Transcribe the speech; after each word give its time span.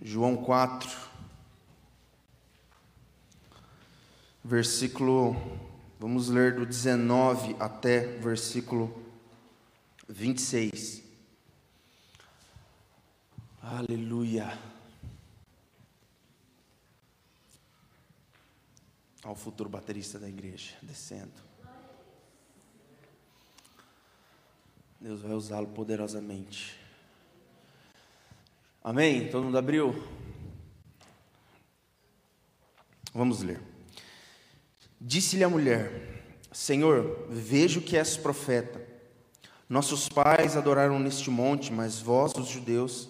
João 0.00 0.36
4, 0.36 0.88
versículo, 4.44 5.34
vamos 5.98 6.28
ler 6.28 6.54
do 6.54 6.64
19 6.64 7.56
até 7.58 8.06
versículo 8.18 9.04
26. 10.08 11.02
Aleluia. 13.60 14.56
Ao 19.24 19.34
futuro 19.34 19.68
baterista 19.68 20.18
da 20.18 20.28
igreja 20.28 20.76
descendo. 20.80 21.48
Deus 25.00 25.20
vai 25.20 25.32
usá-lo 25.32 25.66
poderosamente. 25.66 26.87
Amém? 28.82 29.28
Todo 29.28 29.44
mundo 29.44 29.58
abriu? 29.58 29.94
Vamos 33.12 33.42
ler. 33.42 33.60
Disse-lhe 35.00 35.44
a 35.44 35.48
mulher: 35.48 36.24
Senhor, 36.52 37.26
vejo 37.28 37.80
que 37.80 37.96
és 37.96 38.16
profeta. 38.16 38.86
Nossos 39.68 40.08
pais 40.08 40.56
adoraram 40.56 40.98
neste 40.98 41.30
monte, 41.30 41.72
mas 41.72 42.00
vós, 42.00 42.32
os 42.34 42.48
judeus, 42.48 43.08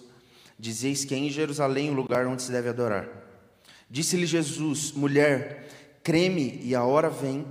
dizeis 0.57 1.05
que 1.05 1.15
é 1.15 1.17
em 1.17 1.29
Jerusalém 1.29 1.89
o 1.89 1.93
lugar 1.93 2.27
onde 2.27 2.41
se 2.41 2.51
deve 2.51 2.69
adorar. 2.69 3.07
Disse-lhe 3.89 4.25
Jesus: 4.25 4.91
Mulher, 4.91 5.69
creme, 6.03 6.59
e 6.63 6.75
a 6.75 6.83
hora 6.83 7.09
vem 7.09 7.45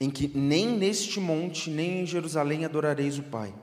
em 0.00 0.10
que 0.10 0.28
nem 0.34 0.66
neste 0.76 1.20
monte, 1.20 1.70
nem 1.70 2.02
em 2.02 2.06
Jerusalém 2.06 2.64
adorareis 2.64 3.18
o 3.18 3.22
Pai. 3.22 3.54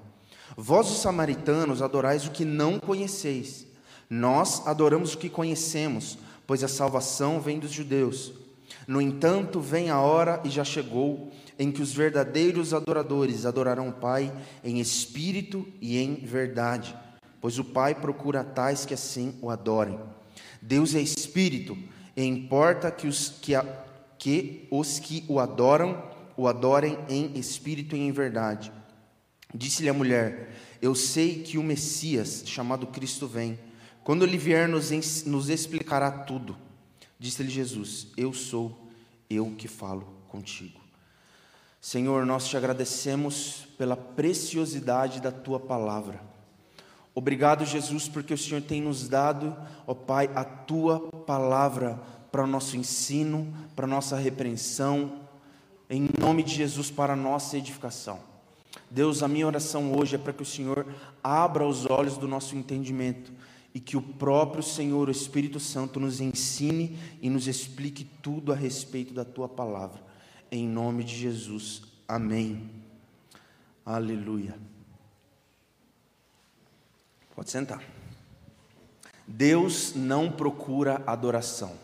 Vós, 0.56 0.90
os 0.90 1.00
samaritanos, 1.00 1.82
adorais 1.82 2.26
o 2.26 2.32
que 2.32 2.46
não 2.46 2.80
conheceis. 2.80 3.67
Nós 4.10 4.66
adoramos 4.66 5.14
o 5.14 5.18
que 5.18 5.30
conhecemos, 5.30 6.18
pois 6.46 6.64
a 6.64 6.68
salvação 6.68 7.42
vem 7.42 7.60
dos 7.60 7.72
judeus. 7.72 8.34
No 8.88 9.02
entanto, 9.02 9.60
vem 9.60 9.90
a 9.90 10.00
hora 10.00 10.42
e 10.46 10.50
já 10.50 10.64
chegou 10.64 11.32
em 11.60 11.72
que 11.72 11.82
os 11.82 11.92
verdadeiros 11.92 12.74
adoradores 12.74 13.46
adorarão 13.46 13.90
o 13.90 13.94
Pai 13.94 14.32
em 14.64 14.80
espírito 14.80 15.68
e 15.82 15.98
em 15.98 16.16
verdade, 16.16 16.96
pois 17.42 17.60
o 17.60 17.64
Pai 17.64 17.96
procura 17.96 18.44
tais 18.44 18.86
que 18.86 18.94
assim 18.94 19.36
o 19.42 19.50
adorem. 19.50 20.00
Deus 20.62 20.96
é 20.96 21.02
espírito, 21.02 21.78
e 22.16 22.24
importa 22.24 22.90
que 22.92 23.08
os 23.08 23.30
que, 23.30 23.54
a, 23.56 23.64
que, 24.18 24.68
os 24.72 25.00
que 25.00 25.24
o 25.28 25.40
adoram 25.40 26.04
o 26.36 26.48
adorem 26.48 26.98
em 27.10 27.38
espírito 27.38 27.96
e 27.96 28.00
em 28.00 28.12
verdade. 28.12 28.72
Disse-lhe 29.54 29.90
a 29.90 29.94
mulher: 29.94 30.56
Eu 30.82 30.94
sei 30.94 31.42
que 31.42 31.58
o 31.58 31.64
Messias, 31.64 32.44
chamado 32.46 32.88
Cristo, 32.88 33.28
vem. 33.28 33.58
Quando 34.08 34.24
ele 34.24 34.38
vier, 34.38 34.70
nos, 34.70 35.26
nos 35.26 35.50
explicará 35.50 36.10
tudo. 36.10 36.56
Disse-lhe 37.20 37.50
Jesus: 37.50 38.08
Eu 38.16 38.32
sou 38.32 38.88
eu 39.30 39.54
que 39.58 39.68
falo 39.68 40.08
contigo. 40.30 40.80
Senhor, 41.82 42.26
nós 42.26 42.48
te 42.48 42.56
agradecemos 42.56 43.68
pela 43.78 43.98
preciosidade 43.98 45.20
da 45.20 45.30
tua 45.30 45.60
palavra. 45.60 46.22
Obrigado, 47.14 47.66
Jesus, 47.66 48.08
porque 48.08 48.34
o 48.34 48.38
Senhor 48.38 48.62
tem 48.62 48.82
nos 48.82 49.10
dado, 49.10 49.54
ó 49.86 49.94
Pai, 49.94 50.30
a 50.34 50.46
tua 50.46 51.02
palavra 51.28 52.00
para 52.32 52.46
o 52.46 52.48
nosso 52.48 52.78
ensino, 52.78 53.54
para 53.76 53.86
a 53.86 53.90
nossa 53.90 54.16
repreensão, 54.16 55.20
em 55.90 56.08
nome 56.18 56.44
de 56.44 56.56
Jesus, 56.56 56.90
para 56.90 57.12
a 57.12 57.18
nossa 57.18 57.58
edificação. 57.58 58.22
Deus, 58.90 59.22
a 59.22 59.28
minha 59.28 59.48
oração 59.48 59.94
hoje 59.94 60.16
é 60.16 60.18
para 60.18 60.32
que 60.32 60.44
o 60.44 60.46
Senhor 60.46 60.88
abra 61.22 61.68
os 61.68 61.86
olhos 61.86 62.18
do 62.18 62.26
nosso 62.26 62.56
entendimento 62.56 63.34
e 63.78 63.80
que 63.80 63.96
o 63.96 64.02
próprio 64.02 64.64
Senhor, 64.64 65.08
o 65.08 65.12
Espírito 65.12 65.60
Santo, 65.60 66.00
nos 66.00 66.20
ensine 66.20 66.98
e 67.22 67.30
nos 67.30 67.48
explique 67.48 68.04
tudo 68.04 68.52
a 68.52 68.56
respeito 68.56 69.14
da 69.14 69.24
tua 69.24 69.48
palavra. 69.48 70.02
Em 70.52 70.68
nome 70.68 71.04
de 71.04 71.16
Jesus. 71.16 71.84
Amém. 72.08 72.72
Aleluia. 73.86 74.58
Pode 77.36 77.52
sentar. 77.52 77.84
Deus 79.28 79.94
não 79.94 80.32
procura 80.32 81.04
adoração. 81.06 81.78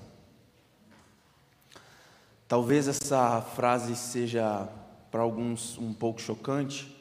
Talvez 2.48 2.88
essa 2.88 3.40
frase 3.40 3.96
seja 3.96 4.68
para 5.12 5.22
alguns 5.22 5.78
um 5.78 5.94
pouco 5.94 6.20
chocante, 6.20 6.92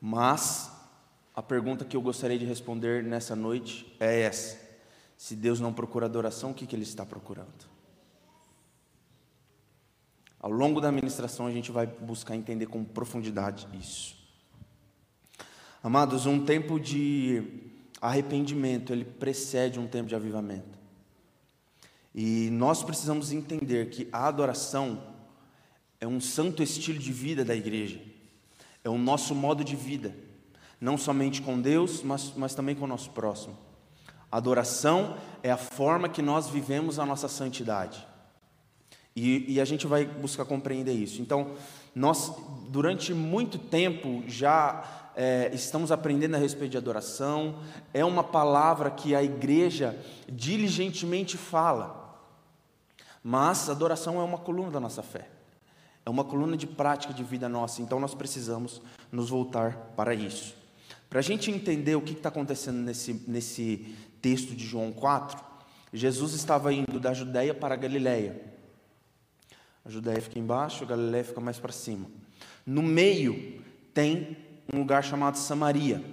mas 0.00 0.75
a 1.36 1.42
pergunta 1.42 1.84
que 1.84 1.94
eu 1.94 2.00
gostaria 2.00 2.38
de 2.38 2.46
responder 2.46 3.04
nessa 3.04 3.36
noite 3.36 3.94
é 4.00 4.22
essa: 4.22 4.58
se 5.18 5.36
Deus 5.36 5.60
não 5.60 5.70
procura 5.70 6.06
adoração, 6.06 6.52
o 6.52 6.54
que, 6.54 6.66
que 6.66 6.74
Ele 6.74 6.82
está 6.82 7.04
procurando? 7.04 7.76
Ao 10.40 10.50
longo 10.50 10.80
da 10.80 10.90
ministração, 10.90 11.46
a 11.46 11.50
gente 11.50 11.70
vai 11.70 11.86
buscar 11.86 12.34
entender 12.34 12.66
com 12.66 12.82
profundidade 12.82 13.68
isso. 13.78 14.16
Amados, 15.82 16.24
um 16.24 16.42
tempo 16.42 16.80
de 16.80 17.70
arrependimento, 18.00 18.92
ele 18.92 19.04
precede 19.04 19.78
um 19.78 19.86
tempo 19.86 20.08
de 20.08 20.14
avivamento. 20.14 20.78
E 22.14 22.48
nós 22.50 22.82
precisamos 22.82 23.30
entender 23.30 23.90
que 23.90 24.08
a 24.12 24.26
adoração 24.26 25.02
é 26.00 26.06
um 26.06 26.20
santo 26.20 26.62
estilo 26.62 26.98
de 26.98 27.12
vida 27.12 27.44
da 27.44 27.54
igreja, 27.54 28.00
é 28.82 28.88
o 28.88 28.98
nosso 28.98 29.34
modo 29.34 29.62
de 29.62 29.76
vida 29.76 30.25
não 30.80 30.98
somente 30.98 31.42
com 31.42 31.60
Deus, 31.60 32.02
mas, 32.02 32.32
mas 32.36 32.54
também 32.54 32.74
com 32.74 32.84
o 32.84 32.88
nosso 32.88 33.10
próximo. 33.10 33.56
Adoração 34.30 35.16
é 35.42 35.50
a 35.50 35.56
forma 35.56 36.08
que 36.08 36.20
nós 36.20 36.48
vivemos 36.48 36.98
a 36.98 37.06
nossa 37.06 37.28
santidade. 37.28 38.06
E, 39.14 39.54
e, 39.54 39.60
a 39.60 39.64
gente 39.64 39.86
vai 39.86 40.04
buscar 40.04 40.44
compreender 40.44 40.92
isso. 40.92 41.22
Então, 41.22 41.52
nós, 41.94 42.30
durante 42.68 43.14
muito 43.14 43.58
tempo, 43.58 44.22
já 44.26 45.12
é, 45.16 45.50
estamos 45.54 45.90
aprendendo 45.90 46.34
a 46.34 46.38
respeito 46.38 46.72
de 46.72 46.76
adoração. 46.76 47.60
É 47.94 48.04
uma 48.04 48.22
palavra 48.22 48.90
que 48.90 49.14
a 49.14 49.22
igreja 49.22 49.98
diligentemente 50.28 51.38
fala. 51.38 52.20
Mas 53.24 53.70
adoração 53.70 54.20
é 54.20 54.22
uma 54.22 54.36
coluna 54.36 54.70
da 54.70 54.80
nossa 54.80 55.02
fé. 55.02 55.30
É 56.04 56.10
uma 56.10 56.22
coluna 56.22 56.54
de 56.54 56.66
prática 56.66 57.14
de 57.14 57.24
vida 57.24 57.48
nossa. 57.48 57.80
Então, 57.80 57.98
nós 57.98 58.14
precisamos 58.14 58.82
nos 59.10 59.30
voltar 59.30 59.94
para 59.96 60.14
isso. 60.14 60.65
Para 61.16 61.20
a 61.20 61.24
gente 61.24 61.50
entender 61.50 61.94
o 61.96 62.02
que 62.02 62.12
está 62.12 62.28
acontecendo 62.28 62.76
nesse, 62.76 63.14
nesse 63.26 63.96
texto 64.20 64.54
de 64.54 64.66
João 64.66 64.92
4, 64.92 65.42
Jesus 65.90 66.34
estava 66.34 66.70
indo 66.74 67.00
da 67.00 67.14
Judéia 67.14 67.54
para 67.54 67.72
a 67.72 67.76
Galiléia. 67.78 68.38
A 69.82 69.88
Judéia 69.88 70.20
fica 70.20 70.38
embaixo, 70.38 70.84
a 70.84 70.86
Galiléia 70.86 71.24
fica 71.24 71.40
mais 71.40 71.58
para 71.58 71.72
cima. 71.72 72.06
No 72.66 72.82
meio 72.82 73.62
tem 73.94 74.36
um 74.70 74.80
lugar 74.80 75.02
chamado 75.02 75.38
Samaria. 75.38 76.04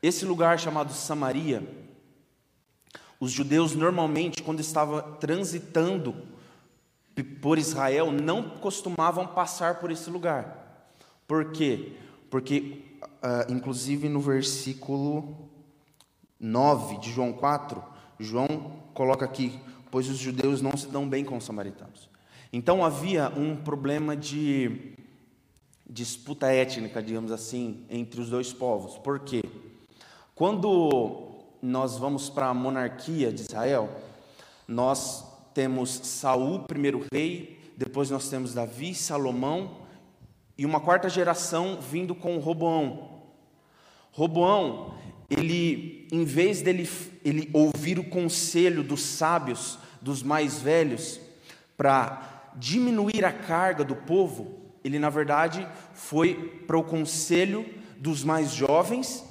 Esse 0.00 0.24
lugar 0.24 0.56
chamado 0.60 0.92
Samaria, 0.92 1.68
os 3.18 3.32
judeus 3.32 3.74
normalmente, 3.74 4.40
quando 4.40 4.60
estavam 4.60 5.16
transitando 5.16 6.14
por 7.42 7.58
Israel, 7.58 8.12
não 8.12 8.50
costumavam 8.50 9.26
passar 9.26 9.80
por 9.80 9.90
esse 9.90 10.08
lugar. 10.08 10.94
Por 11.26 11.50
quê? 11.50 11.94
Porque 12.30 12.85
uh, 13.26 13.52
inclusive 13.52 14.08
no 14.08 14.20
versículo 14.20 15.50
9 16.38 16.98
de 16.98 17.10
João 17.10 17.32
4, 17.32 17.82
João 18.18 18.72
coloca 18.94 19.24
aqui: 19.24 19.58
pois 19.90 20.08
os 20.08 20.18
judeus 20.18 20.62
não 20.62 20.76
se 20.76 20.86
dão 20.86 21.08
bem 21.08 21.24
com 21.24 21.36
os 21.36 21.44
samaritanos. 21.44 22.08
Então 22.52 22.84
havia 22.84 23.28
um 23.36 23.56
problema 23.56 24.16
de 24.16 24.94
disputa 25.88 26.52
étnica, 26.52 27.02
digamos 27.02 27.32
assim, 27.32 27.84
entre 27.90 28.20
os 28.20 28.30
dois 28.30 28.52
povos. 28.52 28.96
Por 28.98 29.20
quê? 29.20 29.42
Quando 30.34 31.44
nós 31.60 31.96
vamos 31.96 32.30
para 32.30 32.46
a 32.46 32.54
monarquia 32.54 33.32
de 33.32 33.42
Israel, 33.42 33.88
nós 34.68 35.24
temos 35.54 35.90
Saul, 35.90 36.60
primeiro 36.60 37.04
rei, 37.12 37.58
depois 37.76 38.10
nós 38.10 38.28
temos 38.28 38.54
Davi, 38.54 38.94
Salomão 38.94 39.78
e 40.58 40.64
uma 40.64 40.80
quarta 40.80 41.08
geração 41.08 41.78
vindo 41.80 42.14
com 42.14 42.38
Roboão. 42.38 43.15
Roboão, 44.16 44.94
ele, 45.28 46.08
em 46.10 46.24
vez 46.24 46.62
dele 46.62 46.88
ele 47.22 47.50
ouvir 47.52 47.98
o 47.98 48.04
conselho 48.04 48.82
dos 48.82 49.02
sábios, 49.02 49.78
dos 50.00 50.22
mais 50.22 50.58
velhos, 50.58 51.20
para 51.76 52.50
diminuir 52.56 53.26
a 53.26 53.32
carga 53.32 53.84
do 53.84 53.94
povo, 53.94 54.72
ele 54.82 54.98
na 54.98 55.10
verdade 55.10 55.68
foi 55.92 56.62
para 56.66 56.78
o 56.78 56.82
conselho 56.82 57.66
dos 57.98 58.24
mais 58.24 58.52
jovens 58.52 59.22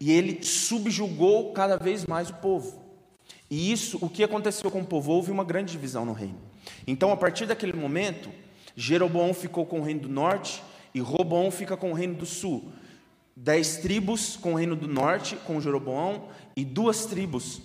e 0.00 0.10
ele 0.10 0.42
subjugou 0.42 1.52
cada 1.52 1.76
vez 1.76 2.04
mais 2.04 2.28
o 2.28 2.34
povo. 2.34 2.82
E 3.48 3.70
isso, 3.70 3.96
o 4.00 4.08
que 4.08 4.24
aconteceu 4.24 4.72
com 4.72 4.80
o 4.80 4.84
povo? 4.84 5.12
Houve 5.12 5.30
uma 5.30 5.44
grande 5.44 5.70
divisão 5.70 6.04
no 6.04 6.12
reino. 6.12 6.40
Então, 6.84 7.12
a 7.12 7.16
partir 7.16 7.46
daquele 7.46 7.74
momento, 7.74 8.28
Jeroboão 8.74 9.32
ficou 9.32 9.64
com 9.64 9.78
o 9.78 9.84
reino 9.84 10.00
do 10.00 10.08
norte 10.08 10.60
e 10.92 10.98
Roboão 10.98 11.48
fica 11.52 11.76
com 11.76 11.92
o 11.92 11.94
reino 11.94 12.14
do 12.14 12.26
sul. 12.26 12.72
Dez 13.36 13.78
tribos 13.78 14.36
com 14.36 14.52
o 14.52 14.56
reino 14.56 14.76
do 14.76 14.88
norte, 14.88 15.36
com 15.36 15.60
Jeroboão, 15.60 16.28
e 16.56 16.64
duas 16.64 17.06
tribos 17.06 17.60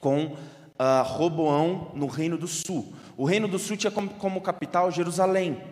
com 0.00 0.26
uh, 0.78 1.02
Roboão 1.04 1.92
no 1.94 2.06
reino 2.06 2.38
do 2.38 2.46
sul. 2.46 2.92
O 3.16 3.24
reino 3.24 3.48
do 3.48 3.58
sul 3.58 3.76
tinha 3.76 3.90
como, 3.90 4.10
como 4.10 4.40
capital 4.40 4.90
Jerusalém, 4.90 5.62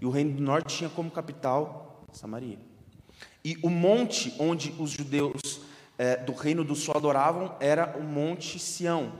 e 0.00 0.06
o 0.06 0.10
reino 0.10 0.34
do 0.34 0.42
norte 0.42 0.78
tinha 0.78 0.90
como 0.90 1.10
capital 1.10 2.04
Samaria. 2.12 2.58
E 3.44 3.56
o 3.62 3.70
monte 3.70 4.34
onde 4.38 4.74
os 4.78 4.90
judeus 4.90 5.60
eh, 5.98 6.16
do 6.16 6.32
reino 6.32 6.64
do 6.64 6.74
sul 6.74 6.94
adoravam 6.96 7.54
era 7.60 7.96
o 7.98 8.02
Monte 8.02 8.58
Sião. 8.58 9.12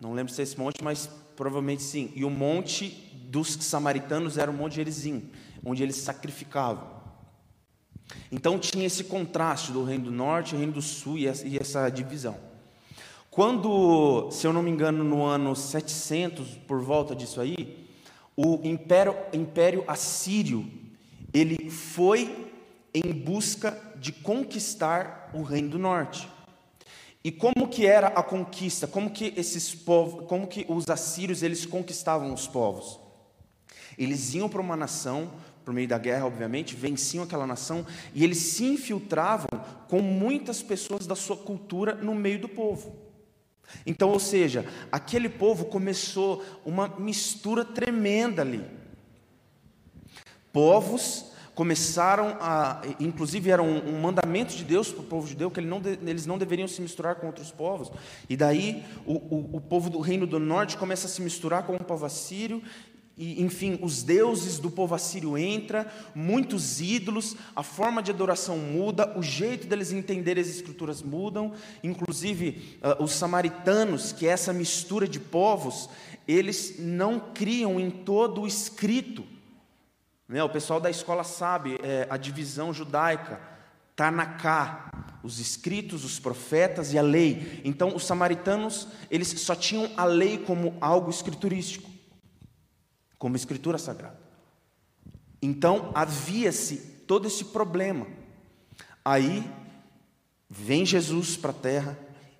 Não 0.00 0.12
lembro 0.12 0.32
se 0.32 0.40
é 0.40 0.44
esse 0.44 0.58
monte, 0.58 0.84
mas 0.84 1.08
provavelmente 1.34 1.82
sim. 1.82 2.12
E 2.14 2.24
o 2.24 2.30
monte 2.30 2.90
dos 3.30 3.48
samaritanos 3.48 4.38
era 4.38 4.50
o 4.50 4.54
Monte 4.54 4.76
Gerizim, 4.76 5.30
onde 5.64 5.82
eles 5.82 5.96
sacrificavam. 5.96 6.95
Então 8.30 8.58
tinha 8.58 8.86
esse 8.86 9.04
contraste 9.04 9.72
do 9.72 9.84
reino 9.84 10.04
do 10.04 10.10
norte 10.10 10.56
reino 10.56 10.72
do 10.72 10.82
sul 10.82 11.18
e 11.18 11.26
essa 11.26 11.88
divisão. 11.88 12.36
Quando, 13.30 14.30
se 14.30 14.46
eu 14.46 14.52
não 14.52 14.62
me 14.62 14.70
engano, 14.70 15.04
no 15.04 15.22
ano 15.24 15.54
700, 15.54 16.48
por 16.66 16.80
volta 16.80 17.14
disso 17.14 17.40
aí, 17.40 17.86
o 18.36 18.60
império, 18.64 19.14
império 19.32 19.84
assírio, 19.86 20.66
ele 21.34 21.68
foi 21.68 22.50
em 22.94 23.12
busca 23.12 23.78
de 23.96 24.10
conquistar 24.10 25.30
o 25.34 25.42
reino 25.42 25.68
do 25.68 25.78
norte. 25.78 26.28
E 27.22 27.30
como 27.30 27.68
que 27.68 27.86
era 27.86 28.06
a 28.06 28.22
conquista? 28.22 28.86
Como 28.86 29.10
que 29.10 29.34
esses 29.36 29.74
povos, 29.74 30.26
como 30.26 30.46
que 30.46 30.64
os 30.68 30.88
assírios 30.88 31.42
eles 31.42 31.66
conquistavam 31.66 32.32
os 32.32 32.46
povos? 32.46 33.00
Eles 33.98 34.32
iam 34.32 34.48
para 34.48 34.60
uma 34.60 34.76
nação, 34.76 35.30
por 35.66 35.74
meio 35.74 35.88
da 35.88 35.98
guerra, 35.98 36.26
obviamente, 36.26 36.76
venciam 36.76 37.24
aquela 37.24 37.44
nação 37.44 37.84
e 38.14 38.22
eles 38.22 38.38
se 38.38 38.64
infiltravam 38.64 39.48
com 39.88 40.00
muitas 40.00 40.62
pessoas 40.62 41.08
da 41.08 41.16
sua 41.16 41.36
cultura 41.36 41.96
no 41.96 42.14
meio 42.14 42.38
do 42.38 42.48
povo. 42.48 42.94
Então, 43.84 44.10
ou 44.10 44.20
seja, 44.20 44.64
aquele 44.92 45.28
povo 45.28 45.64
começou 45.64 46.44
uma 46.64 46.86
mistura 46.86 47.64
tremenda 47.64 48.42
ali. 48.42 48.64
Povos 50.52 51.32
começaram 51.52 52.36
a, 52.40 52.82
inclusive 53.00 53.50
era 53.50 53.62
um, 53.62 53.88
um 53.88 54.00
mandamento 54.00 54.54
de 54.54 54.62
Deus 54.62 54.92
para 54.92 55.00
o 55.00 55.06
povo 55.06 55.26
judeu 55.26 55.50
que 55.50 55.58
ele 55.58 55.66
não, 55.66 55.82
eles 56.06 56.26
não 56.26 56.38
deveriam 56.38 56.68
se 56.68 56.80
misturar 56.80 57.16
com 57.16 57.26
outros 57.26 57.50
povos. 57.50 57.90
E 58.28 58.36
daí 58.36 58.84
o, 59.04 59.14
o, 59.14 59.56
o 59.56 59.60
povo 59.60 59.90
do 59.90 59.98
reino 59.98 60.28
do 60.28 60.38
norte 60.38 60.76
começa 60.76 61.08
a 61.08 61.10
se 61.10 61.20
misturar 61.20 61.64
com 61.64 61.74
o 61.74 61.82
povo 61.82 62.06
assírio 62.06 62.62
e, 63.16 63.42
enfim, 63.42 63.78
os 63.80 64.02
deuses 64.02 64.58
do 64.58 64.70
povo 64.70 64.94
assírio 64.94 65.38
entram, 65.38 65.86
muitos 66.14 66.82
ídolos, 66.82 67.34
a 67.54 67.62
forma 67.62 68.02
de 68.02 68.10
adoração 68.10 68.58
muda, 68.58 69.18
o 69.18 69.22
jeito 69.22 69.66
deles 69.66 69.90
entenderem 69.90 70.42
as 70.42 70.50
escrituras 70.50 71.00
mudam, 71.00 71.54
inclusive 71.82 72.78
uh, 72.82 73.02
os 73.02 73.12
samaritanos, 73.12 74.12
que 74.12 74.26
é 74.26 74.30
essa 74.30 74.52
mistura 74.52 75.08
de 75.08 75.18
povos, 75.18 75.88
eles 76.28 76.76
não 76.78 77.18
criam 77.18 77.80
em 77.80 77.90
todo 77.90 78.42
o 78.42 78.46
escrito. 78.46 79.24
Né? 80.28 80.42
O 80.44 80.50
pessoal 80.50 80.78
da 80.78 80.90
escola 80.90 81.24
sabe, 81.24 81.78
é, 81.82 82.06
a 82.10 82.18
divisão 82.18 82.70
judaica, 82.74 83.40
Tanaká, 83.94 85.20
os 85.22 85.40
escritos, 85.40 86.04
os 86.04 86.18
profetas 86.18 86.92
e 86.92 86.98
a 86.98 87.02
lei. 87.02 87.62
Então, 87.64 87.96
os 87.96 88.04
samaritanos, 88.04 88.88
eles 89.10 89.28
só 89.40 89.54
tinham 89.54 89.90
a 89.96 90.04
lei 90.04 90.36
como 90.36 90.76
algo 90.82 91.08
escriturístico 91.08 91.95
como 93.18 93.36
escritura 93.36 93.78
sagrada. 93.78 94.18
Então 95.40 95.90
havia-se 95.94 96.76
todo 97.06 97.26
esse 97.26 97.44
problema. 97.46 98.06
Aí 99.04 99.48
vem 100.48 100.84
Jesus 100.84 101.36
para 101.36 101.50
a 101.50 101.54
terra 101.54 101.98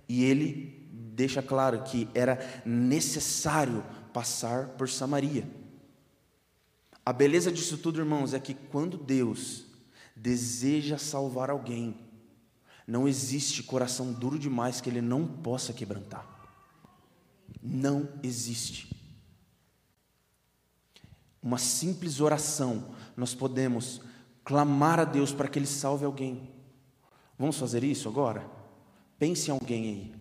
e 0.09 0.25
ele 0.25 0.89
deixa 0.93 1.43
claro 1.43 1.83
que 1.83 2.09
era 2.15 2.63
necessário 2.65 3.85
passar 4.13 4.69
por 4.71 4.89
Samaria. 4.89 5.49
A 7.05 7.13
beleza 7.13 7.53
disso 7.53 7.79
tudo, 7.79 8.01
irmãos, 8.01 8.35
é 8.35 8.41
que 8.41 8.55
quando 8.55 8.97
Deus 8.97 9.65
deseja 10.15 10.99
salvar 10.99 11.51
alguém, 11.51 11.97
não 12.87 13.07
existe 13.07 13.63
coração 13.63 14.13
duro 14.13 14.39
demais 14.39 14.81
que 14.81 14.91
ele 14.91 15.01
não 15.01 15.27
possa 15.27 15.73
quebrantar. 15.73 16.27
Não 17.63 18.09
existe 18.23 18.96
uma 21.47 21.59
simples 21.59 22.21
oração, 22.21 22.89
nós 23.17 23.33
podemos 23.33 24.01
clamar 24.43 24.99
a 24.99 25.05
Deus 25.05 25.33
para 25.33 25.47
que 25.47 25.61
Ele 25.61 25.67
salve 25.67 26.05
alguém. 26.05 26.51
Vamos 27.39 27.57
fazer 27.57 27.85
isso 27.85 28.09
agora? 28.09 28.45
Pense 29.17 29.49
em 29.49 29.53
alguém 29.53 29.85
aí, 29.85 30.15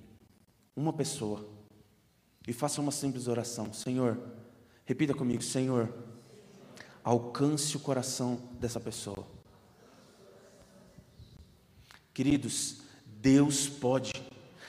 uma 0.76 0.94
pessoa, 0.94 1.50
e 2.48 2.54
faça 2.54 2.80
uma 2.80 2.92
simples 2.92 3.28
oração: 3.28 3.74
Senhor, 3.74 4.20
repita 4.86 5.16
comigo, 5.16 5.42
Senhor, 5.42 5.92
alcance 7.04 7.76
o 7.76 7.80
coração 7.80 8.40
dessa 8.60 8.80
pessoa. 8.80 9.26
Queridos, 12.14 12.82
Deus 13.04 13.68
pode, 13.68 14.14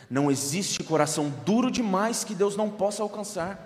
não 0.08 0.30
existe 0.30 0.82
coração 0.82 1.28
duro 1.44 1.70
demais 1.70 2.24
que 2.24 2.34
Deus 2.34 2.56
não 2.56 2.70
possa 2.70 3.02
alcançar. 3.02 3.65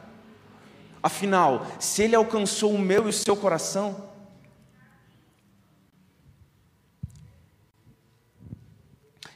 Afinal, 1.02 1.66
se 1.78 2.02
ele 2.02 2.14
alcançou 2.14 2.72
o 2.74 2.78
meu 2.78 3.06
e 3.06 3.10
o 3.10 3.12
seu 3.12 3.34
coração, 3.34 4.10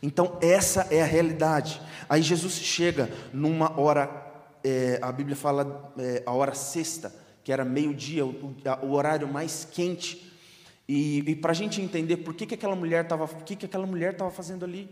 então 0.02 0.38
essa 0.42 0.86
é 0.90 1.02
a 1.02 1.06
realidade. 1.06 1.80
Aí 2.08 2.20
Jesus 2.20 2.54
chega 2.54 3.10
numa 3.32 3.80
hora, 3.80 4.10
é, 4.62 4.98
a 5.00 5.10
Bíblia 5.10 5.36
fala 5.36 5.92
é, 5.98 6.22
a 6.26 6.32
hora 6.32 6.54
sexta, 6.54 7.14
que 7.42 7.50
era 7.50 7.64
meio-dia, 7.64 8.26
o, 8.26 8.54
o, 8.82 8.92
horário 8.92 9.26
mais 9.26 9.64
quente. 9.64 10.32
E, 10.86 11.20
e 11.20 11.36
para 11.36 11.52
a 11.52 11.54
gente 11.54 11.80
entender 11.80 12.18
por 12.18 12.34
que, 12.34 12.44
que 12.44 12.54
aquela 12.54 12.76
mulher 12.76 13.04
estava, 13.04 13.24
o 13.24 13.42
que, 13.42 13.56
que 13.56 13.64
aquela 13.64 13.86
mulher 13.86 14.12
estava 14.12 14.30
fazendo 14.30 14.64
ali, 14.66 14.88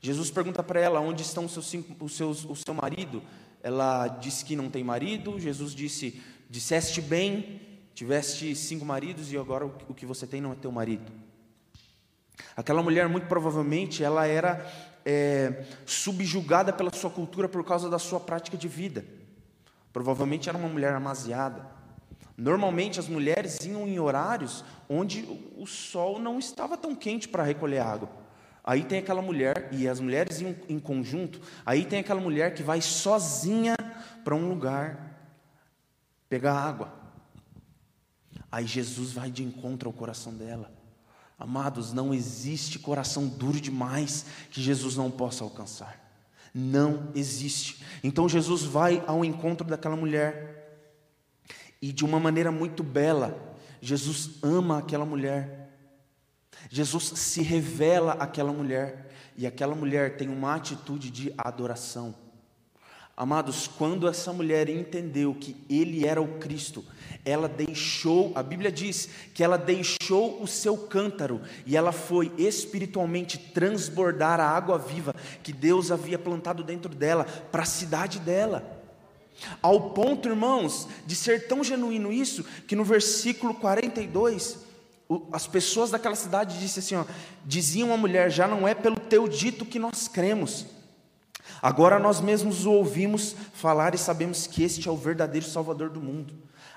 Jesus 0.00 0.30
pergunta 0.30 0.62
para 0.62 0.80
ela 0.80 1.00
onde 1.00 1.22
estão 1.22 1.46
os 1.46 1.52
seus, 1.52 1.74
os 2.00 2.16
seus, 2.16 2.44
o 2.44 2.54
seu 2.54 2.74
marido 2.74 3.22
ela 3.64 4.06
disse 4.08 4.44
que 4.44 4.54
não 4.54 4.68
tem 4.68 4.84
marido, 4.84 5.40
Jesus 5.40 5.74
disse: 5.74 6.22
Disseste 6.50 7.00
bem, 7.00 7.62
tiveste 7.94 8.54
cinco 8.54 8.84
maridos 8.84 9.32
e 9.32 9.38
agora 9.38 9.64
o 9.64 9.94
que 9.94 10.04
você 10.04 10.26
tem 10.26 10.38
não 10.38 10.52
é 10.52 10.54
teu 10.54 10.70
marido. 10.70 11.10
Aquela 12.54 12.82
mulher, 12.82 13.08
muito 13.08 13.26
provavelmente, 13.26 14.04
ela 14.04 14.26
era 14.26 14.70
é, 15.02 15.64
subjugada 15.86 16.74
pela 16.74 16.92
sua 16.92 17.08
cultura 17.08 17.48
por 17.48 17.64
causa 17.64 17.88
da 17.88 17.98
sua 17.98 18.20
prática 18.20 18.54
de 18.54 18.68
vida. 18.68 19.02
Provavelmente 19.94 20.46
era 20.50 20.58
uma 20.58 20.68
mulher 20.68 20.92
amaziada. 20.92 21.66
Normalmente 22.36 23.00
as 23.00 23.08
mulheres 23.08 23.64
iam 23.64 23.88
em 23.88 23.98
horários 23.98 24.62
onde 24.90 25.24
o 25.56 25.66
sol 25.66 26.18
não 26.18 26.38
estava 26.38 26.76
tão 26.76 26.94
quente 26.94 27.28
para 27.28 27.42
recolher 27.42 27.78
água. 27.78 28.23
Aí 28.64 28.82
tem 28.82 28.98
aquela 28.98 29.20
mulher, 29.20 29.68
e 29.70 29.86
as 29.86 30.00
mulheres 30.00 30.40
em, 30.40 30.56
em 30.70 30.78
conjunto, 30.78 31.38
aí 31.66 31.84
tem 31.84 32.00
aquela 32.00 32.20
mulher 32.20 32.54
que 32.54 32.62
vai 32.62 32.80
sozinha 32.80 33.76
para 34.24 34.34
um 34.34 34.48
lugar 34.48 35.20
pegar 36.30 36.54
água. 36.54 36.92
Aí 38.50 38.66
Jesus 38.66 39.12
vai 39.12 39.30
de 39.30 39.44
encontro 39.44 39.88
ao 39.88 39.92
coração 39.92 40.32
dela. 40.32 40.72
Amados, 41.38 41.92
não 41.92 42.14
existe 42.14 42.78
coração 42.78 43.26
duro 43.26 43.60
demais 43.60 44.24
que 44.50 44.62
Jesus 44.62 44.96
não 44.96 45.10
possa 45.10 45.44
alcançar. 45.44 46.00
Não 46.54 47.10
existe. 47.14 47.84
Então 48.02 48.28
Jesus 48.28 48.62
vai 48.62 49.02
ao 49.06 49.24
encontro 49.24 49.66
daquela 49.66 49.96
mulher. 49.96 50.88
E 51.82 51.92
de 51.92 52.04
uma 52.04 52.18
maneira 52.18 52.50
muito 52.50 52.82
bela, 52.82 53.56
Jesus 53.80 54.30
ama 54.42 54.78
aquela 54.78 55.04
mulher. 55.04 55.63
Jesus 56.74 57.04
se 57.14 57.40
revela 57.40 58.14
àquela 58.14 58.52
mulher 58.52 59.08
e 59.36 59.46
aquela 59.46 59.76
mulher 59.76 60.16
tem 60.16 60.28
uma 60.28 60.56
atitude 60.56 61.08
de 61.08 61.32
adoração. 61.38 62.12
Amados, 63.16 63.68
quando 63.68 64.08
essa 64.08 64.32
mulher 64.32 64.68
entendeu 64.68 65.36
que 65.36 65.54
ele 65.70 66.04
era 66.04 66.20
o 66.20 66.40
Cristo, 66.40 66.84
ela 67.24 67.48
deixou, 67.48 68.32
a 68.34 68.42
Bíblia 68.42 68.72
diz 68.72 69.08
que 69.32 69.44
ela 69.44 69.56
deixou 69.56 70.42
o 70.42 70.48
seu 70.48 70.76
cântaro 70.76 71.40
e 71.64 71.76
ela 71.76 71.92
foi 71.92 72.32
espiritualmente 72.36 73.38
transbordar 73.38 74.40
a 74.40 74.50
água 74.50 74.76
viva 74.76 75.14
que 75.44 75.52
Deus 75.52 75.92
havia 75.92 76.18
plantado 76.18 76.64
dentro 76.64 76.92
dela 76.92 77.22
para 77.52 77.62
a 77.62 77.66
cidade 77.66 78.18
dela. 78.18 78.82
Ao 79.62 79.90
ponto, 79.90 80.28
irmãos, 80.28 80.88
de 81.06 81.14
ser 81.14 81.46
tão 81.46 81.62
genuíno 81.62 82.12
isso, 82.12 82.42
que 82.66 82.74
no 82.74 82.82
versículo 82.82 83.54
42, 83.54 84.63
as 85.32 85.46
pessoas 85.46 85.90
daquela 85.90 86.14
cidade 86.14 86.58
disse 86.58 86.78
assim, 86.78 86.96
ó, 86.96 87.04
diziam 87.44 87.92
à 87.92 87.96
mulher: 87.96 88.30
já 88.30 88.48
não 88.48 88.66
é 88.66 88.74
pelo 88.74 88.98
teu 88.98 89.28
dito 89.28 89.64
que 89.64 89.78
nós 89.78 90.08
cremos. 90.08 90.66
Agora 91.60 91.98
nós 91.98 92.20
mesmos 92.20 92.64
o 92.66 92.72
ouvimos 92.72 93.36
falar 93.54 93.94
e 93.94 93.98
sabemos 93.98 94.46
que 94.46 94.62
este 94.62 94.88
é 94.88 94.90
o 94.90 94.96
verdadeiro 94.96 95.46
Salvador 95.46 95.90
do 95.90 96.00
mundo. 96.00 96.34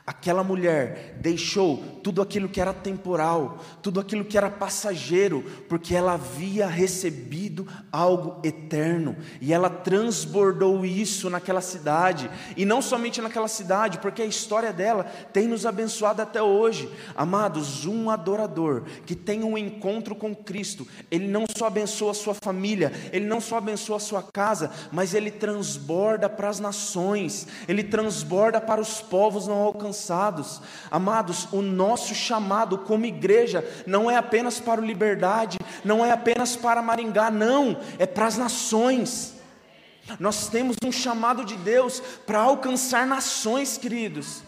Aquela 0.07 0.41
mulher 0.41 1.17
deixou 1.19 1.83
tudo 2.01 2.21
aquilo 2.21 2.47
que 2.47 2.61
era 2.61 2.73
temporal, 2.73 3.57
tudo 3.81 3.99
aquilo 3.99 4.23
que 4.23 4.37
era 4.37 4.49
passageiro, 4.49 5.43
porque 5.67 5.93
ela 5.93 6.13
havia 6.13 6.65
recebido 6.65 7.67
algo 7.91 8.39
eterno, 8.41 9.17
e 9.41 9.51
ela 9.51 9.69
transbordou 9.69 10.85
isso 10.85 11.29
naquela 11.29 11.59
cidade, 11.59 12.31
e 12.55 12.63
não 12.63 12.81
somente 12.81 13.21
naquela 13.21 13.49
cidade, 13.49 13.97
porque 13.97 14.21
a 14.21 14.25
história 14.25 14.71
dela 14.71 15.03
tem 15.33 15.45
nos 15.45 15.65
abençoado 15.65 16.21
até 16.21 16.41
hoje. 16.41 16.89
Amados, 17.13 17.85
um 17.85 18.09
adorador 18.09 18.83
que 19.05 19.13
tem 19.13 19.43
um 19.43 19.57
encontro 19.57 20.15
com 20.15 20.33
Cristo, 20.33 20.87
ele 21.11 21.27
não 21.27 21.43
só 21.53 21.67
abençoa 21.67 22.11
a 22.11 22.13
sua 22.13 22.33
família, 22.33 22.93
ele 23.11 23.25
não 23.25 23.41
só 23.41 23.57
abençoa 23.57 23.97
a 23.97 23.99
sua 23.99 24.23
casa, 24.23 24.71
mas 24.89 25.13
ele 25.13 25.31
transborda 25.31 26.29
para 26.29 26.47
as 26.47 26.61
nações, 26.61 27.45
ele 27.67 27.83
transborda 27.83 28.61
para 28.61 28.79
os 28.79 29.01
povos 29.01 29.47
não 29.47 29.57
alcançados 29.57 29.96
alcançados. 29.97 30.61
Amados, 30.91 31.47
o 31.51 31.61
nosso 31.61 32.13
chamado 32.13 32.77
como 32.77 33.05
igreja 33.05 33.65
não 33.85 34.09
é 34.09 34.15
apenas 34.15 34.59
para 34.59 34.79
o 34.79 34.85
Liberdade, 34.85 35.57
não 35.83 36.05
é 36.05 36.11
apenas 36.11 36.55
para 36.55 36.81
Maringá, 36.81 37.31
não, 37.31 37.79
é 37.97 38.05
para 38.05 38.27
as 38.27 38.37
nações. 38.37 39.33
Nós 40.19 40.47
temos 40.47 40.77
um 40.85 40.91
chamado 40.91 41.43
de 41.43 41.55
Deus 41.57 41.99
para 42.25 42.39
alcançar 42.39 43.05
nações, 43.05 43.77
queridos. 43.77 44.43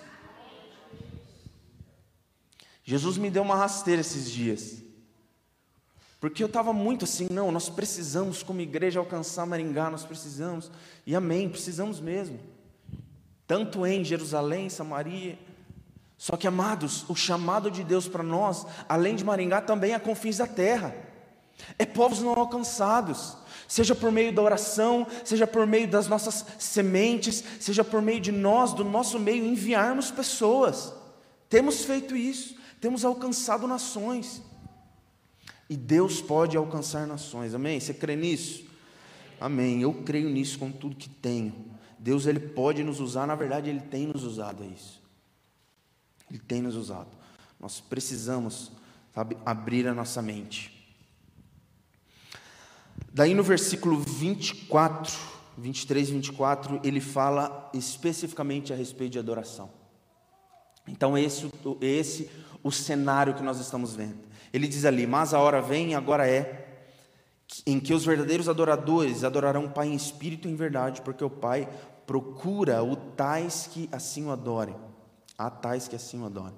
Jesus 2.83 3.17
me 3.17 3.29
deu 3.29 3.43
uma 3.43 3.55
rasteira 3.55 4.01
esses 4.01 4.29
dias. 4.29 4.81
Porque 6.19 6.43
eu 6.43 6.47
estava 6.47 6.73
muito 6.73 7.05
assim, 7.05 7.27
não, 7.31 7.51
nós 7.51 7.69
precisamos 7.69 8.43
como 8.43 8.59
igreja 8.59 8.99
alcançar 8.99 9.45
Maringá, 9.45 9.89
nós 9.89 10.03
precisamos. 10.03 10.69
E 11.05 11.15
amém, 11.15 11.49
precisamos 11.49 11.99
mesmo 11.99 12.39
tanto 13.49 13.83
em 13.83 14.03
Jerusalém, 14.03 14.69
Samaria. 14.69 15.35
Só 16.19 16.37
que, 16.37 16.45
amados, 16.45 17.03
o 17.09 17.15
chamado 17.15 17.71
de 17.71 17.83
Deus 17.83 18.07
para 18.07 18.21
nós, 18.21 18.63
além 18.87 19.15
de 19.15 19.23
Maringá, 19.23 19.59
também 19.59 19.93
é 19.93 19.97
confins 19.97 20.37
da 20.37 20.45
terra, 20.45 20.95
é 21.79 21.83
povos 21.83 22.21
não 22.21 22.29
alcançados, 22.29 23.35
seja 23.67 23.95
por 23.95 24.11
meio 24.11 24.31
da 24.31 24.43
oração, 24.43 25.07
seja 25.25 25.47
por 25.47 25.65
meio 25.65 25.87
das 25.87 26.07
nossas 26.07 26.45
sementes, 26.59 27.43
seja 27.59 27.83
por 27.83 28.03
meio 28.03 28.21
de 28.21 28.31
nós, 28.31 28.71
do 28.71 28.83
nosso 28.83 29.17
meio, 29.17 29.43
enviarmos 29.43 30.11
pessoas. 30.11 30.93
Temos 31.49 31.83
feito 31.85 32.15
isso, 32.15 32.55
temos 32.79 33.03
alcançado 33.03 33.65
nações. 33.65 34.43
E 35.67 35.75
Deus 35.75 36.21
pode 36.21 36.55
alcançar 36.55 37.07
nações, 37.07 37.55
amém? 37.55 37.79
Você 37.79 37.95
crê 37.95 38.15
nisso? 38.15 38.63
Amém. 39.41 39.81
Eu 39.81 39.91
creio 39.91 40.29
nisso 40.29 40.59
com 40.59 40.71
tudo 40.71 40.95
que 40.95 41.09
tenho. 41.09 41.68
Deus 41.99 42.25
ele 42.25 42.39
pode 42.39 42.83
nos 42.83 42.99
usar, 42.99 43.27
na 43.27 43.35
verdade 43.35 43.69
ele 43.69 43.81
tem 43.81 44.07
nos 44.07 44.23
usado 44.23 44.63
a 44.63 44.65
isso. 44.65 45.01
Ele 46.29 46.39
tem 46.39 46.61
nos 46.61 46.75
usado. 46.75 47.09
Nós 47.59 47.81
precisamos, 47.81 48.71
sabe, 49.13 49.37
abrir 49.45 49.85
a 49.87 49.93
nossa 49.93 50.21
mente. 50.21 50.79
Daí 53.11 53.33
no 53.33 53.43
versículo 53.43 53.99
24, 53.99 55.13
23 55.57 56.09
e 56.09 56.11
24, 56.13 56.81
ele 56.83 57.01
fala 57.01 57.69
especificamente 57.73 58.71
a 58.71 58.75
respeito 58.75 59.13
de 59.13 59.19
adoração. 59.19 59.69
Então 60.87 61.17
esse, 61.17 61.51
esse 61.81 62.29
o 62.63 62.71
cenário 62.71 63.33
que 63.33 63.43
nós 63.43 63.59
estamos 63.59 63.95
vendo. 63.95 64.19
Ele 64.53 64.67
diz 64.67 64.85
ali: 64.85 65.05
"Mas 65.05 65.33
a 65.33 65.39
hora 65.39 65.61
vem, 65.61 65.95
agora 65.95 66.27
é, 66.27 66.58
em 67.65 67.79
que 67.79 67.93
os 67.93 68.05
verdadeiros 68.05 68.47
adoradores 68.47 69.23
adorarão 69.23 69.65
o 69.65 69.69
Pai 69.69 69.87
em 69.87 69.95
espírito 69.95 70.47
e 70.47 70.51
em 70.51 70.55
verdade, 70.55 71.01
porque 71.01 71.23
o 71.23 71.29
Pai 71.29 71.67
procura 72.05 72.83
o 72.83 72.95
tais 72.95 73.67
que 73.71 73.89
assim 73.91 74.25
o 74.25 74.31
adorem. 74.31 74.75
Há 75.37 75.49
tais 75.49 75.87
que 75.87 75.95
assim 75.95 76.21
o 76.21 76.25
adorem. 76.25 76.55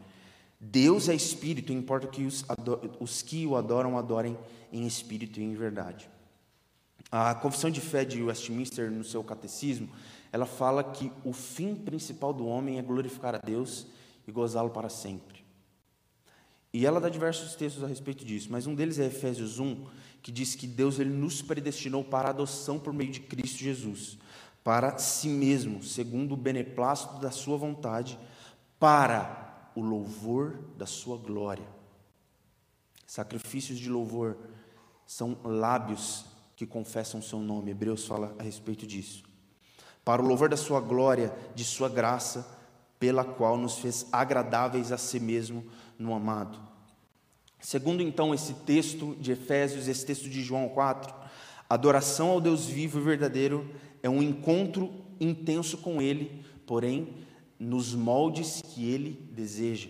Deus 0.59 1.09
é 1.09 1.15
espírito, 1.15 1.73
importa 1.73 2.07
que 2.07 2.23
os, 2.23 2.45
os 2.99 3.21
que 3.21 3.47
o 3.47 3.55
adoram, 3.55 3.97
adorem 3.97 4.37
em 4.71 4.85
espírito 4.85 5.39
e 5.39 5.43
em 5.43 5.55
verdade. 5.55 6.09
A 7.11 7.33
Confissão 7.35 7.69
de 7.69 7.81
Fé 7.81 8.05
de 8.05 8.21
Westminster, 8.21 8.91
no 8.91 9.03
seu 9.03 9.23
catecismo, 9.23 9.89
ela 10.31 10.45
fala 10.45 10.83
que 10.83 11.11
o 11.25 11.33
fim 11.33 11.75
principal 11.75 12.31
do 12.31 12.45
homem 12.45 12.77
é 12.77 12.81
glorificar 12.81 13.35
a 13.35 13.39
Deus 13.39 13.87
e 14.27 14.31
gozá-lo 14.31 14.69
para 14.69 14.87
sempre. 14.87 15.43
E 16.73 16.85
ela 16.85 17.01
dá 17.01 17.09
diversos 17.09 17.53
textos 17.55 17.83
a 17.83 17.87
respeito 17.87 18.23
disso, 18.23 18.47
mas 18.49 18.65
um 18.65 18.73
deles 18.73 18.97
é 18.97 19.05
Efésios 19.05 19.59
1, 19.59 19.85
que 20.21 20.31
diz 20.31 20.55
que 20.55 20.67
Deus 20.67 20.99
ele 20.99 21.09
nos 21.09 21.41
predestinou 21.41 22.03
para 22.03 22.27
a 22.27 22.31
adoção 22.31 22.77
por 22.79 22.93
meio 22.93 23.11
de 23.11 23.19
Cristo 23.19 23.59
Jesus 23.59 24.17
para 24.63 24.97
si 24.97 25.27
mesmo, 25.27 25.83
segundo 25.83 26.33
o 26.33 26.37
beneplácito 26.37 27.19
da 27.19 27.31
sua 27.31 27.57
vontade, 27.57 28.19
para 28.79 29.69
o 29.75 29.81
louvor 29.81 30.59
da 30.77 30.85
sua 30.85 31.17
glória. 31.17 31.65
Sacrifícios 33.07 33.79
de 33.79 33.89
louvor 33.89 34.37
são 35.05 35.37
lábios 35.43 36.25
que 36.55 36.65
confessam 36.65 37.21
seu 37.21 37.39
nome. 37.39 37.71
Hebreus 37.71 38.05
fala 38.05 38.35
a 38.39 38.43
respeito 38.43 38.85
disso. 38.85 39.23
Para 40.05 40.21
o 40.21 40.25
louvor 40.25 40.49
da 40.49 40.57
sua 40.57 40.79
glória, 40.79 41.33
de 41.55 41.63
sua 41.63 41.89
graça, 41.89 42.47
pela 42.99 43.25
qual 43.25 43.57
nos 43.57 43.79
fez 43.79 44.07
agradáveis 44.11 44.91
a 44.91 44.97
si 44.97 45.19
mesmo 45.19 45.65
no 45.97 46.13
amado. 46.13 46.70
Segundo 47.61 48.01
então 48.01 48.33
esse 48.33 48.53
texto 48.53 49.15
de 49.19 49.31
Efésios, 49.31 49.87
esse 49.87 50.05
texto 50.05 50.27
de 50.27 50.41
João 50.41 50.67
4, 50.67 51.13
adoração 51.69 52.29
ao 52.29 52.41
Deus 52.41 52.65
vivo 52.65 52.99
e 52.99 53.03
verdadeiro 53.03 53.69
é 54.01 54.09
um 54.09 54.21
encontro 54.21 54.91
intenso 55.19 55.77
com 55.77 56.01
Ele, 56.01 56.43
porém 56.65 57.13
nos 57.59 57.93
moldes 57.93 58.61
que 58.61 58.89
Ele 58.89 59.29
deseja. 59.31 59.89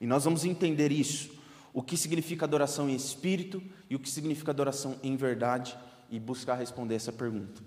E 0.00 0.06
nós 0.06 0.24
vamos 0.24 0.44
entender 0.44 0.90
isso, 0.90 1.30
o 1.72 1.80
que 1.80 1.96
significa 1.96 2.44
adoração 2.44 2.90
em 2.90 2.94
espírito 2.94 3.62
e 3.88 3.94
o 3.94 4.00
que 4.00 4.10
significa 4.10 4.50
adoração 4.50 4.96
em 5.02 5.16
verdade, 5.16 5.76
e 6.10 6.18
buscar 6.18 6.54
responder 6.54 6.94
essa 6.94 7.12
pergunta. 7.12 7.62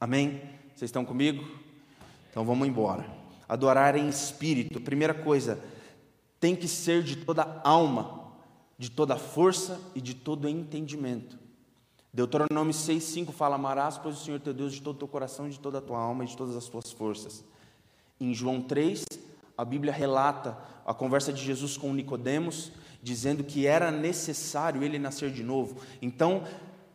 Amém? 0.00 0.40
Vocês 0.74 0.88
estão 0.88 1.04
comigo? 1.04 1.44
Então 2.30 2.44
vamos 2.44 2.68
embora. 2.68 3.04
Adorar 3.48 3.96
em 3.96 4.08
espírito, 4.08 4.80
primeira 4.80 5.12
coisa, 5.12 5.62
tem 6.46 6.54
que 6.54 6.68
ser 6.68 7.02
de 7.02 7.16
toda 7.16 7.60
alma, 7.64 8.30
de 8.78 8.88
toda 8.88 9.16
força 9.16 9.80
e 9.96 10.00
de 10.00 10.14
todo 10.14 10.48
entendimento. 10.48 11.36
Deuteronômio 12.14 12.72
6,5 12.72 13.32
fala: 13.32 13.56
Amarás, 13.56 13.98
pois, 13.98 14.16
o 14.16 14.24
Senhor 14.24 14.38
teu 14.38 14.54
Deus 14.54 14.72
de 14.72 14.80
todo 14.80 14.94
o 14.94 14.98
teu 15.00 15.08
coração, 15.08 15.48
de 15.48 15.58
toda 15.58 15.78
a 15.78 15.80
tua 15.80 15.98
alma 15.98 16.22
e 16.22 16.28
de 16.28 16.36
todas 16.36 16.54
as 16.54 16.66
tuas 16.66 16.92
forças. 16.92 17.44
Em 18.20 18.32
João 18.32 18.62
3, 18.62 19.04
a 19.58 19.64
Bíblia 19.64 19.92
relata 19.92 20.56
a 20.86 20.94
conversa 20.94 21.32
de 21.32 21.42
Jesus 21.42 21.76
com 21.76 21.92
Nicodemos, 21.92 22.70
dizendo 23.02 23.42
que 23.42 23.66
era 23.66 23.90
necessário 23.90 24.84
ele 24.84 25.00
nascer 25.00 25.32
de 25.32 25.42
novo. 25.42 25.80
Então, 26.00 26.44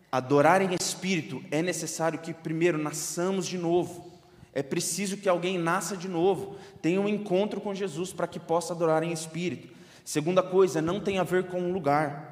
adorar 0.09 0.61
em 0.61 0.73
espírito 0.75 1.43
é 1.51 1.61
necessário 1.61 2.19
que 2.19 2.33
primeiro 2.33 2.77
nasçamos 2.77 3.45
de 3.45 3.57
novo. 3.57 4.10
É 4.53 4.61
preciso 4.61 5.17
que 5.17 5.29
alguém 5.29 5.57
nasça 5.57 5.95
de 5.95 6.07
novo, 6.07 6.57
tenha 6.81 6.99
um 6.99 7.07
encontro 7.07 7.61
com 7.61 7.73
Jesus 7.73 8.11
para 8.11 8.27
que 8.27 8.39
possa 8.39 8.73
adorar 8.73 9.01
em 9.03 9.11
espírito. 9.11 9.73
Segunda 10.03 10.43
coisa, 10.43 10.81
não 10.81 10.99
tem 10.99 11.19
a 11.19 11.23
ver 11.23 11.45
com 11.47 11.61
o 11.61 11.71
lugar. 11.71 12.31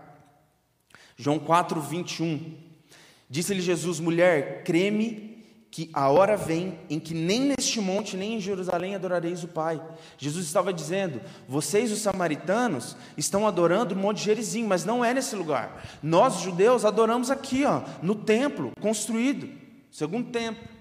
João 1.15 1.39
4, 1.39 1.79
21. 1.79 2.57
Disse-lhe 3.29 3.61
Jesus: 3.61 3.99
mulher, 3.99 4.63
creme 4.63 5.29
que 5.71 5.89
a 5.93 6.09
hora 6.09 6.35
vem 6.35 6.79
em 6.89 6.99
que 6.99 7.13
nem 7.13 7.41
neste 7.41 7.79
monte, 7.79 8.17
nem 8.17 8.35
em 8.35 8.41
Jerusalém 8.41 8.95
adorareis 8.95 9.43
o 9.43 9.47
Pai. 9.47 9.81
Jesus 10.17 10.45
estava 10.45 10.73
dizendo: 10.73 11.21
vocês, 11.47 11.91
os 11.91 11.99
samaritanos, 11.99 12.97
estão 13.15 13.47
adorando 13.47 13.93
o 13.93 13.97
Monte 13.97 14.23
Gerizim, 14.23 14.63
mas 14.63 14.83
não 14.83 15.05
é 15.05 15.13
nesse 15.13 15.35
lugar. 15.35 15.85
Nós, 16.01 16.41
judeus, 16.41 16.85
adoramos 16.85 17.29
aqui, 17.29 17.65
ó, 17.65 17.83
no 18.01 18.15
templo 18.15 18.71
construído, 18.81 19.49
segundo 19.91 20.31
templo. 20.31 20.78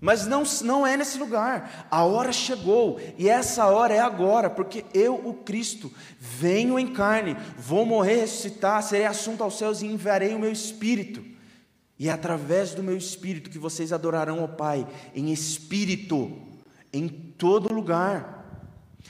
Mas 0.00 0.26
não, 0.26 0.42
não 0.62 0.86
é 0.86 0.96
nesse 0.96 1.18
lugar. 1.18 1.86
A 1.90 2.04
hora 2.04 2.32
chegou, 2.32 3.00
e 3.16 3.28
essa 3.28 3.66
hora 3.66 3.94
é 3.94 3.98
agora, 3.98 4.50
porque 4.50 4.84
eu, 4.92 5.14
o 5.14 5.32
Cristo, 5.32 5.90
venho 6.18 6.78
em 6.78 6.88
carne, 6.88 7.36
vou 7.56 7.86
morrer, 7.86 8.16
ressuscitar, 8.16 8.82
serei 8.82 9.06
assunto 9.06 9.42
aos 9.42 9.56
céus 9.56 9.80
e 9.80 9.86
enviarei 9.86 10.34
o 10.34 10.38
meu 10.38 10.52
espírito. 10.52 11.24
E 11.98 12.08
é 12.08 12.12
através 12.12 12.74
do 12.74 12.82
meu 12.82 12.96
espírito 12.96 13.48
que 13.48 13.58
vocês 13.58 13.92
adorarão 13.92 14.40
ao 14.40 14.48
Pai, 14.48 14.86
em 15.14 15.32
espírito, 15.32 16.30
em 16.92 17.08
todo 17.08 17.72
lugar. 17.72 18.36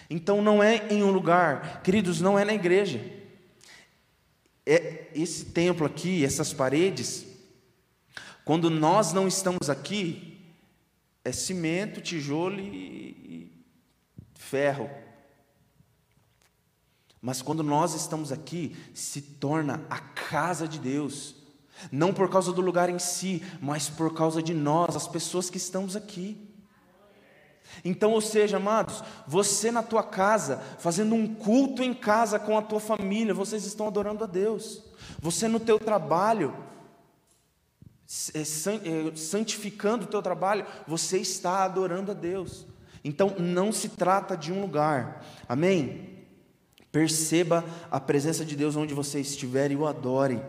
Então 0.09 0.41
não 0.41 0.63
é 0.63 0.87
em 0.89 1.03
um 1.03 1.11
lugar, 1.11 1.83
queridos, 1.83 2.21
não 2.21 2.39
é 2.39 2.45
na 2.45 2.55
igreja. 2.55 3.01
É 4.65 5.09
esse 5.15 5.47
templo 5.47 5.85
aqui, 5.85 6.25
essas 6.25 6.53
paredes, 6.53 7.27
quando 8.45 8.71
nós 8.71 9.13
não 9.13 9.27
estamos 9.27 9.69
aqui, 9.69 10.26
é 11.27 11.33
cimento, 11.33 12.01
tijolo 12.01 12.61
e 12.61 13.51
ferro. 14.35 14.89
Mas 17.21 17.43
quando 17.43 17.65
nós 17.65 17.95
estamos 17.95 18.31
aqui, 18.31 18.77
se 18.95 19.21
torna 19.21 19.85
a 19.91 19.99
casa 19.99 20.69
de 20.69 20.79
Deus. 20.79 21.35
Não 21.91 22.15
por 22.15 22.31
causa 22.31 22.53
do 22.53 22.61
lugar 22.61 22.89
em 22.89 23.01
si, 23.01 23.43
mas 23.61 23.89
por 23.89 24.15
causa 24.15 24.41
de 24.41 24.55
nós, 24.55 24.95
as 24.95 25.09
pessoas 25.09 25.51
que 25.51 25.57
estamos 25.57 25.97
aqui. 25.97 26.41
Então, 27.85 28.13
ou 28.13 28.21
seja, 28.21 28.59
amados, 28.59 29.03
você 29.27 29.73
na 29.73 29.83
tua 29.83 30.05
casa, 30.05 30.59
fazendo 30.79 31.17
um 31.17 31.35
culto 31.35 31.83
em 31.83 31.93
casa 31.93 32.39
com 32.39 32.57
a 32.57 32.63
tua 32.63 32.79
família, 32.79 33.35
vocês 33.35 33.65
estão 33.65 33.89
adorando 33.89 34.23
a 34.23 34.29
Deus. 34.29 34.81
Você 35.19 35.49
no 35.49 35.59
teu 35.59 35.81
trabalho, 35.81 36.57
santificando 38.07 40.05
o 40.05 40.09
teu 40.09 40.23
trabalho, 40.23 40.65
você 40.87 41.19
está 41.19 41.65
adorando 41.65 42.13
a 42.13 42.15
Deus. 42.15 42.67
Então, 43.05 43.35
não 43.39 43.73
se 43.73 43.91
trata 43.91 44.37
de 44.37 44.53
um 44.53 44.61
lugar. 44.61 45.25
Amém? 45.49 46.25
Perceba 46.91 47.65
a 47.91 48.01
presença 48.01 48.45
de 48.45 48.57
Deus 48.57 48.77
onde 48.77 48.95
você 48.95 49.21
estiver 49.21 49.71
e 49.71 49.77
o 49.77 49.87
adore 49.87 50.41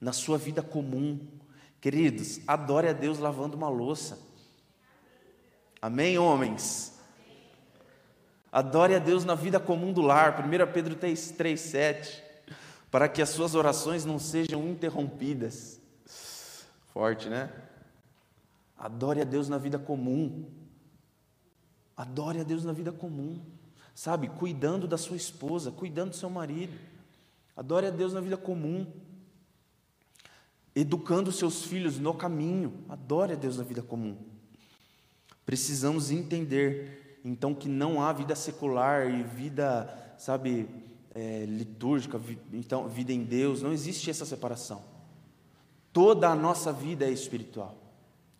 na 0.00 0.12
sua 0.12 0.38
vida 0.38 0.62
comum. 0.62 1.20
Queridos, 1.80 2.40
adore 2.46 2.88
a 2.88 2.92
Deus 2.92 3.18
lavando 3.18 3.56
uma 3.56 3.68
louça. 3.68 4.18
Amém, 5.80 6.16
homens? 6.16 6.98
Adore 8.52 8.94
a 8.94 8.98
Deus 8.98 9.24
na 9.24 9.34
vida 9.34 9.58
comum 9.58 9.92
do 9.92 10.00
lar. 10.00 10.46
1 10.46 10.72
Pedro 10.72 10.94
3, 10.94 11.32
3 11.32 11.60
7. 11.60 12.22
Para 12.90 13.08
que 13.08 13.20
as 13.20 13.30
suas 13.30 13.54
orações 13.54 14.04
não 14.04 14.18
sejam 14.18 14.68
interrompidas. 14.68 15.81
Forte, 16.92 17.28
né? 17.30 17.50
Adore 18.76 19.22
a 19.22 19.24
Deus 19.24 19.48
na 19.48 19.56
vida 19.56 19.78
comum. 19.78 20.44
Adore 21.96 22.40
a 22.40 22.42
Deus 22.42 22.64
na 22.64 22.72
vida 22.72 22.92
comum. 22.92 23.40
Sabe, 23.94 24.28
cuidando 24.28 24.86
da 24.86 24.98
sua 24.98 25.16
esposa, 25.16 25.70
cuidando 25.70 26.10
do 26.10 26.16
seu 26.16 26.28
marido. 26.28 26.78
Adore 27.56 27.86
a 27.86 27.90
Deus 27.90 28.12
na 28.12 28.20
vida 28.20 28.36
comum. 28.36 28.86
Educando 30.74 31.32
seus 31.32 31.64
filhos 31.64 31.98
no 31.98 32.12
caminho. 32.12 32.84
Adore 32.88 33.32
a 33.32 33.36
Deus 33.36 33.56
na 33.56 33.64
vida 33.64 33.82
comum. 33.82 34.16
Precisamos 35.46 36.10
entender, 36.10 37.20
então, 37.24 37.54
que 37.54 37.68
não 37.68 38.02
há 38.02 38.12
vida 38.12 38.34
secular 38.36 39.10
e 39.10 39.22
vida, 39.22 40.14
sabe, 40.18 40.68
é, 41.14 41.46
litúrgica, 41.46 42.20
então, 42.52 42.88
vida 42.88 43.12
em 43.12 43.24
Deus, 43.24 43.62
não 43.62 43.72
existe 43.72 44.10
essa 44.10 44.24
separação. 44.24 44.91
Toda 45.92 46.28
a 46.28 46.34
nossa 46.34 46.72
vida 46.72 47.04
é 47.04 47.10
espiritual. 47.10 47.76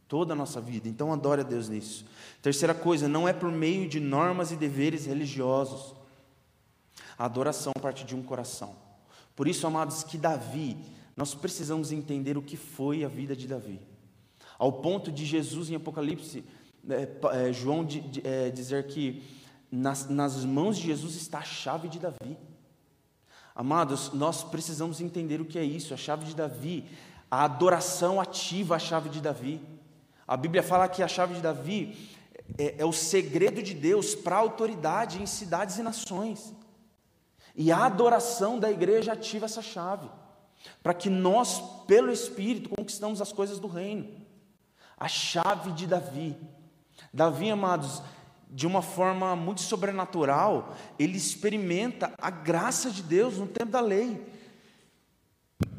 Toda 0.09 0.33
a 0.33 0.37
nossa 0.37 0.61
vida. 0.61 0.89
Então, 0.89 1.13
adore 1.13 1.41
a 1.41 1.45
Deus 1.45 1.69
nisso. 1.69 2.05
Terceira 2.41 2.75
coisa, 2.75 3.09
não 3.09 3.29
é 3.29 3.33
por 3.33 3.51
meio 3.51 3.89
de 3.89 4.01
normas 4.01 4.51
e 4.51 4.57
deveres 4.57 5.07
religiosos. 5.07 5.95
A 7.19 7.25
adoração 7.25 7.73
parte 7.81 8.05
de 8.05 8.15
um 8.15 8.23
coração. 8.23 8.75
Por 9.35 9.49
isso, 9.49 9.67
amados, 9.67 10.03
que 10.03 10.19
Davi, 10.19 10.77
nós 11.17 11.35
precisamos 11.35 11.93
entender 11.93 12.37
o 12.37 12.43
que 12.43 12.57
foi 12.57 13.05
a 13.05 13.09
vida 13.09 13.35
de 13.35 13.47
Davi. 13.47 13.81
Ao 14.59 14.73
ponto 14.73 15.11
de 15.11 15.25
Jesus 15.25 15.71
em 15.71 15.75
Apocalipse 15.75 16.45
é, 16.89 17.09
é, 17.49 17.53
João 17.53 17.85
de, 17.85 18.01
de, 18.01 18.27
é, 18.27 18.51
dizer 18.51 18.87
que 18.87 19.23
nas, 19.71 20.09
nas 20.09 20.45
mãos 20.45 20.77
de 20.77 20.87
Jesus 20.87 21.15
está 21.15 21.39
a 21.39 21.45
chave 21.45 21.89
de 21.89 21.99
Davi. 21.99 22.37
Amados, 23.55 24.13
nós 24.13 24.43
precisamos 24.43 25.01
entender 25.01 25.41
o 25.41 25.45
que 25.45 25.59
é 25.59 25.65
isso, 25.65 25.93
a 25.93 25.97
chave 25.97 26.25
de 26.25 26.35
Davi, 26.35 26.85
a 27.33 27.45
adoração 27.45 28.21
ativa 28.21 28.77
a 28.77 28.79
chave 28.79 29.09
de 29.09 29.19
Davi. 29.19 29.59
A 30.29 30.37
Bíblia 30.37 30.63
fala 30.63 30.87
que 30.87 31.03
a 31.03 31.09
chave 31.09 31.35
de 31.35 31.41
Davi 31.41 32.11
é, 32.59 32.83
é 32.83 32.85
o 32.85 32.93
segredo 32.93 33.63
de 33.63 33.73
Deus 33.73 34.15
para 34.15 34.37
a 34.37 34.41
autoridade 34.41 35.23
em 35.23 35.25
cidades 35.25 35.79
e 35.79 35.83
nações. 35.83 36.55
E 37.57 37.73
a 37.73 37.87
adoração 37.87 38.59
da 38.59 38.71
igreja 38.71 39.15
ativa 39.15 39.47
essa 39.47 39.63
chave, 39.63 40.11
para 40.83 40.93
que 40.93 41.09
nós, 41.09 41.63
pelo 41.87 42.13
Espírito, 42.13 42.69
conquistamos 42.69 43.23
as 43.23 43.33
coisas 43.33 43.59
do 43.59 43.67
reino. 43.67 44.09
A 44.99 45.09
chave 45.09 45.73
de 45.73 45.87
Davi 45.87 46.37
Davi, 47.13 47.51
amados, 47.51 48.03
de 48.51 48.67
uma 48.67 48.83
forma 48.83 49.35
muito 49.35 49.63
sobrenatural, 49.63 50.77
ele 50.99 51.17
experimenta 51.17 52.13
a 52.19 52.31
graça 52.31 52.91
de 52.91 53.03
Deus 53.03 53.39
no 53.39 53.47
tempo 53.47 53.73
da 53.73 53.81
lei. 53.81 54.23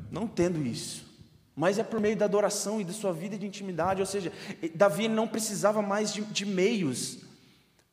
Não 0.10 0.28
tendo 0.28 0.60
isso, 0.66 1.12
mas 1.56 1.78
é 1.78 1.84
por 1.84 2.00
meio 2.00 2.16
da 2.16 2.26
adoração 2.26 2.82
e 2.82 2.84
da 2.84 2.94
sua 2.94 3.14
vida 3.14 3.38
de 3.38 3.46
intimidade, 3.46 4.02
ou 4.02 4.06
seja, 4.06 4.32
Davi 4.74 5.08
não 5.08 5.28
precisava 5.28 5.82
mais 5.82 6.13
de, 6.13 6.22
de 6.24 6.46
meios 6.46 7.20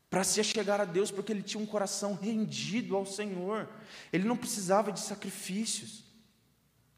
para 0.08 0.24
se 0.24 0.42
chegar 0.42 0.80
a 0.80 0.84
Deus, 0.84 1.10
porque 1.10 1.32
ele 1.32 1.42
tinha 1.42 1.62
um 1.62 1.66
coração 1.66 2.18
rendido 2.20 2.96
ao 2.96 3.06
Senhor, 3.06 3.68
ele 4.12 4.24
não 4.24 4.36
precisava 4.36 4.90
de 4.90 5.00
sacrifícios. 5.00 6.04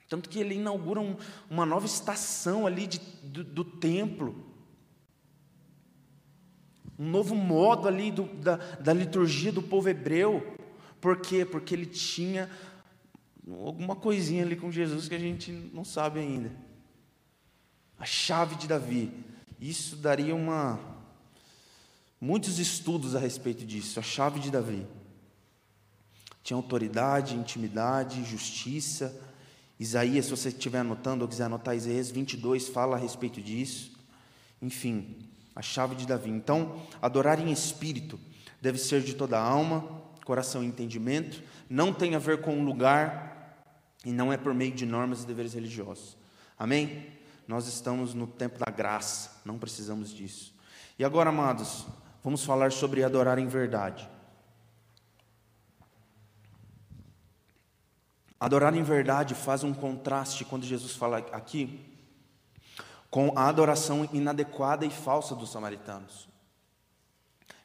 Tanto 0.09 0.29
que 0.29 0.39
ele 0.39 0.55
inaugura 0.55 1.01
um, 1.01 1.17
uma 1.49 1.65
nova 1.65 1.87
estação 1.87 2.67
ali 2.67 2.87
de, 2.87 2.99
do, 3.23 3.43
do 3.43 3.65
templo, 3.65 4.53
um 6.99 7.09
novo 7.09 7.35
modo 7.35 7.89
ali 7.89 8.11
do, 8.11 8.25
da, 8.25 8.57
da 8.57 8.93
liturgia 8.93 9.51
do 9.51 9.63
povo 9.63 9.89
hebreu. 9.89 10.57
Por 11.01 11.17
quê? 11.17 11.45
Porque 11.45 11.75
ele 11.75 11.87
tinha 11.87 12.49
alguma 13.51 13.97
coisinha 13.97 14.45
ali 14.45 14.57
com 14.57 14.71
Jesus 14.71 15.09
que 15.09 15.15
a 15.15 15.19
gente 15.19 15.51
não 15.51 15.85
sabe 15.85 16.21
ainda. 16.21 16.53
A 17.99 18.05
chave 18.05 18.55
de 18.57 18.69
Davi. 18.69 19.13
Isso 19.61 19.97
daria 19.97 20.35
uma 20.35 20.79
muitos 22.21 22.59
estudos 22.59 23.15
a 23.15 23.19
respeito 23.19 23.65
disso. 23.65 23.99
A 23.99 24.03
chave 24.03 24.39
de 24.39 24.51
Davi. 24.51 24.87
Tinha 26.43 26.57
autoridade, 26.57 27.37
intimidade, 27.37 28.25
justiça. 28.25 29.21
Isaías, 29.79 30.27
se 30.27 30.31
você 30.31 30.49
estiver 30.49 30.81
anotando 30.81 31.25
ou 31.25 31.29
quiser 31.29 31.45
anotar, 31.45 31.77
Isaías 31.77 32.11
22 32.11 32.69
fala 32.69 32.97
a 32.97 32.99
respeito 32.99 33.41
disso. 33.41 33.93
Enfim, 34.61 35.17
a 35.55 35.63
chave 35.63 35.95
de 35.97 36.07
Davi. 36.07 36.31
Então, 36.31 36.81
adorar 37.01 37.41
em 37.41 37.51
espírito 37.51 38.19
deve 38.61 38.79
ser 38.79 39.03
de 39.03 39.15
toda 39.15 39.39
a 39.39 39.43
alma, 39.43 40.03
coração 40.25 40.63
e 40.63 40.67
entendimento, 40.67 41.43
não 41.69 41.93
tem 41.93 42.15
a 42.15 42.19
ver 42.19 42.41
com 42.41 42.65
lugar 42.65 43.32
e 44.05 44.13
não 44.13 44.33
é 44.33 44.37
por 44.37 44.53
meio 44.55 44.73
de 44.73 44.85
normas 44.85 45.23
e 45.23 45.27
deveres 45.27 45.55
religiosos. 45.55 46.17
Amém? 46.59 47.13
Nós 47.47 47.67
estamos 47.67 48.15
no 48.15 48.27
tempo 48.27 48.59
da 48.59 48.71
graça, 48.71 49.41
não 49.45 49.59
precisamos 49.59 50.11
disso. 50.11 50.55
E 50.99 51.05
agora, 51.05 51.31
amados, 51.31 51.87
vamos 52.23 52.45
falar 52.45 52.73
sobre 52.73 53.03
adorar 53.03 53.39
em 53.39 53.47
verdade. 53.47 54.09
Adorar 58.39 58.75
em 58.75 58.83
verdade 58.83 59.35
faz 59.35 59.63
um 59.63 59.73
contraste 59.73 60.45
quando 60.45 60.65
Jesus 60.65 60.97
fala 60.97 61.19
aqui 61.19 61.89
com 63.09 63.33
a 63.37 63.47
adoração 63.47 64.09
inadequada 64.13 64.87
e 64.87 64.91
falsa 64.91 65.35
dos 65.35 65.53
samaritanos. 65.53 66.32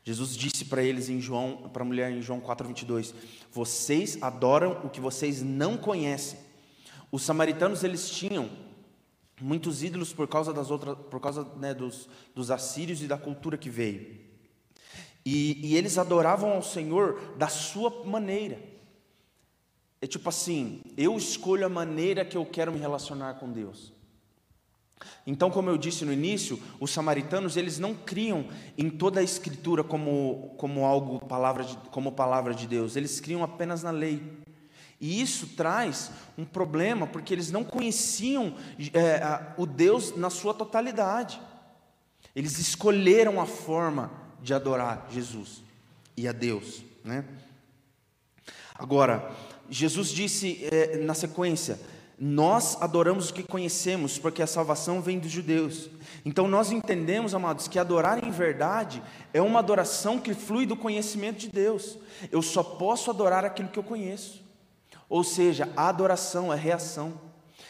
Jesus 0.07 0.37
disse 0.37 0.63
para 0.63 0.81
eles 0.81 1.09
em 1.09 1.19
João, 1.19 1.69
para 1.73 1.83
a 1.83 1.85
mulher 1.85 2.09
em 2.09 2.21
João 2.21 2.39
4:22, 2.39 3.13
vocês 3.51 4.17
adoram 4.21 4.79
o 4.85 4.89
que 4.89 5.01
vocês 5.01 5.41
não 5.41 5.75
conhecem. 5.75 6.39
Os 7.11 7.23
samaritanos 7.23 7.83
eles 7.83 8.09
tinham 8.09 8.49
muitos 9.41 9.83
ídolos 9.83 10.13
por 10.13 10.25
causa 10.25 10.53
das 10.53 10.71
outras, 10.71 10.97
por 11.09 11.19
causa 11.19 11.43
né, 11.57 11.73
dos, 11.73 12.07
dos 12.33 12.49
assírios 12.49 13.03
e 13.03 13.05
da 13.05 13.17
cultura 13.17 13.57
que 13.57 13.69
veio. 13.69 14.17
E, 15.25 15.71
e 15.71 15.75
eles 15.75 15.97
adoravam 15.97 16.51
ao 16.53 16.63
Senhor 16.63 17.35
da 17.37 17.49
sua 17.49 18.05
maneira. 18.05 18.63
É 19.99 20.07
tipo 20.07 20.29
assim, 20.29 20.83
eu 20.95 21.17
escolho 21.17 21.65
a 21.65 21.69
maneira 21.69 22.23
que 22.23 22.37
eu 22.37 22.45
quero 22.45 22.71
me 22.71 22.79
relacionar 22.79 23.33
com 23.33 23.51
Deus. 23.51 23.91
Então, 25.25 25.51
como 25.51 25.69
eu 25.69 25.77
disse 25.77 26.05
no 26.05 26.13
início, 26.13 26.59
os 26.79 26.91
samaritanos 26.91 27.57
eles 27.57 27.79
não 27.79 27.93
criam 27.93 28.47
em 28.77 28.89
toda 28.89 29.19
a 29.19 29.23
escritura 29.23 29.83
como, 29.83 30.53
como 30.57 30.85
algo 30.85 31.19
palavra 31.25 31.63
de, 31.63 31.75
como 31.91 32.11
palavra 32.11 32.53
de 32.53 32.65
Deus, 32.65 32.95
eles 32.95 33.19
criam 33.19 33.43
apenas 33.43 33.83
na 33.83 33.91
lei. 33.91 34.21
E 34.99 35.21
isso 35.21 35.47
traz 35.55 36.11
um 36.37 36.45
problema 36.45 37.05
porque 37.05 37.33
eles 37.33 37.51
não 37.51 37.63
conheciam 37.63 38.55
é, 38.93 39.53
o 39.57 39.65
Deus 39.65 40.15
na 40.15 40.29
sua 40.29 40.53
totalidade. 40.53 41.39
Eles 42.35 42.57
escolheram 42.57 43.39
a 43.39 43.45
forma 43.45 44.11
de 44.41 44.53
adorar 44.53 45.07
Jesus 45.11 45.61
e 46.15 46.27
a 46.27 46.31
Deus, 46.31 46.83
né? 47.03 47.25
Agora, 48.73 49.31
Jesus 49.69 50.09
disse 50.09 50.67
é, 50.71 50.97
na 50.97 51.13
sequência: 51.13 51.79
nós 52.19 52.81
adoramos 52.81 53.29
o 53.29 53.33
que 53.33 53.43
conhecemos, 53.43 54.17
porque 54.17 54.41
a 54.41 54.47
salvação 54.47 55.01
vem 55.01 55.19
dos 55.19 55.29
judeus. 55.29 55.87
Então 56.25 56.47
nós 56.47 56.71
entendemos, 56.71 57.35
amados, 57.35 57.67
que 57.67 57.77
adorar 57.77 58.23
em 58.23 58.31
verdade 58.31 59.03
é 59.31 59.41
uma 59.41 59.59
adoração 59.59 60.19
que 60.19 60.33
flui 60.33 60.65
do 60.65 60.75
conhecimento 60.75 61.37
de 61.37 61.49
Deus. 61.49 61.97
Eu 62.31 62.41
só 62.41 62.63
posso 62.63 63.11
adorar 63.11 63.45
aquilo 63.45 63.69
que 63.69 63.77
eu 63.77 63.83
conheço. 63.83 64.43
Ou 65.07 65.23
seja, 65.23 65.69
a 65.77 65.89
adoração 65.89 66.51
é 66.51 66.55
reação. 66.55 67.13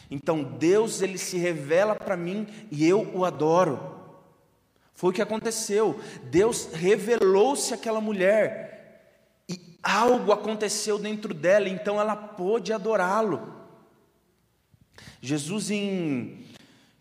Então 0.10 0.42
Deus 0.44 1.02
ele 1.02 1.18
se 1.18 1.38
revela 1.38 1.94
para 1.94 2.16
mim 2.16 2.48
e 2.72 2.88
eu 2.88 3.12
o 3.14 3.26
adoro. 3.26 3.98
Foi 4.96 5.10
o 5.10 5.14
que 5.14 5.22
aconteceu. 5.22 6.00
Deus 6.24 6.70
revelou-se 6.72 7.74
àquela 7.74 8.00
mulher 8.00 9.44
e 9.50 9.78
algo 9.84 10.32
aconteceu 10.32 10.98
dentro 10.98 11.34
dela, 11.34 11.68
então 11.68 12.00
ela 12.00 12.16
pôde 12.16 12.72
adorá-lo. 12.72 13.57
Jesus 15.28 15.70
em 15.70 16.40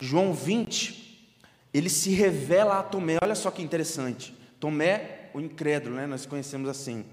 João 0.01 0.35
20, 0.35 1.29
ele 1.73 1.89
se 1.89 2.11
revela 2.11 2.81
a 2.81 2.83
Tomé. 2.83 3.19
Olha 3.23 3.37
só 3.37 3.53
que 3.53 3.63
interessante. 3.63 4.35
Tomé, 4.59 5.31
o 5.33 5.41
incrédulo, 5.41 5.95
né? 5.95 6.09
nós 6.09 6.27
conhecemos 6.27 6.69
assim. 6.69 7.05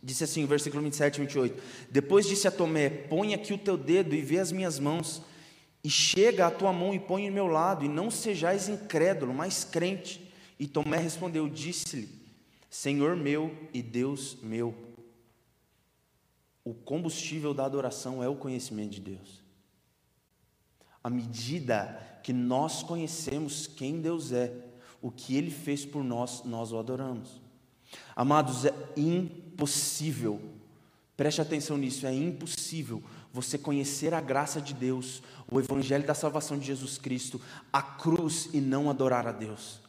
Disse 0.00 0.22
assim, 0.22 0.46
versículo 0.46 0.84
27 0.84 1.16
e 1.16 1.20
28. 1.22 1.62
Depois 1.90 2.28
disse 2.28 2.46
a 2.46 2.52
Tomé: 2.52 2.88
Põe 2.88 3.34
aqui 3.34 3.52
o 3.52 3.58
teu 3.58 3.76
dedo 3.76 4.14
e 4.14 4.20
vê 4.20 4.38
as 4.38 4.52
minhas 4.52 4.78
mãos, 4.78 5.20
e 5.82 5.90
chega 5.90 6.46
a 6.46 6.50
tua 6.50 6.72
mão 6.72 6.94
e 6.94 7.00
põe 7.00 7.26
em 7.26 7.30
meu 7.30 7.48
lado, 7.48 7.84
e 7.84 7.88
não 7.88 8.08
sejais 8.08 8.68
incrédulo, 8.68 9.34
mas 9.34 9.64
crente. 9.64 10.32
E 10.60 10.68
Tomé 10.68 10.98
respondeu: 10.98 11.48
Disse-lhe: 11.48 12.08
Senhor 12.70 13.16
meu 13.16 13.52
e 13.72 13.82
Deus 13.82 14.36
meu. 14.40 14.74
O 16.64 16.72
combustível 16.72 17.52
da 17.52 17.64
adoração 17.64 18.22
é 18.22 18.28
o 18.28 18.36
conhecimento 18.36 18.92
de 18.92 19.00
Deus. 19.00 19.43
À 21.04 21.10
medida 21.10 22.00
que 22.22 22.32
nós 22.32 22.82
conhecemos 22.82 23.66
quem 23.66 24.00
Deus 24.00 24.32
é, 24.32 24.50
o 25.02 25.10
que 25.10 25.36
Ele 25.36 25.50
fez 25.50 25.84
por 25.84 26.02
nós, 26.02 26.42
nós 26.44 26.72
o 26.72 26.78
adoramos. 26.78 27.42
Amados, 28.16 28.64
é 28.64 28.74
impossível, 28.96 30.40
preste 31.14 31.42
atenção 31.42 31.76
nisso, 31.76 32.06
é 32.06 32.14
impossível 32.14 33.02
você 33.30 33.58
conhecer 33.58 34.14
a 34.14 34.20
graça 34.20 34.60
de 34.60 34.72
Deus, 34.72 35.22
o 35.50 35.60
Evangelho 35.60 36.06
da 36.06 36.14
salvação 36.14 36.58
de 36.58 36.66
Jesus 36.66 36.96
Cristo, 36.96 37.38
a 37.70 37.82
cruz 37.82 38.48
e 38.54 38.60
não 38.60 38.88
adorar 38.88 39.26
a 39.26 39.32
Deus. 39.32 39.80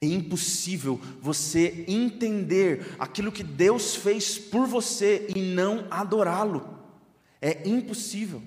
É 0.00 0.06
impossível 0.06 1.00
você 1.20 1.84
entender 1.88 2.94
aquilo 2.98 3.32
que 3.32 3.42
Deus 3.42 3.96
fez 3.96 4.38
por 4.38 4.66
você 4.66 5.26
e 5.34 5.40
não 5.40 5.86
adorá-lo. 5.90 6.78
É 7.40 7.66
impossível. 7.68 8.42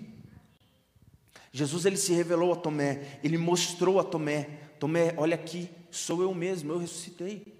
Jesus 1.58 1.88
ele 1.88 1.98
se 1.98 2.14
revelou 2.14 2.54
a 2.54 2.56
Tomé, 2.56 3.20
ele 3.24 3.36
mostrou 3.36 4.00
a 4.00 4.04
Tomé: 4.04 4.44
Tomé, 4.80 5.16
olha 5.18 5.34
aqui, 5.34 5.68
sou 5.90 6.22
eu 6.22 6.32
mesmo, 6.32 6.72
eu 6.72 6.78
ressuscitei. 6.78 7.58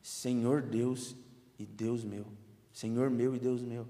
Senhor 0.00 0.62
Deus 0.62 1.16
e 1.58 1.66
Deus 1.66 2.04
meu. 2.04 2.26
Senhor 2.72 3.10
meu 3.10 3.34
e 3.34 3.40
Deus 3.40 3.60
meu. 3.60 3.88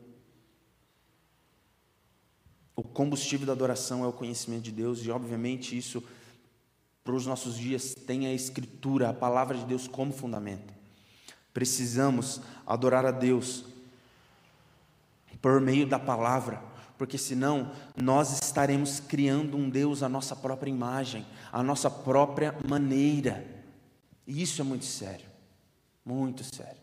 O 2.75 2.83
combustível 2.83 3.47
da 3.47 3.53
adoração 3.53 4.03
é 4.03 4.07
o 4.07 4.13
conhecimento 4.15 4.63
de 4.63 4.73
Deus, 4.73 5.05
e 5.05 5.11
obviamente 5.11 5.77
isso, 5.77 6.03
para 7.05 7.15
os 7.15 7.27
nossos 7.27 7.59
dias, 7.59 7.95
tem 7.95 8.27
a 8.27 8.33
Escritura, 8.33 9.11
a 9.11 9.13
palavra 9.13 9.59
de 9.59 9.67
Deus 9.67 9.87
como 9.87 10.11
fundamento. 10.11 10.73
Precisamos 11.53 12.41
adorar 12.67 13.05
a 13.05 13.11
Deus 13.11 13.67
por 15.43 15.61
meio 15.61 15.87
da 15.87 15.99
palavra, 15.99 16.63
porque 17.05 17.19
senão 17.19 17.71
nós 18.03 18.33
estaremos 18.43 18.99
criando 18.99 19.59
um 19.59 19.69
Deus 19.69 20.03
à 20.03 20.09
nossa 20.09 20.35
própria 20.35 20.71
imagem, 20.71 21.27
à 21.53 21.63
nossa 21.63 21.91
própria 21.91 22.57
maneira. 22.67 23.47
E 24.27 24.41
isso 24.41 24.63
é 24.63 24.65
muito 24.65 24.87
sério, 24.87 25.27
muito 26.03 26.43
sério. 26.43 26.81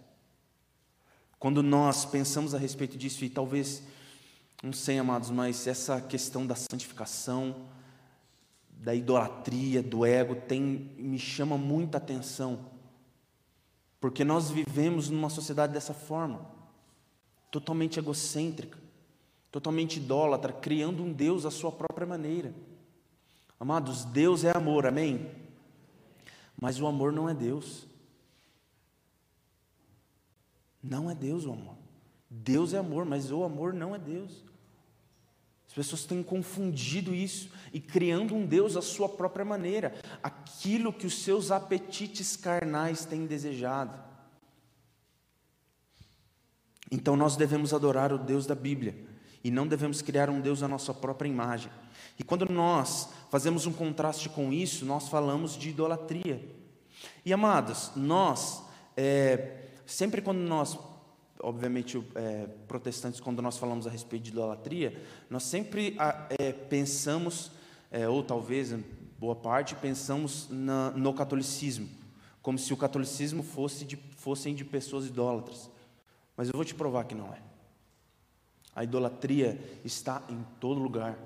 Quando 1.40 1.64
nós 1.64 2.06
pensamos 2.06 2.54
a 2.54 2.60
respeito 2.60 3.00
disso, 3.00 3.26
e 3.26 3.32
talvez, 3.32 3.82
não 4.62 4.72
sei, 4.72 5.00
amados, 5.00 5.32
mas 5.32 5.66
essa 5.66 6.00
questão 6.00 6.46
da 6.46 6.54
santificação, 6.54 7.56
da 8.70 8.94
idolatria, 8.94 9.82
do 9.82 10.06
ego, 10.06 10.36
tem, 10.36 10.94
me 11.00 11.18
chama 11.18 11.58
muita 11.58 11.98
atenção, 11.98 12.60
porque 14.00 14.24
nós 14.24 14.52
vivemos 14.52 15.10
numa 15.10 15.32
sociedade 15.32 15.74
dessa 15.74 15.96
forma, 15.96 16.46
totalmente 17.50 17.98
egocêntrica 17.98 18.82
totalmente 19.52 19.98
idólatra, 19.98 20.54
criando 20.54 21.04
um 21.04 21.12
Deus 21.12 21.46
à 21.46 21.52
sua 21.52 21.72
própria 21.72 22.08
maneira. 22.08 22.54
Amados, 23.60 24.06
Deus 24.06 24.44
é 24.44 24.56
amor, 24.56 24.88
amém? 24.88 25.30
Mas 26.60 26.80
o 26.80 26.88
amor 26.88 27.12
não 27.12 27.30
é 27.30 27.34
Deus. 27.34 27.86
Não 30.82 31.12
é 31.12 31.16
Deus 31.16 31.46
o 31.46 31.52
amor. 31.52 31.76
Deus 32.30 32.74
é 32.74 32.78
amor, 32.78 33.06
mas 33.06 33.30
o 33.30 33.44
amor 33.44 33.74
não 33.74 33.94
é 33.94 34.00
Deus. 34.00 34.44
As 35.68 35.74
pessoas 35.74 36.06
têm 36.06 36.24
confundido 36.24 37.14
isso 37.14 37.50
e 37.72 37.80
criando 37.80 38.34
um 38.36 38.46
Deus 38.46 38.76
à 38.76 38.82
sua 38.82 39.08
própria 39.08 39.46
maneira, 39.46 39.94
aquilo 40.22 40.92
que 40.92 41.06
os 41.06 41.24
seus 41.24 41.52
apetites 41.52 42.36
carnais 42.36 43.06
têm 43.06 43.26
desejado. 43.26 43.98
Então 46.92 47.16
nós 47.16 47.38
devemos 47.38 47.74
adorar 47.74 48.12
o 48.12 48.18
Deus 48.18 48.46
da 48.46 48.56
Bíblia, 48.56 49.11
e 49.44 49.50
não 49.50 49.68
devemos 49.68 50.02
criar 50.02 50.30
um 50.30 50.40
Deus 50.40 50.62
à 50.62 50.68
nossa 50.68 50.94
própria 50.94 51.28
imagem. 51.28 51.72
E 52.18 52.24
quando 52.24 52.46
nós 52.52 53.10
fazemos 53.30 53.66
um 53.66 53.74
contraste 53.74 54.30
com 54.30 54.54
isso, 54.54 54.86
nós 54.86 55.10
falamos 55.10 55.58
de 55.58 55.70
idolatria. 55.70 56.44
E 57.26 57.34
amados, 57.34 57.92
nós, 57.96 58.64
é, 58.96 59.70
sempre 59.86 60.22
quando 60.22 60.40
nós, 60.40 60.78
obviamente, 61.40 62.04
é, 62.16 62.48
protestantes, 62.68 63.20
quando 63.20 63.42
nós 63.42 63.58
falamos 63.58 63.88
a 63.88 63.90
respeito 63.90 64.24
de 64.24 64.30
idolatria, 64.32 65.02
nós 65.30 65.44
sempre 65.44 65.98
é, 66.38 66.52
pensamos, 66.52 67.52
é, 67.90 68.08
ou 68.08 68.24
talvez, 68.24 68.76
boa 69.18 69.36
parte, 69.36 69.76
pensamos 69.76 70.48
na, 70.50 70.92
no 70.92 71.14
catolicismo, 71.14 71.90
como 72.42 72.58
se 72.58 72.74
o 72.74 72.78
catolicismo 72.78 73.42
fosse 73.42 73.86
de, 73.86 73.98
fossem 74.18 74.54
de 74.54 74.64
pessoas 74.64 75.08
idólatras. 75.08 75.70
Mas 76.38 76.48
eu 76.48 76.54
vou 76.54 76.66
te 76.66 76.76
provar 76.76 77.06
que 77.06 77.16
não 77.16 77.34
é. 77.34 77.51
A 78.76 78.84
idolatria 78.84 79.60
está 79.84 80.22
em 80.30 80.46
todo 80.60 80.80
lugar. 80.80 81.18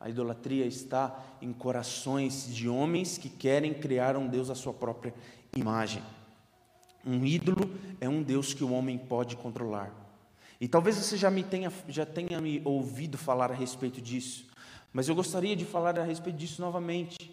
A 0.00 0.08
idolatria 0.08 0.66
está 0.66 1.18
em 1.40 1.52
corações 1.52 2.54
de 2.54 2.68
homens 2.68 3.18
que 3.18 3.28
querem 3.28 3.74
criar 3.74 4.16
um 4.16 4.26
Deus 4.26 4.50
à 4.50 4.54
sua 4.54 4.72
própria 4.72 5.14
imagem. 5.54 6.02
Um 7.04 7.24
ídolo 7.24 7.70
é 8.00 8.08
um 8.08 8.22
Deus 8.22 8.52
que 8.52 8.64
o 8.64 8.72
homem 8.72 8.98
pode 8.98 9.36
controlar. 9.36 9.92
E 10.60 10.66
talvez 10.66 10.96
você 10.96 11.16
já 11.16 11.30
me 11.30 11.42
tenha, 11.42 11.72
já 11.88 12.06
tenha 12.06 12.40
me 12.40 12.62
ouvido 12.64 13.18
falar 13.18 13.50
a 13.50 13.54
respeito 13.54 14.00
disso, 14.00 14.46
mas 14.92 15.08
eu 15.08 15.14
gostaria 15.14 15.54
de 15.54 15.64
falar 15.64 15.98
a 15.98 16.02
respeito 16.02 16.36
disso 16.36 16.62
novamente, 16.62 17.30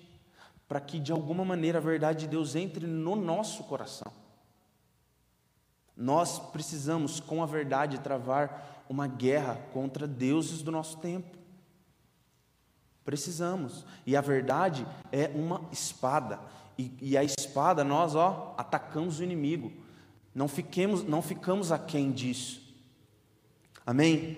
para 0.67 0.81
que 0.81 0.99
de 0.99 1.11
alguma 1.11 1.45
maneira 1.45 1.77
a 1.77 1.81
verdade 1.81 2.21
de 2.21 2.27
Deus 2.27 2.55
entre 2.55 2.85
no 2.85 3.15
nosso 3.15 3.63
coração. 3.63 4.11
Nós 5.95 6.39
precisamos, 6.39 7.19
com 7.19 7.41
a 7.41 7.45
verdade, 7.45 7.99
travar 7.99 8.72
uma 8.89 9.07
guerra 9.07 9.55
contra 9.71 10.07
deuses 10.07 10.61
do 10.61 10.71
nosso 10.71 10.97
tempo. 10.97 11.37
Precisamos. 13.03 13.85
E 14.05 14.15
a 14.15 14.21
verdade 14.21 14.85
é 15.11 15.29
uma 15.33 15.61
espada. 15.71 16.39
E, 16.77 16.91
e, 17.01 17.17
a 17.17 17.23
espada, 17.23 17.83
nós, 17.83 18.15
ó, 18.15 18.55
atacamos 18.57 19.19
o 19.19 19.23
inimigo. 19.23 19.71
Não, 20.33 20.47
fiquemos, 20.47 21.03
não 21.03 21.21
ficamos 21.21 21.71
aquém 21.71 22.11
disso. 22.11 22.61
Amém? 23.85 24.37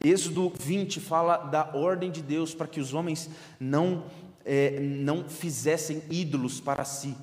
Êxodo 0.00 0.52
20 0.58 1.00
fala 1.00 1.38
da 1.38 1.74
ordem 1.74 2.10
de 2.10 2.22
Deus 2.22 2.54
para 2.54 2.66
que 2.66 2.78
os 2.78 2.92
homens 2.92 3.30
não, 3.58 4.04
é, 4.44 4.78
não 4.80 5.28
fizessem 5.28 6.02
ídolos 6.10 6.60
para 6.60 6.84
si. 6.84 7.16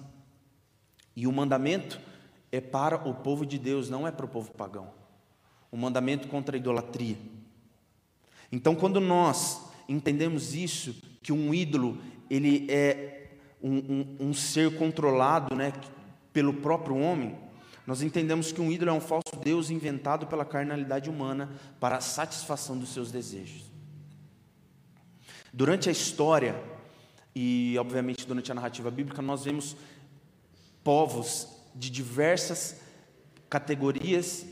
E 1.15 1.27
o 1.27 1.31
mandamento 1.31 2.01
é 2.51 2.59
para 2.59 3.07
o 3.07 3.13
povo 3.13 3.45
de 3.45 3.59
Deus, 3.59 3.89
não 3.89 4.07
é 4.07 4.11
para 4.11 4.25
o 4.25 4.29
povo 4.29 4.51
pagão 4.51 5.00
o 5.71 5.77
mandamento 5.77 6.27
contra 6.27 6.55
a 6.55 6.59
idolatria. 6.59 7.17
Então, 8.51 8.75
quando 8.75 8.99
nós 8.99 9.61
entendemos 9.87 10.53
isso, 10.53 10.95
que 11.21 11.31
um 11.31 11.53
ídolo 11.53 11.97
ele 12.29 12.65
é 12.69 13.29
um, 13.61 13.77
um, 13.77 14.17
um 14.27 14.33
ser 14.33 14.77
controlado, 14.77 15.55
né, 15.55 15.71
pelo 16.33 16.53
próprio 16.53 16.97
homem, 16.97 17.37
nós 17.85 18.01
entendemos 18.01 18.51
que 18.51 18.61
um 18.61 18.71
ídolo 18.71 18.91
é 18.91 18.93
um 18.93 19.01
falso 19.01 19.35
Deus 19.43 19.69
inventado 19.69 20.27
pela 20.27 20.45
carnalidade 20.45 21.09
humana 21.09 21.49
para 21.79 21.97
a 21.97 22.01
satisfação 22.01 22.77
dos 22.77 22.89
seus 22.89 23.11
desejos. 23.11 23.63
Durante 25.53 25.89
a 25.89 25.91
história, 25.91 26.55
e 27.35 27.75
obviamente 27.79 28.25
durante 28.25 28.51
a 28.51 28.55
narrativa 28.55 28.89
bíblica, 28.91 29.21
nós 29.21 29.43
vemos 29.43 29.75
povos 30.83 31.47
de 31.75 31.89
diversas 31.89 32.79
categorias 33.49 34.45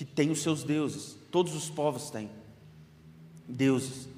que 0.00 0.04
tem 0.06 0.30
os 0.30 0.40
seus 0.40 0.64
deuses. 0.64 1.14
Todos 1.30 1.54
os 1.54 1.68
povos 1.68 2.08
têm 2.08 2.30
deuses. 3.46 4.08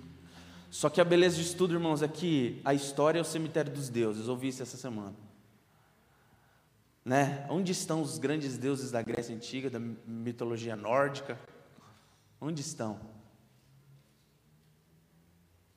Só 0.70 0.88
que 0.88 1.00
a 1.00 1.04
beleza 1.04 1.34
de 1.34 1.42
estudo, 1.42 1.74
irmãos, 1.74 2.02
é 2.02 2.06
que 2.06 2.60
a 2.64 2.72
história 2.72 3.18
é 3.18 3.20
o 3.20 3.24
cemitério 3.24 3.72
dos 3.72 3.88
deuses. 3.88 4.28
Ouvi 4.28 4.46
isso 4.46 4.62
essa 4.62 4.76
semana. 4.76 5.16
Né? 7.04 7.44
Onde 7.50 7.72
estão 7.72 8.00
os 8.00 8.16
grandes 8.16 8.56
deuses 8.56 8.92
da 8.92 9.02
Grécia 9.02 9.34
Antiga, 9.34 9.68
da 9.68 9.80
mitologia 9.80 10.76
nórdica? 10.76 11.36
Onde 12.40 12.60
estão? 12.60 13.00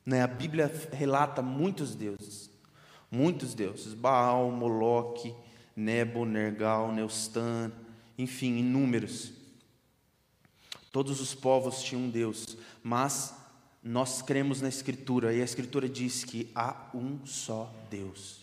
Né? 0.05 0.21
A 0.21 0.27
Bíblia 0.27 0.71
relata 0.91 1.41
muitos 1.41 1.95
deuses. 1.95 2.51
Muitos 3.09 3.55
deuses. 3.55 3.95
Baal, 3.95 4.51
Moloque, 4.51 5.33
Nebo, 5.75 6.25
Nergal, 6.25 6.91
Neustan, 6.91 7.71
enfim, 8.19 8.59
inúmeros. 8.59 9.44
Todos 10.95 11.19
os 11.19 11.35
povos 11.35 11.83
tinham 11.83 12.03
um 12.03 12.09
Deus, 12.09 12.57
mas 12.81 13.33
nós 13.83 14.21
cremos 14.21 14.61
na 14.61 14.69
Escritura 14.69 15.33
e 15.33 15.41
a 15.41 15.43
Escritura 15.43 15.89
diz 15.89 16.23
que 16.23 16.49
há 16.55 16.89
um 16.93 17.19
só 17.25 17.69
Deus. 17.91 18.39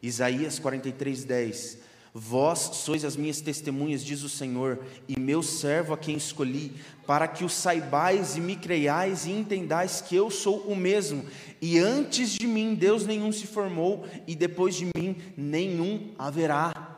Isaías 0.00 0.60
43, 0.60 1.24
10. 1.24 1.78
Vós 2.14 2.60
sois 2.74 3.04
as 3.04 3.16
minhas 3.16 3.40
testemunhas, 3.40 4.04
diz 4.04 4.22
o 4.22 4.28
Senhor, 4.28 4.78
e 5.08 5.18
meu 5.18 5.42
servo 5.42 5.92
a 5.92 5.98
quem 5.98 6.14
escolhi, 6.14 6.70
para 7.08 7.26
que 7.26 7.44
o 7.44 7.48
saibais 7.48 8.36
e 8.36 8.40
me 8.40 8.54
creiais 8.54 9.26
e 9.26 9.32
entendais 9.32 10.00
que 10.00 10.14
eu 10.14 10.30
sou 10.30 10.58
o 10.68 10.76
mesmo, 10.76 11.24
e 11.60 11.76
antes 11.76 12.34
de 12.34 12.46
mim 12.46 12.76
Deus 12.76 13.04
nenhum 13.04 13.32
se 13.32 13.48
formou, 13.48 14.06
e 14.28 14.36
depois 14.36 14.76
de 14.76 14.86
mim 14.96 15.16
nenhum 15.36 16.14
haverá. 16.16 16.93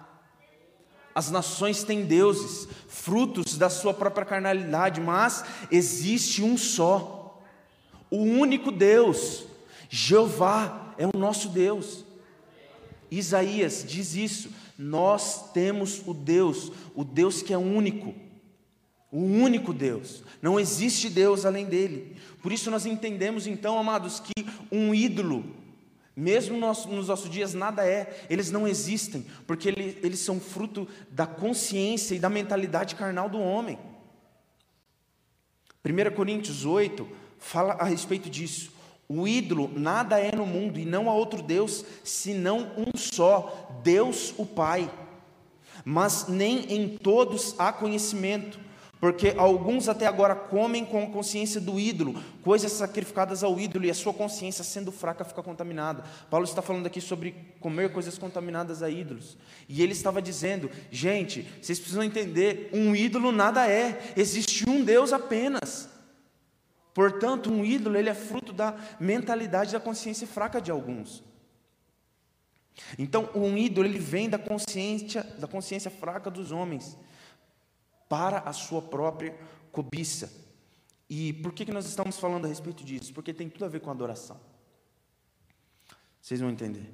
As 1.16 1.30
nações 1.30 1.82
têm 1.82 2.04
deuses, 2.04 2.68
frutos 2.88 3.56
da 3.56 3.70
sua 3.70 3.94
própria 3.94 4.26
carnalidade, 4.26 5.00
mas 5.00 5.42
existe 5.70 6.42
um 6.42 6.58
só, 6.58 7.42
o 8.10 8.18
único 8.18 8.70
Deus, 8.70 9.46
Jeová 9.88 10.94
é 10.98 11.06
o 11.06 11.18
nosso 11.18 11.48
Deus. 11.48 12.04
Isaías 13.10 13.82
diz 13.88 14.14
isso 14.14 14.50
nós 14.78 15.52
temos 15.52 16.02
o 16.06 16.12
Deus, 16.12 16.70
o 16.94 17.02
Deus 17.02 17.40
que 17.40 17.54
é 17.54 17.56
único, 17.56 18.14
o 19.10 19.22
único 19.22 19.72
Deus, 19.72 20.22
não 20.42 20.60
existe 20.60 21.08
Deus 21.08 21.46
além 21.46 21.64
dele. 21.64 22.14
Por 22.42 22.52
isso 22.52 22.70
nós 22.70 22.84
entendemos 22.84 23.46
então, 23.46 23.78
amados, 23.78 24.20
que 24.20 24.44
um 24.70 24.94
ídolo, 24.94 25.46
mesmo 26.16 26.56
nos, 26.56 26.86
nos 26.86 27.08
nossos 27.08 27.28
dias 27.28 27.52
nada 27.52 27.86
é, 27.86 28.24
eles 28.30 28.50
não 28.50 28.66
existem, 28.66 29.26
porque 29.46 29.68
ele, 29.68 29.98
eles 30.02 30.18
são 30.20 30.40
fruto 30.40 30.88
da 31.10 31.26
consciência 31.26 32.14
e 32.14 32.18
da 32.18 32.30
mentalidade 32.30 32.94
carnal 32.94 33.28
do 33.28 33.38
homem. 33.38 33.78
1 35.84 36.14
Coríntios 36.16 36.64
8 36.64 37.06
fala 37.38 37.74
a 37.74 37.84
respeito 37.84 38.30
disso. 38.30 38.72
O 39.08 39.28
ídolo 39.28 39.70
nada 39.76 40.18
é 40.18 40.34
no 40.34 40.46
mundo 40.46 40.80
e 40.80 40.84
não 40.84 41.08
há 41.08 41.14
outro 41.14 41.42
Deus 41.42 41.84
senão 42.02 42.72
um 42.76 42.96
só, 42.96 43.80
Deus 43.84 44.34
o 44.38 44.46
Pai. 44.46 44.90
Mas 45.84 46.26
nem 46.26 46.72
em 46.72 46.96
todos 46.96 47.54
há 47.58 47.72
conhecimento, 47.72 48.58
porque 49.00 49.34
alguns 49.36 49.88
até 49.88 50.06
agora 50.06 50.34
comem 50.34 50.84
com 50.84 51.02
a 51.02 51.06
consciência 51.06 51.60
do 51.60 51.78
ídolo, 51.78 52.22
coisas 52.42 52.72
sacrificadas 52.72 53.44
ao 53.44 53.60
ídolo 53.60 53.84
e 53.84 53.90
a 53.90 53.94
sua 53.94 54.14
consciência 54.14 54.64
sendo 54.64 54.90
fraca 54.90 55.24
fica 55.24 55.42
contaminada. 55.42 56.02
Paulo 56.30 56.46
está 56.46 56.62
falando 56.62 56.86
aqui 56.86 57.00
sobre 57.00 57.34
comer 57.60 57.92
coisas 57.92 58.16
contaminadas 58.16 58.82
a 58.82 58.88
ídolos. 58.88 59.36
E 59.68 59.82
ele 59.82 59.92
estava 59.92 60.22
dizendo: 60.22 60.70
gente, 60.90 61.42
vocês 61.60 61.78
precisam 61.78 62.02
entender, 62.02 62.70
um 62.72 62.96
ídolo 62.96 63.30
nada 63.30 63.68
é, 63.68 64.12
existe 64.16 64.68
um 64.68 64.82
Deus 64.82 65.12
apenas. 65.12 65.90
Portanto, 66.94 67.52
um 67.52 67.62
ídolo 67.62 67.98
ele 67.98 68.08
é 68.08 68.14
fruto 68.14 68.50
da 68.50 68.74
mentalidade 68.98 69.72
da 69.72 69.80
consciência 69.80 70.26
fraca 70.26 70.58
de 70.58 70.70
alguns. 70.70 71.22
Então, 72.98 73.28
um 73.34 73.56
ídolo 73.58 73.86
ele 73.86 73.98
vem 73.98 74.30
da 74.30 74.38
consciência 74.38 75.22
da 75.38 75.46
consciência 75.46 75.90
fraca 75.90 76.30
dos 76.30 76.50
homens 76.50 76.96
para 78.08 78.38
a 78.38 78.52
sua 78.52 78.82
própria 78.82 79.36
cobiça. 79.72 80.32
E 81.08 81.32
por 81.34 81.52
que, 81.52 81.64
que 81.64 81.72
nós 81.72 81.86
estamos 81.86 82.18
falando 82.18 82.44
a 82.44 82.48
respeito 82.48 82.84
disso? 82.84 83.12
Porque 83.12 83.32
tem 83.32 83.48
tudo 83.48 83.64
a 83.64 83.68
ver 83.68 83.80
com 83.80 83.90
adoração. 83.90 84.40
Vocês 86.20 86.40
vão 86.40 86.50
entender. 86.50 86.92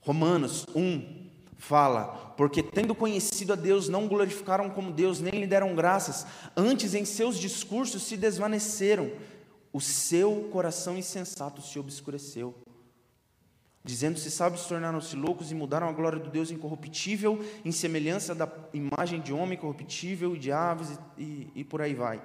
Romanos 0.00 0.64
1 0.74 1.28
fala: 1.56 2.34
Porque 2.36 2.62
tendo 2.62 2.94
conhecido 2.94 3.52
a 3.52 3.56
Deus, 3.56 3.88
não 3.88 4.06
glorificaram 4.06 4.70
como 4.70 4.92
Deus, 4.92 5.20
nem 5.20 5.40
lhe 5.40 5.46
deram 5.46 5.74
graças, 5.74 6.26
antes 6.56 6.94
em 6.94 7.04
seus 7.04 7.38
discursos 7.38 8.02
se 8.02 8.16
desvaneceram 8.16 9.10
o 9.72 9.80
seu 9.80 10.48
coração 10.50 10.96
insensato 10.96 11.60
se 11.60 11.78
obscureceu. 11.78 12.54
Dizendo-se 13.84 14.30
sábios, 14.30 14.66
tornaram-se 14.66 15.16
loucos 15.16 15.50
e 15.50 15.54
mudaram 15.54 15.88
a 15.88 15.92
glória 15.92 16.18
do 16.18 16.28
Deus 16.28 16.50
incorruptível, 16.50 17.42
em 17.64 17.72
semelhança 17.72 18.34
da 18.34 18.48
imagem 18.74 19.20
de 19.20 19.32
homem 19.32 19.56
corruptível 19.56 20.34
e 20.34 20.38
de 20.38 20.52
aves 20.52 20.98
e, 21.16 21.22
e, 21.22 21.52
e 21.56 21.64
por 21.64 21.80
aí 21.80 21.94
vai. 21.94 22.20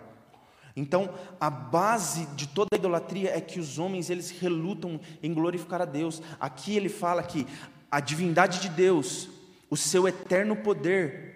Então, 0.76 1.13
a 1.39 1.50
base 1.50 2.26
de 2.36 2.48
toda 2.48 2.70
a 2.74 2.76
idolatria 2.76 3.36
é 3.36 3.39
que 3.39 3.60
os 3.60 3.78
homens 3.78 4.10
eles 4.10 4.32
relutam 4.32 5.00
em 5.22 5.34
glorificar 5.34 5.82
a 5.82 5.86
Deus. 5.86 6.22
Aqui 6.39 6.76
ele 6.76 6.89
fala 6.89 7.22
que 7.22 7.46
a 7.92 8.00
divindade 8.00 8.60
de 8.60 8.70
Deus, 8.70 9.30
o 9.70 9.78
seu 9.78 10.08
eterno 10.08 10.56
poder, 10.56 11.33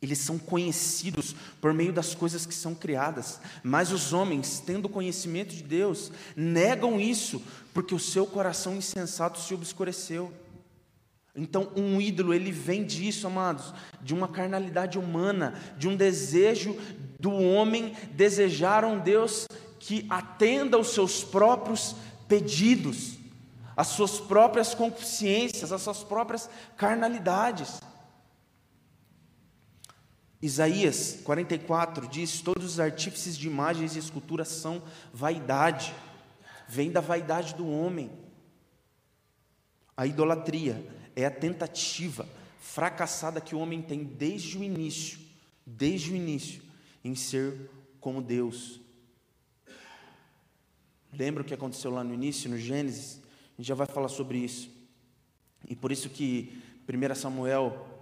eles 0.00 0.18
são 0.18 0.38
conhecidos 0.38 1.34
por 1.60 1.72
meio 1.72 1.92
das 1.92 2.14
coisas 2.14 2.44
que 2.44 2.54
são 2.54 2.74
criadas, 2.74 3.40
mas 3.62 3.90
os 3.90 4.12
homens, 4.12 4.62
tendo 4.64 4.88
conhecimento 4.88 5.54
de 5.54 5.62
Deus, 5.62 6.12
negam 6.36 7.00
isso, 7.00 7.42
porque 7.72 7.94
o 7.94 7.98
seu 7.98 8.26
coração 8.26 8.76
insensato 8.76 9.40
se 9.40 9.54
obscureceu. 9.54 10.32
Então, 11.36 11.68
um 11.74 12.00
ídolo, 12.00 12.32
ele 12.32 12.52
vem 12.52 12.84
disso, 12.84 13.26
amados, 13.26 13.74
de 14.00 14.14
uma 14.14 14.28
carnalidade 14.28 14.98
humana, 14.98 15.60
de 15.76 15.88
um 15.88 15.96
desejo 15.96 16.76
do 17.18 17.32
homem 17.32 17.96
desejar 18.12 18.84
um 18.84 19.00
Deus 19.00 19.48
que 19.80 20.06
atenda 20.08 20.76
aos 20.76 20.88
seus 20.88 21.24
próprios 21.24 21.96
pedidos, 22.28 23.18
às 23.76 23.88
suas 23.88 24.20
próprias 24.20 24.74
consciências, 24.74 25.72
às 25.72 25.82
suas 25.82 26.04
próprias 26.04 26.48
carnalidades. 26.76 27.80
Isaías 30.44 31.20
44 31.24 32.06
diz: 32.06 32.42
Todos 32.42 32.66
os 32.66 32.78
artífices 32.78 33.34
de 33.34 33.46
imagens 33.46 33.96
e 33.96 33.98
esculturas 33.98 34.48
são 34.48 34.82
vaidade, 35.10 35.94
vem 36.68 36.90
da 36.90 37.00
vaidade 37.00 37.54
do 37.54 37.66
homem. 37.66 38.10
A 39.96 40.06
idolatria 40.06 40.86
é 41.16 41.24
a 41.24 41.30
tentativa 41.30 42.28
fracassada 42.60 43.40
que 43.40 43.54
o 43.54 43.58
homem 43.58 43.80
tem 43.80 44.04
desde 44.04 44.58
o 44.58 44.62
início, 44.62 45.18
desde 45.64 46.12
o 46.12 46.14
início, 46.14 46.62
em 47.02 47.14
ser 47.14 47.70
como 47.98 48.20
Deus. 48.20 48.82
Lembra 51.10 51.42
o 51.42 51.46
que 51.46 51.54
aconteceu 51.54 51.90
lá 51.90 52.04
no 52.04 52.12
início, 52.12 52.50
no 52.50 52.58
Gênesis? 52.58 53.18
A 53.54 53.62
gente 53.62 53.68
já 53.68 53.74
vai 53.74 53.86
falar 53.86 54.08
sobre 54.08 54.36
isso. 54.36 54.70
E 55.66 55.74
por 55.74 55.90
isso 55.90 56.10
que 56.10 56.62
1 56.86 57.14
Samuel 57.14 57.93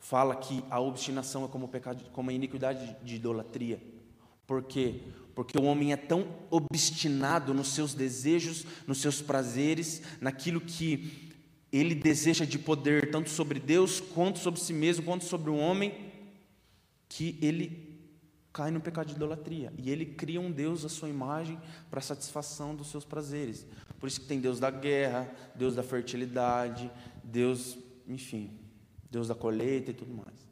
fala 0.00 0.34
que 0.34 0.64
a 0.70 0.80
obstinação 0.80 1.44
é 1.44 1.48
como 1.48 1.68
pecado, 1.68 2.02
como 2.12 2.30
a 2.30 2.32
iniquidade 2.32 2.96
de 3.04 3.16
idolatria. 3.16 3.80
Por 4.46 4.64
quê? 4.64 5.02
Porque 5.34 5.56
o 5.56 5.62
homem 5.62 5.92
é 5.92 5.96
tão 5.96 6.26
obstinado 6.50 7.54
nos 7.54 7.68
seus 7.68 7.94
desejos, 7.94 8.66
nos 8.86 8.98
seus 8.98 9.22
prazeres, 9.22 10.02
naquilo 10.20 10.60
que 10.60 11.30
ele 11.70 11.94
deseja 11.94 12.44
de 12.44 12.58
poder, 12.58 13.10
tanto 13.10 13.30
sobre 13.30 13.60
Deus, 13.60 14.00
quanto 14.00 14.40
sobre 14.40 14.58
si 14.58 14.72
mesmo, 14.72 15.04
quanto 15.04 15.24
sobre 15.24 15.50
o 15.50 15.56
homem, 15.56 15.94
que 17.08 17.38
ele 17.40 18.00
cai 18.52 18.70
no 18.70 18.80
pecado 18.80 19.08
de 19.08 19.14
idolatria. 19.14 19.72
E 19.78 19.90
ele 19.90 20.04
cria 20.04 20.40
um 20.40 20.50
Deus 20.50 20.84
à 20.84 20.88
sua 20.88 21.08
imagem 21.08 21.60
para 21.88 22.00
satisfação 22.00 22.74
dos 22.74 22.90
seus 22.90 23.04
prazeres. 23.04 23.66
Por 24.00 24.08
isso 24.08 24.20
que 24.20 24.26
tem 24.26 24.40
Deus 24.40 24.58
da 24.58 24.70
guerra, 24.70 25.30
Deus 25.54 25.76
da 25.76 25.82
fertilidade, 25.82 26.90
Deus, 27.22 27.78
enfim, 28.08 28.50
Deus 29.10 29.28
da 29.28 29.34
colheita 29.34 29.90
e 29.90 29.94
tudo 29.94 30.14
mais. 30.14 30.48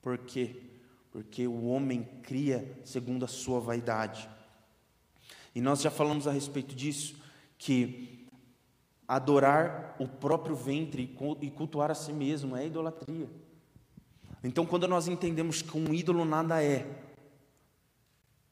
Por 0.00 0.18
quê? 0.18 0.62
Porque 1.10 1.46
o 1.46 1.64
homem 1.66 2.02
cria 2.22 2.80
segundo 2.84 3.24
a 3.24 3.28
sua 3.28 3.60
vaidade. 3.60 4.28
E 5.54 5.60
nós 5.60 5.82
já 5.82 5.90
falamos 5.90 6.26
a 6.26 6.32
respeito 6.32 6.74
disso, 6.74 7.16
que 7.58 8.26
adorar 9.06 9.94
o 9.98 10.08
próprio 10.08 10.56
ventre 10.56 11.14
e 11.40 11.50
cultuar 11.50 11.90
a 11.90 11.94
si 11.94 12.12
mesmo 12.12 12.56
é 12.56 12.66
idolatria. 12.66 13.28
Então, 14.42 14.64
quando 14.64 14.88
nós 14.88 15.06
entendemos 15.06 15.60
que 15.60 15.76
um 15.76 15.92
ídolo 15.92 16.24
nada 16.24 16.62
é, 16.62 16.86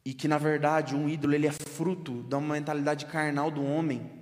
e 0.04 0.14
que 0.14 0.28
na 0.28 0.38
verdade 0.38 0.94
um 0.94 1.08
ídolo 1.08 1.34
ele 1.34 1.46
é 1.46 1.52
fruto 1.52 2.22
da 2.24 2.40
mentalidade 2.40 3.06
carnal 3.06 3.50
do 3.50 3.64
homem, 3.64 4.19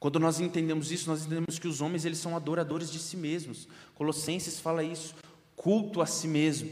quando 0.00 0.20
nós 0.20 0.38
entendemos 0.38 0.92
isso, 0.92 1.10
nós 1.10 1.22
entendemos 1.22 1.58
que 1.58 1.66
os 1.66 1.80
homens 1.80 2.04
eles 2.04 2.18
são 2.18 2.36
adoradores 2.36 2.90
de 2.90 2.98
si 2.98 3.16
mesmos. 3.16 3.66
Colossenses 3.94 4.60
fala 4.60 4.84
isso, 4.84 5.14
culto 5.56 6.00
a 6.00 6.06
si 6.06 6.28
mesmo, 6.28 6.70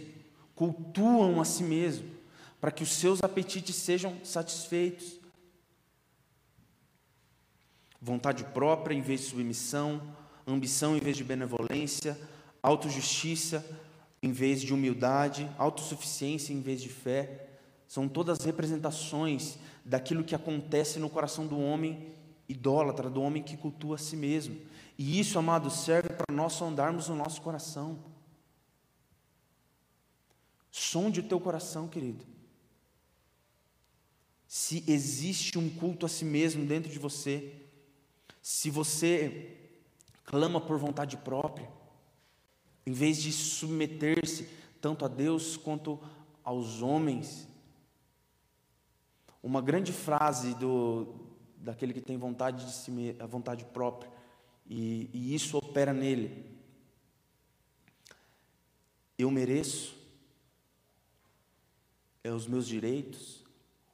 cultuam 0.55 1.41
a 1.41 1.45
si 1.45 1.65
mesmo, 1.65 2.09
para 2.61 2.71
que 2.71 2.85
os 2.85 2.93
seus 2.93 3.23
apetites 3.23 3.75
sejam 3.75 4.17
satisfeitos. 4.23 5.19
Vontade 8.01 8.45
própria 8.45 8.95
em 8.95 9.01
vez 9.01 9.23
de 9.23 9.27
submissão, 9.27 10.01
ambição 10.47 10.97
em 10.97 11.01
vez 11.01 11.17
de 11.17 11.25
benevolência, 11.25 12.17
autojustiça 12.63 13.65
em 14.23 14.31
vez 14.31 14.63
de 14.63 14.73
humildade, 14.73 15.51
autossuficiência 15.59 16.53
em 16.53 16.61
vez 16.61 16.81
de 16.81 16.89
fé, 16.89 17.49
são 17.89 18.09
todas 18.09 18.45
representações 18.45 19.59
daquilo 19.85 20.25
que 20.25 20.35
acontece 20.35 20.99
no 20.99 21.11
coração 21.11 21.47
do 21.47 21.59
homem 21.59 22.16
idólatra, 22.49 23.11
do 23.11 23.23
homem 23.23 23.43
que 23.43 23.57
cultua 23.57 23.97
a 23.97 23.99
si 23.99 24.17
mesmo. 24.17 24.61
E 24.99 25.19
isso, 25.19 25.39
amado, 25.39 25.71
serve 25.71 26.11
para 26.11 26.35
nós 26.35 26.53
sondarmos 26.55 27.09
o 27.09 27.15
nosso 27.15 27.43
coração. 27.43 27.99
Sonde 30.71 31.21
o 31.21 31.29
teu 31.29 31.41
coração, 31.41 31.89
querido. 31.89 32.25
Se 34.47 34.85
existe 34.87 35.59
um 35.59 35.69
culto 35.69 36.07
a 36.07 36.09
si 36.09 36.25
mesmo 36.25 36.65
dentro 36.65 36.91
de 36.91 36.99
você, 36.99 37.53
se 38.41 38.71
você 38.71 39.57
clama 40.25 40.61
por 40.61 40.79
vontade 40.79 41.17
própria, 41.17 41.69
em 42.87 42.93
vez 42.93 43.21
de 43.21 43.33
submeter-se 43.33 44.49
tanto 44.81 45.05
a 45.05 45.09
Deus 45.09 45.57
quanto 45.57 46.01
aos 46.45 46.81
homens. 46.81 47.49
Uma 49.43 49.61
grande 49.61 49.93
frase 49.93 50.55
do, 50.55 51.26
daquele 51.67 51.93
que 51.93 52.01
tem 52.01 52.17
vontade 52.17 52.65
de 52.65 52.73
si, 52.73 53.17
a 53.19 53.27
vontade 53.27 53.65
própria, 53.65 54.09
e, 54.69 55.11
e 55.13 55.35
isso 55.35 55.59
opera 55.59 55.93
nele. 55.93 56.47
Eu 59.19 59.33
mereço, 59.33 59.97
é 62.23 62.31
os 62.31 62.47
meus 62.47 62.69
direitos, 62.69 63.45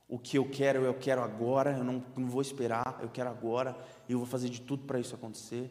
o 0.06 0.18
que 0.18 0.36
eu 0.36 0.50
quero, 0.50 0.84
eu 0.84 0.92
quero 0.92 1.22
agora, 1.22 1.78
eu 1.78 1.84
não, 1.84 2.04
não 2.14 2.28
vou 2.28 2.42
esperar, 2.42 2.98
eu 3.00 3.08
quero 3.08 3.30
agora, 3.30 3.74
e 4.06 4.12
eu 4.12 4.18
vou 4.18 4.26
fazer 4.26 4.50
de 4.50 4.60
tudo 4.60 4.84
para 4.84 5.00
isso 5.00 5.14
acontecer. 5.14 5.70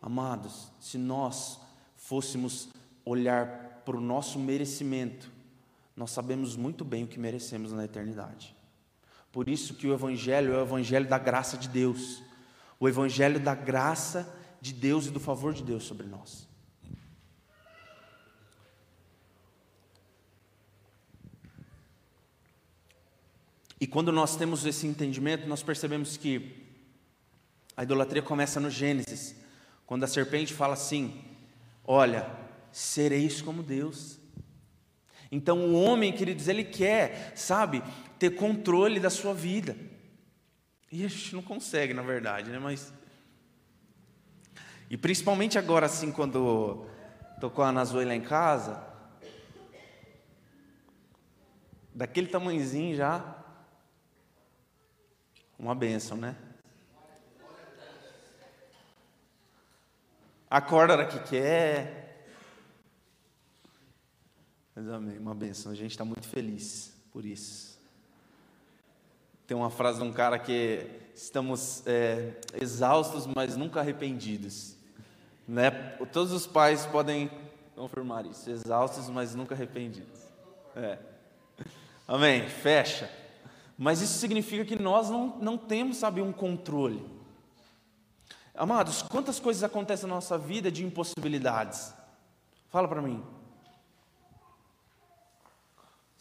Amados, 0.00 0.72
se 0.80 0.98
nós 0.98 1.60
fôssemos 1.94 2.68
olhar 3.04 3.82
para 3.84 3.96
o 3.96 4.00
nosso 4.00 4.36
merecimento, 4.36 5.30
nós 5.94 6.10
sabemos 6.10 6.56
muito 6.56 6.84
bem 6.84 7.04
o 7.04 7.06
que 7.08 7.20
merecemos 7.20 7.72
na 7.72 7.84
eternidade. 7.84 8.56
Por 9.32 9.48
isso 9.48 9.74
que 9.74 9.86
o 9.86 9.94
Evangelho 9.94 10.52
é 10.52 10.58
o 10.58 10.62
Evangelho 10.62 11.08
da 11.08 11.18
graça 11.18 11.56
de 11.56 11.66
Deus, 11.66 12.22
o 12.78 12.86
Evangelho 12.86 13.40
da 13.40 13.54
graça 13.54 14.32
de 14.60 14.74
Deus 14.74 15.06
e 15.06 15.10
do 15.10 15.18
favor 15.18 15.54
de 15.54 15.62
Deus 15.62 15.84
sobre 15.84 16.06
nós. 16.06 16.46
E 23.80 23.86
quando 23.86 24.12
nós 24.12 24.36
temos 24.36 24.64
esse 24.64 24.86
entendimento, 24.86 25.48
nós 25.48 25.60
percebemos 25.60 26.16
que 26.16 26.68
a 27.76 27.82
idolatria 27.82 28.22
começa 28.22 28.60
no 28.60 28.70
Gênesis, 28.70 29.34
quando 29.86 30.04
a 30.04 30.06
serpente 30.06 30.54
fala 30.54 30.74
assim: 30.74 31.24
Olha, 31.84 32.30
sereis 32.70 33.42
como 33.42 33.62
Deus. 33.62 34.21
Então 35.32 35.60
o 35.60 35.82
homem, 35.82 36.12
queridos, 36.12 36.46
ele 36.46 36.62
quer, 36.62 37.32
sabe, 37.34 37.82
ter 38.18 38.32
controle 38.32 39.00
da 39.00 39.08
sua 39.08 39.32
vida. 39.32 39.74
E 40.92 41.06
a 41.06 41.08
gente 41.08 41.34
não 41.34 41.40
consegue, 41.40 41.94
na 41.94 42.02
verdade, 42.02 42.50
né? 42.50 42.58
Mas. 42.58 42.92
E 44.90 44.96
principalmente 44.98 45.58
agora, 45.58 45.86
assim, 45.86 46.12
quando 46.12 46.86
tocou 47.40 47.64
a 47.64 47.72
Nazoe 47.72 48.04
lá 48.04 48.14
em 48.14 48.20
casa, 48.20 48.86
daquele 51.94 52.26
tamanhozinho 52.26 52.94
já, 52.94 53.38
uma 55.58 55.74
benção, 55.74 56.18
né? 56.18 56.36
Acorda 60.50 60.92
hora 60.92 61.06
que 61.06 61.18
quer. 61.20 62.01
Mas 64.74 64.88
amém, 64.88 65.18
uma 65.18 65.34
benção. 65.34 65.70
A 65.70 65.74
gente 65.74 65.90
está 65.90 66.04
muito 66.04 66.26
feliz 66.26 66.92
por 67.12 67.24
isso. 67.24 67.78
Tem 69.46 69.56
uma 69.56 69.70
frase 69.70 69.98
de 69.98 70.04
um 70.04 70.12
cara 70.12 70.38
que 70.38 70.86
estamos 71.14 71.86
é, 71.86 72.32
exaustos, 72.60 73.26
mas 73.26 73.56
nunca 73.56 73.80
arrependidos. 73.80 74.74
Né? 75.46 75.70
Todos 76.12 76.32
os 76.32 76.46
pais 76.46 76.86
podem 76.86 77.30
confirmar 77.76 78.24
isso. 78.24 78.48
Exaustos, 78.48 79.10
mas 79.10 79.34
nunca 79.34 79.54
arrependidos. 79.54 80.20
É. 80.74 80.98
Amém. 82.08 82.48
Fecha. 82.48 83.10
Mas 83.76 84.00
isso 84.00 84.18
significa 84.18 84.64
que 84.64 84.80
nós 84.80 85.10
não, 85.10 85.36
não 85.38 85.58
temos, 85.58 85.98
sabe, 85.98 86.22
um 86.22 86.32
controle. 86.32 87.04
Amados, 88.54 89.02
quantas 89.02 89.40
coisas 89.40 89.62
acontecem 89.62 90.08
na 90.08 90.14
nossa 90.14 90.38
vida 90.38 90.70
de 90.70 90.84
impossibilidades? 90.84 91.92
Fala 92.70 92.86
para 92.86 93.02
mim. 93.02 93.22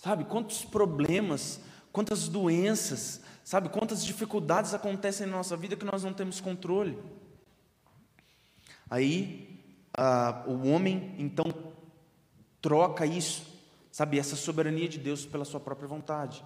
Sabe, 0.02 0.26
quantos 0.26 0.66
problemas, 0.66 1.62
quantas 1.92 2.28
doenças, 2.28 3.22
sabe, 3.44 3.70
quantas 3.70 4.04
dificuldades 4.04 4.74
acontecem 4.74 5.28
na 5.28 5.38
nossa 5.38 5.56
vida 5.56 5.76
que 5.76 5.86
nós 5.86 6.04
não 6.04 6.12
temos 6.12 6.42
controle. 6.42 6.98
Aí, 8.90 9.64
ah, 9.94 10.44
o 10.48 10.68
homem, 10.68 11.14
então, 11.20 11.46
troca 12.60 13.06
isso, 13.06 13.46
sabe, 13.92 14.18
essa 14.18 14.36
soberania 14.36 14.90
de 14.90 14.98
Deus 14.98 15.24
pela 15.24 15.46
sua 15.46 15.60
própria 15.60 15.88
vontade. 15.88 16.44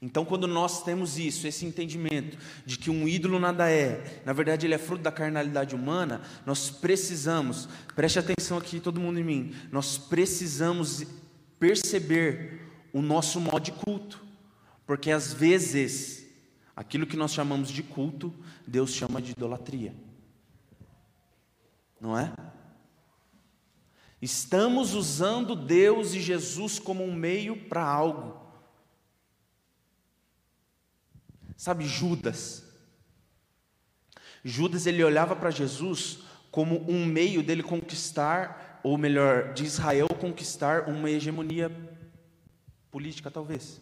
Então, 0.00 0.24
quando 0.24 0.46
nós 0.46 0.82
temos 0.82 1.18
isso, 1.18 1.46
esse 1.46 1.64
entendimento 1.64 2.36
de 2.66 2.78
que 2.78 2.90
um 2.90 3.08
ídolo 3.08 3.38
nada 3.38 3.70
é, 3.70 4.22
na 4.26 4.32
verdade 4.32 4.66
ele 4.66 4.74
é 4.74 4.78
fruto 4.78 5.02
da 5.02 5.10
carnalidade 5.10 5.74
humana, 5.74 6.20
nós 6.44 6.70
precisamos, 6.70 7.66
preste 7.94 8.18
atenção 8.18 8.58
aqui, 8.58 8.78
todo 8.78 9.00
mundo 9.00 9.18
em 9.18 9.24
mim, 9.24 9.54
nós 9.72 9.96
precisamos 9.96 11.04
perceber 11.58 12.60
o 12.92 13.00
nosso 13.00 13.40
modo 13.40 13.60
de 13.60 13.72
culto, 13.72 14.22
porque 14.86 15.10
às 15.10 15.32
vezes, 15.32 16.26
aquilo 16.74 17.06
que 17.06 17.16
nós 17.16 17.32
chamamos 17.32 17.70
de 17.70 17.82
culto, 17.82 18.32
Deus 18.66 18.90
chama 18.90 19.20
de 19.22 19.32
idolatria, 19.32 19.94
não 21.98 22.18
é? 22.18 22.32
Estamos 24.20 24.94
usando 24.94 25.54
Deus 25.54 26.14
e 26.14 26.20
Jesus 26.20 26.78
como 26.78 27.04
um 27.04 27.14
meio 27.14 27.56
para 27.68 27.84
algo. 27.84 28.45
Sabe, 31.56 31.86
Judas. 31.86 32.64
Judas 34.44 34.86
ele 34.86 35.02
olhava 35.02 35.34
para 35.34 35.50
Jesus 35.50 36.20
como 36.50 36.88
um 36.90 37.04
meio 37.04 37.42
dele 37.42 37.62
conquistar, 37.62 38.80
ou 38.82 38.96
melhor, 38.96 39.52
de 39.52 39.64
Israel 39.64 40.08
conquistar 40.20 40.88
uma 40.88 41.10
hegemonia 41.10 41.70
política, 42.90 43.30
talvez. 43.30 43.80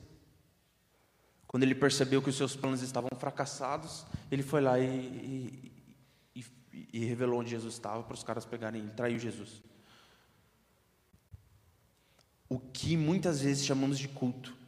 Quando 1.47 1.63
ele 1.63 1.75
percebeu 1.75 2.21
que 2.21 2.31
os 2.31 2.37
seus 2.37 2.57
planos 2.57 2.83
estavam 2.83 3.11
fracassados, 3.17 4.05
ele 4.31 4.43
foi 4.43 4.61
lá 4.61 4.79
e, 4.81 4.87
e, 4.87 5.73
e, 6.35 6.89
e 6.93 7.05
revelou 7.05 7.41
onde 7.41 7.51
Jesus 7.51 7.75
estava 7.75 8.03
para 8.03 8.15
os 8.15 8.25
caras 8.25 8.45
pegarem 8.45 8.81
ele, 8.81 8.91
traiu 8.91 9.19
Jesus. 9.19 9.63
O 12.49 12.59
que 12.59 12.97
muitas 12.97 13.41
vezes 13.41 13.65
chamamos 13.65 13.99
de 13.99 14.09
culto. 14.09 14.64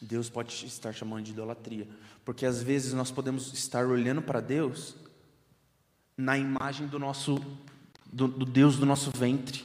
Deus 0.00 0.28
pode 0.28 0.66
estar 0.66 0.92
chamando 0.92 1.24
de 1.24 1.32
idolatria, 1.32 1.88
porque 2.24 2.44
às 2.44 2.62
vezes 2.62 2.92
nós 2.92 3.10
podemos 3.10 3.52
estar 3.52 3.86
olhando 3.86 4.20
para 4.20 4.40
Deus 4.40 4.94
na 6.16 6.36
imagem 6.36 6.86
do 6.86 6.98
nosso 6.98 7.36
do, 8.12 8.28
do, 8.28 8.44
Deus 8.44 8.76
do 8.76 8.86
nosso 8.86 9.10
ventre. 9.10 9.64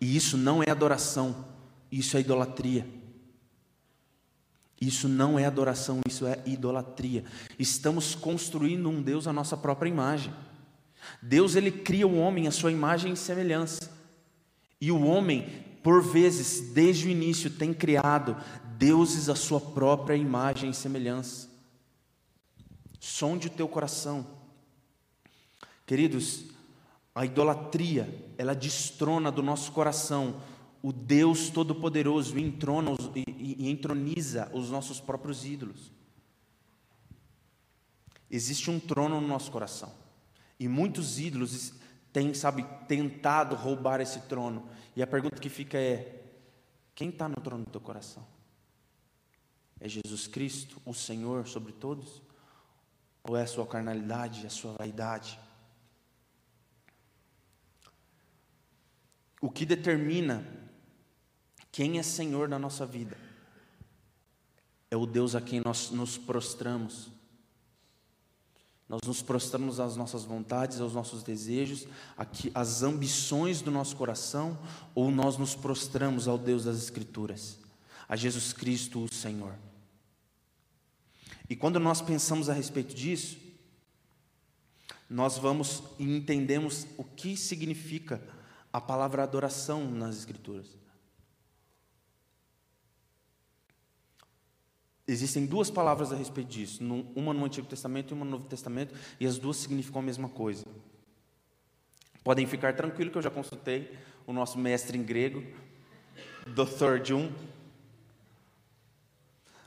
E 0.00 0.16
isso 0.16 0.36
não 0.36 0.62
é 0.62 0.70
adoração, 0.70 1.44
isso 1.90 2.16
é 2.16 2.20
idolatria. 2.20 2.86
Isso 4.80 5.08
não 5.08 5.38
é 5.38 5.46
adoração, 5.46 6.00
isso 6.06 6.26
é 6.26 6.42
idolatria. 6.44 7.24
Estamos 7.58 8.14
construindo 8.14 8.88
um 8.88 9.00
Deus 9.00 9.26
à 9.26 9.32
nossa 9.32 9.56
própria 9.56 9.88
imagem. 9.88 10.34
Deus 11.22 11.54
ele 11.54 11.70
cria 11.70 12.06
o 12.06 12.18
homem 12.18 12.46
à 12.46 12.50
sua 12.50 12.72
imagem 12.72 13.12
e 13.12 13.16
semelhança. 13.16 13.90
E 14.80 14.90
o 14.90 15.02
homem 15.02 15.63
por 15.84 16.02
vezes, 16.02 16.72
desde 16.72 17.06
o 17.06 17.10
início, 17.10 17.50
tem 17.50 17.74
criado 17.74 18.34
deuses 18.78 19.28
à 19.28 19.36
sua 19.36 19.60
própria 19.60 20.16
imagem 20.16 20.70
e 20.70 20.74
semelhança. 20.74 21.46
Sonde 22.98 23.48
o 23.48 23.50
teu 23.50 23.68
coração. 23.68 24.26
Queridos, 25.84 26.46
a 27.14 27.26
idolatria, 27.26 28.32
ela 28.38 28.54
destrona 28.54 29.30
do 29.30 29.42
nosso 29.42 29.72
coração 29.72 30.40
o 30.82 30.90
Deus 30.90 31.50
Todo-Poderoso 31.50 32.34
e, 32.38 32.54
e, 33.14 33.56
e 33.66 33.70
entroniza 33.70 34.50
os 34.54 34.70
nossos 34.70 35.00
próprios 35.00 35.44
ídolos. 35.44 35.92
Existe 38.30 38.70
um 38.70 38.80
trono 38.80 39.20
no 39.20 39.28
nosso 39.28 39.50
coração. 39.50 39.92
E 40.58 40.66
muitos 40.66 41.18
ídolos 41.18 41.74
têm, 42.10 42.32
sabe, 42.32 42.64
tentado 42.88 43.54
roubar 43.54 44.00
esse 44.00 44.20
trono. 44.20 44.66
E 44.96 45.02
a 45.02 45.06
pergunta 45.06 45.40
que 45.40 45.48
fica 45.48 45.78
é: 45.78 46.22
quem 46.94 47.08
está 47.08 47.28
no 47.28 47.36
trono 47.36 47.64
do 47.64 47.70
teu 47.70 47.80
coração? 47.80 48.26
É 49.80 49.88
Jesus 49.88 50.26
Cristo, 50.26 50.80
o 50.84 50.94
Senhor 50.94 51.46
sobre 51.46 51.72
todos? 51.72 52.22
Ou 53.22 53.36
é 53.36 53.42
a 53.42 53.46
sua 53.46 53.66
carnalidade, 53.66 54.46
a 54.46 54.50
sua 54.50 54.72
vaidade? 54.72 55.38
O 59.40 59.50
que 59.50 59.66
determina 59.66 60.46
quem 61.70 61.98
é 61.98 62.02
Senhor 62.02 62.48
na 62.48 62.58
nossa 62.58 62.86
vida 62.86 63.16
é 64.90 64.96
o 64.96 65.06
Deus 65.06 65.34
a 65.34 65.40
quem 65.40 65.60
nós 65.60 65.90
nos 65.90 66.16
prostramos 66.16 67.10
nós 68.88 69.00
nos 69.06 69.22
prostramos 69.22 69.80
às 69.80 69.96
nossas 69.96 70.24
vontades, 70.24 70.80
aos 70.80 70.92
nossos 70.92 71.22
desejos, 71.22 71.86
às 72.54 72.82
ambições 72.82 73.62
do 73.62 73.70
nosso 73.70 73.96
coração, 73.96 74.58
ou 74.94 75.10
nós 75.10 75.38
nos 75.38 75.54
prostramos 75.54 76.28
ao 76.28 76.36
Deus 76.36 76.64
das 76.64 76.76
Escrituras, 76.76 77.58
a 78.08 78.14
Jesus 78.14 78.52
Cristo, 78.52 79.02
o 79.02 79.12
Senhor. 79.12 79.54
E 81.48 81.56
quando 81.56 81.80
nós 81.80 82.02
pensamos 82.02 82.48
a 82.48 82.52
respeito 82.52 82.94
disso, 82.94 83.38
nós 85.08 85.38
vamos 85.38 85.82
e 85.98 86.04
entendemos 86.04 86.86
o 86.96 87.04
que 87.04 87.36
significa 87.36 88.22
a 88.72 88.80
palavra 88.80 89.22
adoração 89.22 89.90
nas 89.90 90.16
Escrituras. 90.16 90.83
Existem 95.06 95.44
duas 95.44 95.70
palavras 95.70 96.12
a 96.12 96.16
respeito 96.16 96.48
disso, 96.48 96.82
uma 97.14 97.34
no 97.34 97.44
Antigo 97.44 97.66
Testamento 97.66 98.12
e 98.12 98.14
uma 98.14 98.24
no 98.24 98.30
Novo 98.30 98.46
Testamento, 98.46 98.94
e 99.20 99.26
as 99.26 99.38
duas 99.38 99.58
significam 99.58 100.00
a 100.00 100.04
mesma 100.04 100.28
coisa. 100.28 100.64
Podem 102.22 102.46
ficar 102.46 102.74
tranquilos 102.74 103.12
que 103.12 103.18
eu 103.18 103.22
já 103.22 103.30
consultei 103.30 103.98
o 104.26 104.32
nosso 104.32 104.58
mestre 104.58 104.96
em 104.96 105.02
grego, 105.02 105.44
Dr. 106.46 107.04
Jun. 107.04 107.30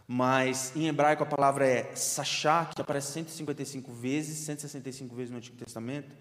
Mas 0.07 0.75
em 0.75 0.87
hebraico 0.87 1.21
a 1.21 1.25
palavra 1.25 1.67
é 1.67 1.95
sachá, 1.95 2.65
que 2.65 2.81
aparece 2.81 3.11
155 3.11 3.91
vezes, 3.91 4.39
165 4.39 5.13
vezes 5.13 5.29
no 5.29 5.37
Antigo 5.37 5.57
Testamento, 5.57 6.15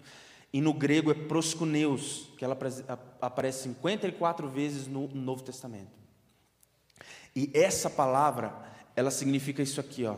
e 0.53 0.61
no 0.61 0.73
grego 0.73 1.09
é 1.09 1.13
proskuneus, 1.13 2.29
que 2.37 2.45
ela 2.45 2.57
aparece 3.21 3.63
54 3.63 4.47
vezes 4.47 4.87
no 4.87 5.07
Novo 5.07 5.41
Testamento. 5.41 5.91
E 7.35 7.49
essa 7.53 7.89
palavra, 7.89 8.53
ela 8.97 9.11
significa 9.11 9.61
isso 9.61 9.79
aqui, 9.79 10.05
ó. 10.05 10.17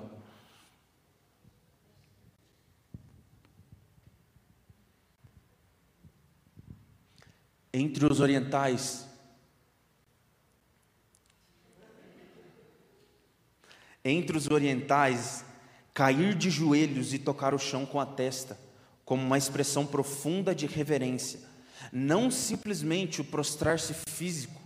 Entre 7.73 8.05
os 8.05 8.21
orientais, 8.21 9.05
entre 14.03 14.37
os 14.37 14.47
orientais, 14.47 15.43
cair 15.93 16.33
de 16.33 16.49
joelhos 16.49 17.13
e 17.13 17.19
tocar 17.19 17.53
o 17.53 17.59
chão 17.59 17.85
com 17.85 17.99
a 17.99 18.05
testa, 18.05 18.57
como 19.03 19.21
uma 19.21 19.37
expressão 19.37 19.85
profunda 19.85 20.55
de 20.55 20.65
reverência, 20.65 21.41
não 21.91 22.31
simplesmente 22.31 23.19
o 23.19 23.25
prostrar-se 23.25 23.93
físico, 24.07 24.61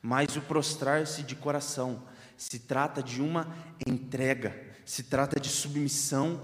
mas 0.00 0.36
o 0.36 0.40
prostrar-se 0.40 1.22
de 1.22 1.36
coração. 1.36 2.10
Se 2.36 2.58
trata 2.58 3.02
de 3.02 3.20
uma 3.20 3.54
entrega, 3.86 4.54
se 4.84 5.04
trata 5.04 5.40
de 5.40 5.48
submissão 5.48 6.40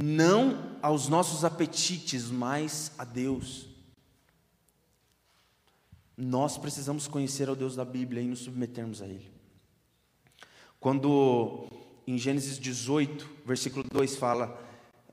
não 0.00 0.76
aos 0.80 1.08
nossos 1.08 1.44
apetites, 1.44 2.30
mas 2.30 2.92
a 2.96 3.04
Deus. 3.04 3.66
Nós 6.16 6.56
precisamos 6.56 7.08
conhecer 7.08 7.48
ao 7.48 7.56
Deus 7.56 7.74
da 7.74 7.84
Bíblia 7.84 8.22
e 8.22 8.28
nos 8.28 8.40
submetermos 8.40 9.02
a 9.02 9.06
Ele. 9.06 9.28
Quando 10.78 11.66
em 12.06 12.16
Gênesis 12.16 12.58
18, 12.58 13.28
versículo 13.44 13.84
2 13.90 14.16
fala 14.16 14.64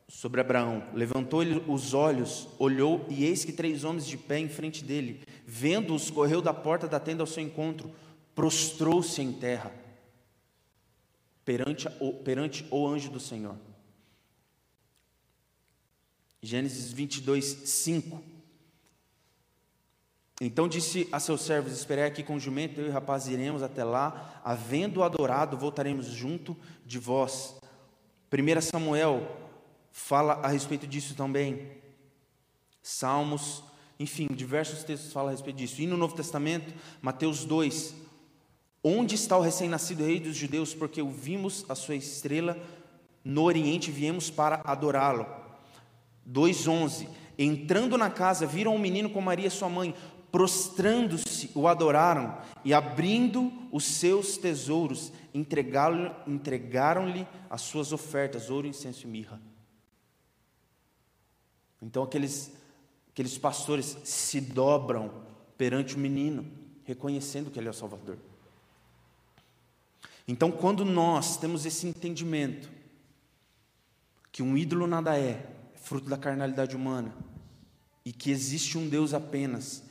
sobre 0.07 0.39
Abraão: 0.39 0.83
levantou 0.93 1.41
ele 1.41 1.63
os 1.67 1.95
olhos, 1.95 2.47
olhou, 2.59 3.05
e 3.09 3.25
eis 3.25 3.43
que 3.43 3.51
três 3.51 3.83
homens 3.83 4.05
de 4.05 4.17
pé 4.17 4.37
em 4.37 4.47
frente 4.47 4.83
dele, 4.83 5.23
vendo-os, 5.47 6.11
correu 6.11 6.41
da 6.41 6.53
porta 6.53 6.87
da 6.87 6.99
tenda 6.99 7.23
ao 7.23 7.27
seu 7.27 7.41
encontro, 7.41 7.91
prostrou-se 8.35 9.19
em 9.21 9.33
terra 9.33 9.84
perante, 11.45 11.87
perante 12.23 12.67
o 12.71 12.87
anjo 12.87 13.09
do 13.11 13.19
Senhor. 13.19 13.55
Gênesis 16.41 16.91
22, 16.91 17.45
5. 17.45 18.23
Então 20.41 20.67
disse 20.67 21.07
a 21.11 21.19
seus 21.19 21.41
servos: 21.41 21.71
Esperei 21.71 22.03
aqui 22.03 22.23
com 22.23 22.35
o 22.35 22.39
jumento, 22.39 22.81
eu 22.81 22.87
e 22.87 22.89
o 22.89 22.93
rapaz 22.93 23.27
iremos 23.27 23.63
até 23.63 23.83
lá, 23.83 24.41
havendo 24.43 25.03
adorado, 25.03 25.57
voltaremos 25.57 26.07
junto 26.07 26.57
de 26.85 26.99
vós. 26.99 27.55
1 28.31 28.61
Samuel 28.61 29.25
fala 29.91 30.33
a 30.33 30.47
respeito 30.47 30.85
disso 30.85 31.15
também. 31.15 31.71
Salmos, 32.81 33.63
enfim, 33.99 34.27
diversos 34.27 34.83
textos 34.83 35.13
falam 35.13 35.29
a 35.29 35.31
respeito 35.31 35.57
disso. 35.57 35.81
E 35.81 35.87
no 35.87 35.95
Novo 35.95 36.15
Testamento, 36.15 36.73
Mateus 37.01 37.45
2: 37.45 38.04
Onde 38.87 39.15
está 39.15 39.35
o 39.35 39.41
recém-nascido 39.41 40.03
rei 40.03 40.19
dos 40.19 40.35
judeus? 40.35 40.75
Porque 40.75 41.01
o 41.01 41.09
vimos 41.09 41.65
a 41.67 41.73
sua 41.73 41.95
estrela 41.95 42.55
no 43.23 43.41
Oriente, 43.41 43.89
viemos 43.89 44.29
para 44.29 44.61
adorá-lo. 44.63 45.25
2:11 46.23 47.07
Entrando 47.35 47.97
na 47.97 48.11
casa, 48.11 48.45
viram 48.45 48.75
um 48.75 48.79
menino 48.79 49.09
com 49.09 49.19
Maria, 49.21 49.49
sua 49.49 49.67
mãe, 49.69 49.95
prostrando-se, 50.31 51.49
o 51.55 51.67
adoraram 51.67 52.37
e, 52.63 52.75
abrindo 52.75 53.51
os 53.71 53.85
seus 53.85 54.37
tesouros, 54.37 55.11
entregaram-lhe 55.33 57.27
as 57.49 57.61
suas 57.61 57.91
ofertas, 57.91 58.51
ouro, 58.51 58.67
incenso 58.67 59.07
e 59.07 59.09
mirra. 59.09 59.41
Então, 61.81 62.03
aqueles, 62.03 62.51
aqueles 63.11 63.35
pastores 63.35 63.97
se 64.03 64.39
dobram 64.39 65.11
perante 65.57 65.95
o 65.95 65.99
menino, 65.99 66.45
reconhecendo 66.83 67.49
que 67.49 67.57
ele 67.59 67.67
é 67.67 67.71
o 67.71 67.73
Salvador. 67.73 68.19
Então, 70.27 70.51
quando 70.51 70.83
nós 70.83 71.37
temos 71.37 71.65
esse 71.65 71.85
entendimento, 71.85 72.69
que 74.31 74.41
um 74.41 74.57
ídolo 74.57 74.87
nada 74.87 75.17
é, 75.17 75.29
é 75.29 75.77
fruto 75.77 76.09
da 76.09 76.17
carnalidade 76.17 76.75
humana, 76.75 77.15
e 78.03 78.11
que 78.11 78.31
existe 78.31 78.77
um 78.77 78.89
Deus 78.89 79.13
apenas, 79.13 79.83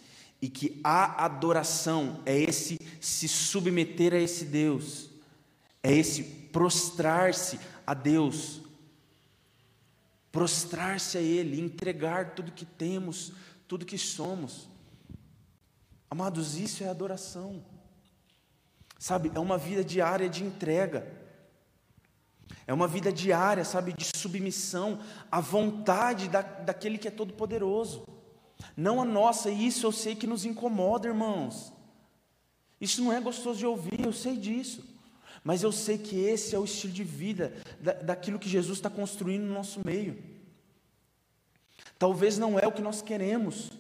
e 0.43 0.49
que 0.49 0.80
a 0.82 1.24
adoração 1.24 2.20
é 2.26 2.39
esse 2.39 2.78
se 3.01 3.28
submeter 3.28 4.12
a 4.12 4.18
esse 4.18 4.45
Deus, 4.45 5.09
é 5.82 5.93
esse 5.93 6.22
prostrar-se 6.22 7.59
a 7.87 7.95
Deus, 7.95 8.61
prostrar-se 10.32 11.16
a 11.16 11.20
Ele, 11.20 11.61
entregar 11.61 12.35
tudo 12.35 12.53
que 12.53 12.64
temos, 12.64 13.32
tudo 13.68 13.87
que 13.87 13.97
somos. 13.97 14.68
Amados, 16.11 16.57
isso 16.57 16.85
é 16.85 16.89
adoração, 16.89 17.64
sabe? 19.05 19.30
É 19.34 19.38
uma 19.38 19.59
vida 19.59 19.84
diária 19.84 20.28
de 20.28 20.42
entrega, 20.42 21.07
é 22.66 22.72
uma 22.72 22.88
vida 22.88 23.12
diária, 23.12 23.64
sabe, 23.64 23.92
de 23.92 24.07
submissão 24.16 24.98
à 25.30 25.40
vontade 25.40 26.28
da, 26.28 26.40
daquele 26.40 26.96
que 26.96 27.09
é 27.09 27.11
todo-poderoso 27.11 28.14
não 28.76 29.00
a 29.00 29.05
nossa, 29.05 29.50
e 29.50 29.66
isso 29.66 29.86
eu 29.86 29.92
sei 29.92 30.14
que 30.14 30.26
nos 30.26 30.44
incomoda, 30.44 31.09
irmãos. 31.09 31.72
Isso 32.80 33.02
não 33.02 33.12
é 33.12 33.20
gostoso 33.20 33.59
de 33.59 33.66
ouvir, 33.66 34.00
eu 34.05 34.12
sei 34.12 34.36
disso. 34.36 34.84
Mas 35.42 35.62
eu 35.62 35.70
sei 35.70 35.98
que 35.98 36.16
esse 36.16 36.55
é 36.55 36.59
o 36.59 36.64
estilo 36.64 36.92
de 36.92 37.05
vida 37.05 37.52
da, 37.80 37.92
daquilo 37.92 38.38
que 38.38 38.48
Jesus 38.48 38.78
está 38.78 38.88
construindo 38.88 39.42
no 39.42 39.52
nosso 39.52 39.80
meio. 39.84 40.16
Talvez 41.98 42.38
não 42.38 42.59
é 42.59 42.66
o 42.66 42.72
que 42.72 42.80
nós 42.80 43.02
queremos. 43.02 43.70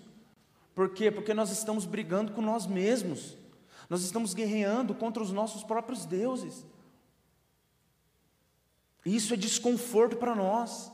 Por 0.74 0.90
quê? 0.90 1.10
Porque 1.10 1.32
nós 1.32 1.50
estamos 1.50 1.86
brigando 1.86 2.32
com 2.32 2.42
nós 2.42 2.66
mesmos. 2.66 3.34
Nós 3.88 4.02
estamos 4.02 4.34
guerreando 4.34 4.94
contra 4.94 5.22
os 5.22 5.30
nossos 5.30 5.62
próprios 5.62 6.04
deuses. 6.04 6.64
Isso 9.04 9.34
é 9.34 9.36
desconforto 9.36 10.16
para 10.16 10.34
nós. 10.34 10.90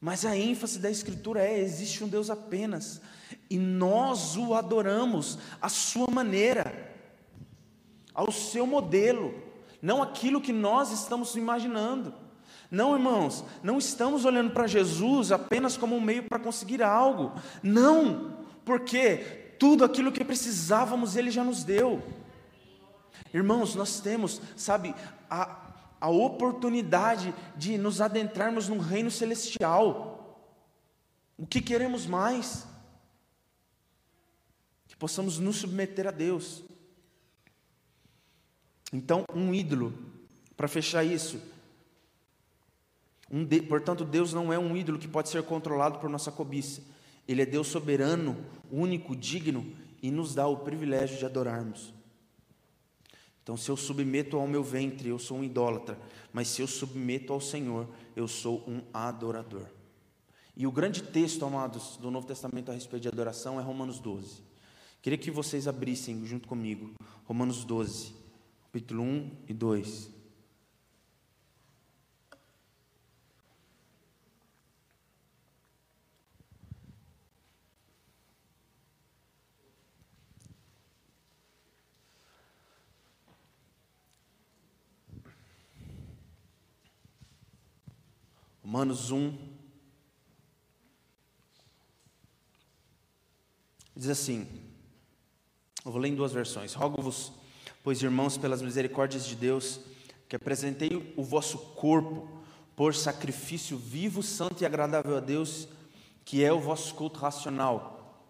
Mas 0.00 0.26
a 0.26 0.36
ênfase 0.36 0.78
da 0.78 0.90
Escritura 0.90 1.42
é: 1.42 1.58
existe 1.58 2.04
um 2.04 2.08
Deus 2.08 2.28
apenas, 2.28 3.00
e 3.48 3.56
nós 3.56 4.36
o 4.36 4.52
adoramos 4.52 5.38
à 5.62 5.68
sua 5.70 6.08
maneira, 6.10 6.94
ao 8.12 8.30
seu 8.30 8.66
modelo, 8.66 9.34
não 9.80 10.02
aquilo 10.02 10.42
que 10.42 10.52
nós 10.52 10.92
estamos 10.92 11.36
imaginando. 11.36 12.12
Não, 12.70 12.94
irmãos, 12.94 13.44
não 13.62 13.78
estamos 13.78 14.24
olhando 14.24 14.50
para 14.50 14.66
Jesus 14.66 15.32
apenas 15.32 15.76
como 15.76 15.96
um 15.96 16.00
meio 16.00 16.24
para 16.24 16.38
conseguir 16.38 16.82
algo. 16.82 17.32
Não, 17.62 18.36
porque 18.64 19.43
tudo 19.58 19.84
aquilo 19.84 20.12
que 20.12 20.24
precisávamos 20.24 21.16
Ele 21.16 21.30
já 21.30 21.44
nos 21.44 21.64
deu. 21.64 22.02
Irmãos, 23.32 23.74
nós 23.74 24.00
temos, 24.00 24.40
sabe, 24.56 24.94
a, 25.28 25.64
a 26.00 26.08
oportunidade 26.08 27.34
de 27.56 27.76
nos 27.78 28.00
adentrarmos 28.00 28.68
num 28.68 28.78
reino 28.78 29.10
celestial. 29.10 30.50
O 31.36 31.46
que 31.46 31.60
queremos 31.60 32.06
mais? 32.06 32.66
Que 34.86 34.96
possamos 34.96 35.38
nos 35.38 35.56
submeter 35.56 36.06
a 36.06 36.10
Deus. 36.10 36.62
Então, 38.92 39.24
um 39.34 39.52
ídolo, 39.52 39.92
para 40.56 40.68
fechar 40.68 41.02
isso, 41.02 41.40
um 43.30 43.44
de, 43.44 43.60
portanto, 43.62 44.04
Deus 44.04 44.32
não 44.32 44.52
é 44.52 44.58
um 44.58 44.76
ídolo 44.76 44.98
que 44.98 45.08
pode 45.08 45.28
ser 45.28 45.42
controlado 45.42 45.98
por 45.98 46.08
nossa 46.08 46.30
cobiça. 46.30 46.82
Ele 47.26 47.42
é 47.42 47.46
Deus 47.46 47.68
soberano, 47.68 48.36
único, 48.70 49.16
digno 49.16 49.66
e 50.02 50.10
nos 50.10 50.34
dá 50.34 50.46
o 50.46 50.58
privilégio 50.58 51.18
de 51.18 51.24
adorarmos. 51.24 51.92
Então, 53.42 53.56
se 53.56 53.70
eu 53.70 53.76
submeto 53.76 54.38
ao 54.38 54.46
meu 54.46 54.62
ventre, 54.62 55.08
eu 55.08 55.18
sou 55.18 55.38
um 55.38 55.44
idólatra, 55.44 55.98
mas 56.32 56.48
se 56.48 56.62
eu 56.62 56.66
submeto 56.66 57.32
ao 57.32 57.40
Senhor, 57.40 57.86
eu 58.16 58.26
sou 58.26 58.64
um 58.66 58.80
adorador. 58.92 59.66
E 60.56 60.66
o 60.66 60.72
grande 60.72 61.02
texto, 61.02 61.44
amados, 61.44 61.98
do 61.98 62.10
Novo 62.10 62.26
Testamento 62.26 62.70
a 62.70 62.74
respeito 62.74 63.02
de 63.02 63.08
adoração 63.08 63.60
é 63.60 63.62
Romanos 63.62 63.98
12. 63.98 64.42
Queria 65.02 65.18
que 65.18 65.30
vocês 65.30 65.68
abrissem 65.68 66.24
junto 66.24 66.48
comigo, 66.48 66.94
Romanos 67.24 67.64
12, 67.64 68.14
capítulo 68.62 69.02
1 69.02 69.30
e 69.48 69.52
2. 69.52 70.13
Romanos 88.74 89.12
1. 89.12 89.32
Diz 93.94 94.08
assim: 94.08 94.48
eu 95.84 95.92
vou 95.92 96.00
ler 96.00 96.08
em 96.08 96.14
duas 96.16 96.32
versões. 96.32 96.74
Rogo-vos, 96.74 97.30
pois 97.84 98.02
irmãos, 98.02 98.36
pelas 98.36 98.60
misericórdias 98.60 99.26
de 99.26 99.36
Deus, 99.36 99.78
que 100.28 100.34
apresentei 100.34 101.14
o 101.16 101.22
vosso 101.22 101.56
corpo 101.56 102.28
por 102.74 102.96
sacrifício 102.96 103.78
vivo, 103.78 104.24
santo 104.24 104.64
e 104.64 104.66
agradável 104.66 105.16
a 105.16 105.20
Deus, 105.20 105.68
que 106.24 106.42
é 106.42 106.52
o 106.52 106.58
vosso 106.58 106.96
culto 106.96 107.20
racional. 107.20 108.26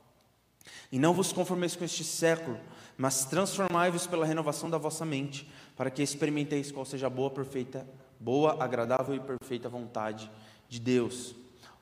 E 0.93 0.99
não 0.99 1.15
vos 1.15 1.33
conformeis 1.33 1.75
com 1.75 1.87
este 1.87 2.05
século, 2.05 2.61
mas 2.99 3.25
transformai-vos 3.25 4.07
pela 4.07 4.27
renovação 4.27 4.69
da 4.69 4.77
vossa 4.77 5.07
mente, 5.07 5.51
para 5.75 5.91
que 5.91 6.03
experimenteis 6.03 6.71
qual 6.71 6.85
seja 6.85 7.07
a 7.07 7.11
boa, 7.11 7.31
perfeita, 7.31 7.89
boa, 8.19 8.63
agradável 8.63 9.15
e 9.15 9.21
perfeita 9.21 9.69
vontade 9.69 10.31
de 10.69 10.81
Deus. 10.81 11.35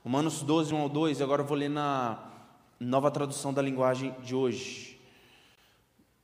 Romanos 0.03 0.43
12, 0.43 0.75
1 0.75 0.79
ao 0.79 0.89
2, 0.89 1.21
agora 1.21 1.43
eu 1.43 1.47
vou 1.47 1.57
ler 1.57 1.71
na 1.71 2.31
nova 2.81 3.11
tradução 3.11 3.55
da 3.55 3.63
linguagem 3.63 4.13
de 4.21 4.35
hoje. 4.35 5.01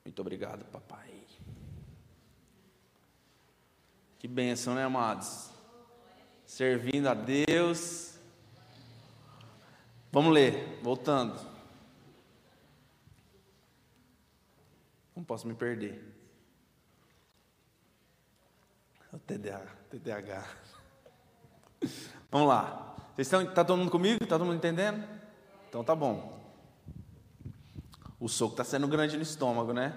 Muito 0.05 0.21
obrigado, 0.21 0.65
papai. 0.67 1.09
Que 4.19 4.27
bênção, 4.27 4.75
né, 4.75 4.85
amados? 4.85 5.51
Servindo 6.45 7.07
a 7.07 7.15
Deus. 7.15 8.19
Vamos 10.11 10.33
ler, 10.33 10.81
voltando. 10.83 11.39
Não 15.15 15.23
posso 15.23 15.47
me 15.47 15.55
perder. 15.55 16.05
O 19.13 19.19
TDAH. 19.19 19.78
TDAH. 19.89 20.47
Vamos 22.31 22.49
lá. 22.49 22.97
Vocês 23.15 23.27
estão, 23.27 23.45
tá 23.47 23.65
todo 23.65 23.79
mundo 23.79 23.91
comigo? 23.91 24.23
Está 24.23 24.37
todo 24.39 24.47
mundo 24.47 24.57
entendendo? 24.57 25.03
Então 25.69 25.83
tá 25.83 25.95
bom. 25.95 26.39
O 28.21 28.29
soco 28.29 28.53
está 28.53 28.65
sendo 28.65 28.87
grande 28.87 29.17
no 29.17 29.23
estômago, 29.23 29.73
né? 29.73 29.95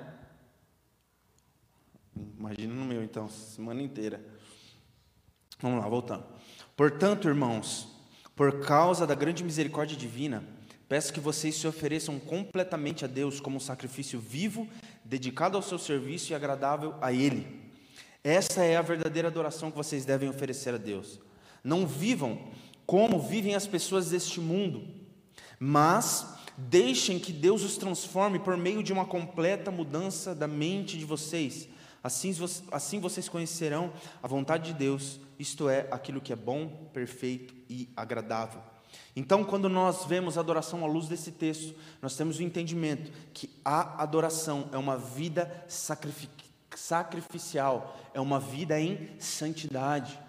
Imagina 2.38 2.74
no 2.74 2.86
meu, 2.86 3.04
então, 3.04 3.28
semana 3.28 3.82
inteira. 3.82 4.24
Vamos 5.60 5.84
lá, 5.84 5.90
voltando. 5.90 6.26
Portanto, 6.76 7.28
irmãos, 7.28 7.88
por 8.36 8.66
causa 8.66 9.06
da 9.06 9.14
grande 9.14 9.44
misericórdia 9.44 9.98
divina, 9.98 10.44
peço 10.88 11.14
que 11.14 11.20
vocês 11.20 11.56
se 11.56 11.68
ofereçam 11.68 12.20
completamente 12.20 13.06
a 13.06 13.08
Deus 13.08 13.40
como 13.40 13.58
um 13.58 13.60
sacrifício 13.60 14.20
vivo, 14.20 14.68
dedicado 15.04 15.58
ao 15.58 15.64
seu 15.64 15.78
serviço 15.78 16.32
e 16.32 16.36
agradável 16.36 16.96
a 17.02 17.12
Ele. 17.12 17.61
Essa 18.24 18.64
é 18.64 18.78
a 18.78 18.82
verdadeira 18.82 19.28
adoração 19.28 19.72
que 19.72 19.78
vocês 19.78 20.06
devem 20.06 20.30
oferecer 20.30 20.74
a 20.74 20.78
Deus. 20.78 21.20
Não 21.64 21.88
vivam 21.88 22.52
como 22.86 23.20
vivem 23.20 23.56
as 23.56 23.68
pessoas 23.68 24.10
deste 24.10 24.40
mundo, 24.40 24.88
mas 25.60 26.26
Deixem 26.58 27.18
que 27.18 27.32
Deus 27.32 27.64
os 27.64 27.78
transforme 27.78 28.38
por 28.38 28.56
meio 28.58 28.84
de 28.84 28.94
uma 28.94 29.06
completa 29.06 29.72
mudança 29.72 30.36
da 30.36 30.48
mente 30.48 30.98
de 30.98 31.06
vocês. 31.06 31.68
Assim, 32.04 32.34
assim 32.72 33.00
vocês 33.00 33.30
conhecerão 33.30 33.92
a 34.22 34.28
vontade 34.28 34.72
de 34.72 34.78
Deus, 34.78 35.20
isto 35.40 35.70
é, 35.70 35.88
aquilo 35.92 36.22
que 36.22 36.34
é 36.34 36.36
bom, 36.36 36.90
perfeito 36.94 37.54
e 37.70 37.90
agradável. 37.96 38.62
Então, 39.16 39.44
quando 39.44 39.70
nós 39.70 40.06
vemos 40.06 40.38
a 40.38 40.42
adoração 40.42 40.84
à 40.84 40.88
luz 40.88 41.08
desse 41.08 41.32
texto, 41.32 41.74
nós 42.02 42.16
temos 42.16 42.38
o 42.38 42.44
entendimento 42.44 43.12
que 43.34 43.50
a 43.64 44.02
adoração 44.04 44.70
é 44.72 44.78
uma 44.78 44.98
vida 44.98 45.66
sacrificial, 46.76 47.98
é 48.14 48.20
uma 48.20 48.40
vida 48.40 48.80
em 48.80 49.20
santidade. 49.20 50.20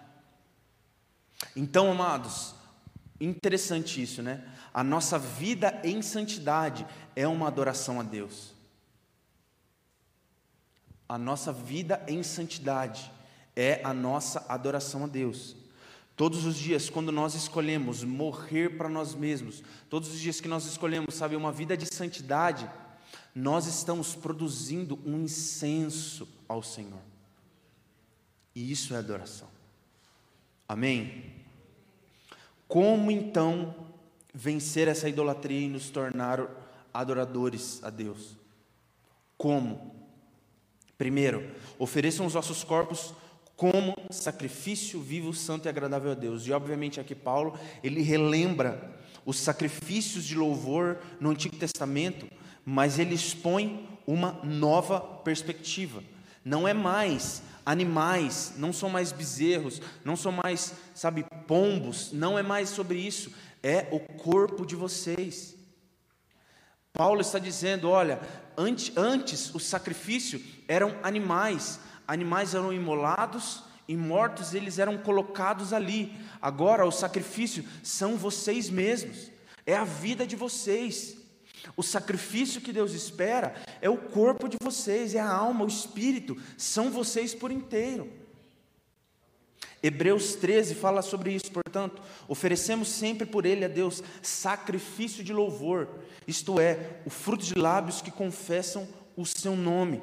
Então, 1.55 1.91
amados, 1.91 2.55
interessante 3.19 4.01
isso, 4.01 4.21
né? 4.21 4.43
A 4.73 4.83
nossa 4.83 5.19
vida 5.19 5.79
em 5.83 6.01
santidade 6.01 6.85
é 7.15 7.27
uma 7.27 7.47
adoração 7.47 7.99
a 7.99 8.03
Deus. 8.03 8.53
A 11.07 11.17
nossa 11.17 11.51
vida 11.51 12.03
em 12.07 12.23
santidade 12.23 13.11
é 13.55 13.81
a 13.83 13.93
nossa 13.93 14.45
adoração 14.49 15.03
a 15.03 15.07
Deus. 15.07 15.55
Todos 16.15 16.45
os 16.45 16.55
dias, 16.55 16.89
quando 16.89 17.11
nós 17.11 17.33
escolhemos 17.33 18.03
morrer 18.03 18.77
para 18.77 18.87
nós 18.87 19.15
mesmos, 19.15 19.63
todos 19.89 20.09
os 20.09 20.19
dias 20.19 20.39
que 20.39 20.47
nós 20.47 20.65
escolhemos, 20.65 21.15
sabe, 21.15 21.35
uma 21.35 21.51
vida 21.51 21.75
de 21.75 21.87
santidade, 21.93 22.69
nós 23.33 23.65
estamos 23.65 24.15
produzindo 24.15 24.99
um 25.05 25.23
incenso 25.23 26.27
ao 26.47 26.61
Senhor. 26.61 27.01
E 28.55 28.71
isso 28.71 28.93
é 28.93 28.97
adoração. 28.97 29.47
Amém? 30.67 31.33
Como 32.67 33.11
então 33.11 33.75
vencer 34.33 34.87
essa 34.87 35.09
idolatria 35.09 35.61
e 35.61 35.69
nos 35.69 35.89
tornar 35.89 36.47
adoradores 36.93 37.83
a 37.83 37.89
Deus. 37.89 38.37
Como? 39.37 39.93
Primeiro, 40.97 41.51
ofereçam 41.77 42.25
os 42.25 42.33
vossos 42.33 42.63
corpos 42.63 43.13
como 43.55 43.95
sacrifício 44.09 44.99
vivo, 44.99 45.33
santo 45.33 45.67
e 45.67 45.69
agradável 45.69 46.11
a 46.11 46.15
Deus. 46.15 46.45
E 46.47 46.51
obviamente 46.51 46.99
aqui 46.99 47.15
Paulo, 47.15 47.57
ele 47.83 48.01
relembra 48.01 48.99
os 49.25 49.37
sacrifícios 49.37 50.25
de 50.25 50.35
louvor 50.35 50.99
no 51.19 51.29
Antigo 51.29 51.55
Testamento, 51.55 52.27
mas 52.65 52.99
ele 52.99 53.15
expõe 53.15 53.87
uma 54.05 54.39
nova 54.43 54.99
perspectiva. 54.99 56.03
Não 56.43 56.67
é 56.67 56.73
mais 56.73 57.41
animais, 57.65 58.53
não 58.57 58.73
são 58.73 58.89
mais 58.89 59.11
bezerros, 59.11 59.81
não 60.03 60.15
são 60.15 60.31
mais, 60.31 60.73
sabe, 60.93 61.25
pombos, 61.47 62.11
não 62.11 62.37
é 62.37 62.43
mais 62.43 62.69
sobre 62.69 62.99
isso 62.99 63.31
é 63.63 63.87
o 63.91 63.99
corpo 63.99 64.65
de 64.65 64.75
vocês. 64.75 65.55
Paulo 66.91 67.21
está 67.21 67.39
dizendo: 67.39 67.89
olha, 67.89 68.19
antes, 68.57 68.95
antes 68.97 69.55
o 69.55 69.59
sacrifício 69.59 70.43
eram 70.67 70.93
animais, 71.01 71.79
animais 72.05 72.53
eram 72.53 72.73
imolados 72.73 73.63
e 73.87 73.95
mortos 73.95 74.53
eles 74.53 74.77
eram 74.77 74.97
colocados 74.97 75.71
ali. 75.71 76.13
Agora 76.41 76.85
o 76.85 76.91
sacrifício 76.91 77.65
são 77.81 78.17
vocês 78.17 78.69
mesmos, 78.69 79.31
é 79.65 79.75
a 79.75 79.85
vida 79.85 80.27
de 80.27 80.35
vocês. 80.35 81.17
O 81.75 81.83
sacrifício 81.83 82.61
que 82.61 82.73
Deus 82.73 82.93
espera 82.93 83.55
é 83.81 83.89
o 83.89 83.97
corpo 83.97 84.47
de 84.47 84.57
vocês, 84.61 85.15
é 85.15 85.19
a 85.19 85.31
alma, 85.31 85.65
o 85.65 85.67
espírito, 85.67 86.37
são 86.57 86.91
vocês 86.91 87.33
por 87.33 87.51
inteiro. 87.51 88.11
Hebreus 89.81 90.35
13 90.35 90.75
fala 90.75 91.01
sobre 91.01 91.33
isso, 91.33 91.51
portanto, 91.51 92.01
oferecemos 92.27 92.87
sempre 92.87 93.25
por 93.25 93.45
ele 93.45 93.65
a 93.65 93.67
Deus 93.67 94.01
sacrifício 94.21 95.23
de 95.23 95.33
louvor, 95.33 95.89
isto 96.25 96.59
é, 96.59 97.01
o 97.05 97.09
fruto 97.09 97.43
de 97.43 97.55
lábios 97.55 98.01
que 98.01 98.09
confessam 98.09 98.87
o 99.15 99.25
seu 99.25 99.57
nome. 99.57 100.01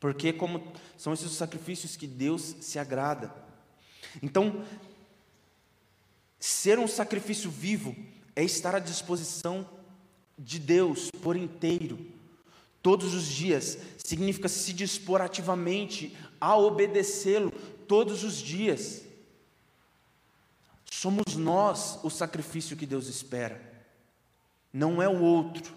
Porque 0.00 0.32
como 0.32 0.72
são 0.96 1.12
esses 1.12 1.26
os 1.26 1.36
sacrifícios 1.36 1.96
que 1.96 2.06
Deus 2.06 2.56
se 2.60 2.78
agrada. 2.78 3.34
Então, 4.22 4.64
ser 6.38 6.78
um 6.78 6.88
sacrifício 6.88 7.50
vivo 7.50 7.94
é 8.34 8.42
estar 8.42 8.74
à 8.74 8.78
disposição 8.78 9.68
de 10.38 10.58
Deus 10.58 11.10
por 11.22 11.36
inteiro. 11.36 11.98
Todos 12.82 13.14
os 13.14 13.26
dias 13.26 13.78
significa 13.98 14.48
se 14.48 14.72
dispor 14.72 15.20
ativamente 15.20 16.16
a 16.40 16.56
obedecê-lo 16.56 17.50
todos 17.86 18.22
os 18.22 18.36
dias. 18.36 19.02
Somos 20.90 21.36
nós 21.36 21.98
o 22.02 22.10
sacrifício 22.10 22.76
que 22.76 22.86
Deus 22.86 23.08
espera, 23.08 23.60
não 24.72 25.02
é 25.02 25.08
o 25.08 25.20
outro. 25.20 25.74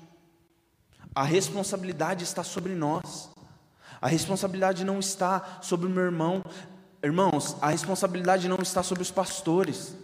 A 1.13 1.23
responsabilidade 1.23 2.23
está 2.23 2.43
sobre 2.43 2.73
nós, 2.73 3.29
a 3.99 4.07
responsabilidade 4.07 4.83
não 4.83 4.99
está 4.99 5.59
sobre 5.61 5.85
o 5.85 5.89
meu 5.89 6.03
irmão. 6.03 6.43
Irmãos, 7.03 7.55
a 7.61 7.69
responsabilidade 7.69 8.47
não 8.47 8.57
está 8.61 8.81
sobre 8.81 9.03
os 9.03 9.11
pastores. 9.11 9.95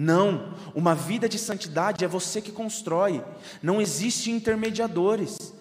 Não, 0.00 0.54
uma 0.76 0.94
vida 0.94 1.28
de 1.28 1.40
santidade 1.40 2.04
é 2.04 2.08
você 2.08 2.40
que 2.40 2.52
constrói. 2.52 3.20
Não 3.60 3.80
existe 3.80 4.30
intermediadores. 4.30 5.52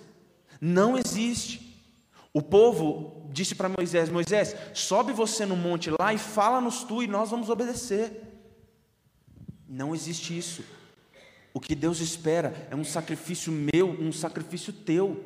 Não 0.62 0.96
existe. 0.96 1.84
O 2.32 2.40
povo 2.40 3.28
disse 3.32 3.56
para 3.56 3.68
Moisés: 3.68 4.10
Moisés, 4.10 4.56
sobe 4.76 5.12
você 5.12 5.44
no 5.44 5.56
monte 5.56 5.90
lá 5.90 6.14
e 6.14 6.20
fala-nos 6.20 6.84
tu 6.84 7.02
e 7.02 7.08
nós 7.08 7.32
vamos 7.32 7.50
obedecer. 7.50 8.12
Não 9.68 9.96
existe 9.96 10.38
isso. 10.38 10.64
O 11.52 11.60
que 11.60 11.74
Deus 11.74 12.00
espera 12.00 12.68
é 12.70 12.76
um 12.76 12.84
sacrifício 12.84 13.52
meu, 13.52 13.90
um 13.90 14.12
sacrifício 14.12 14.72
teu. 14.72 15.20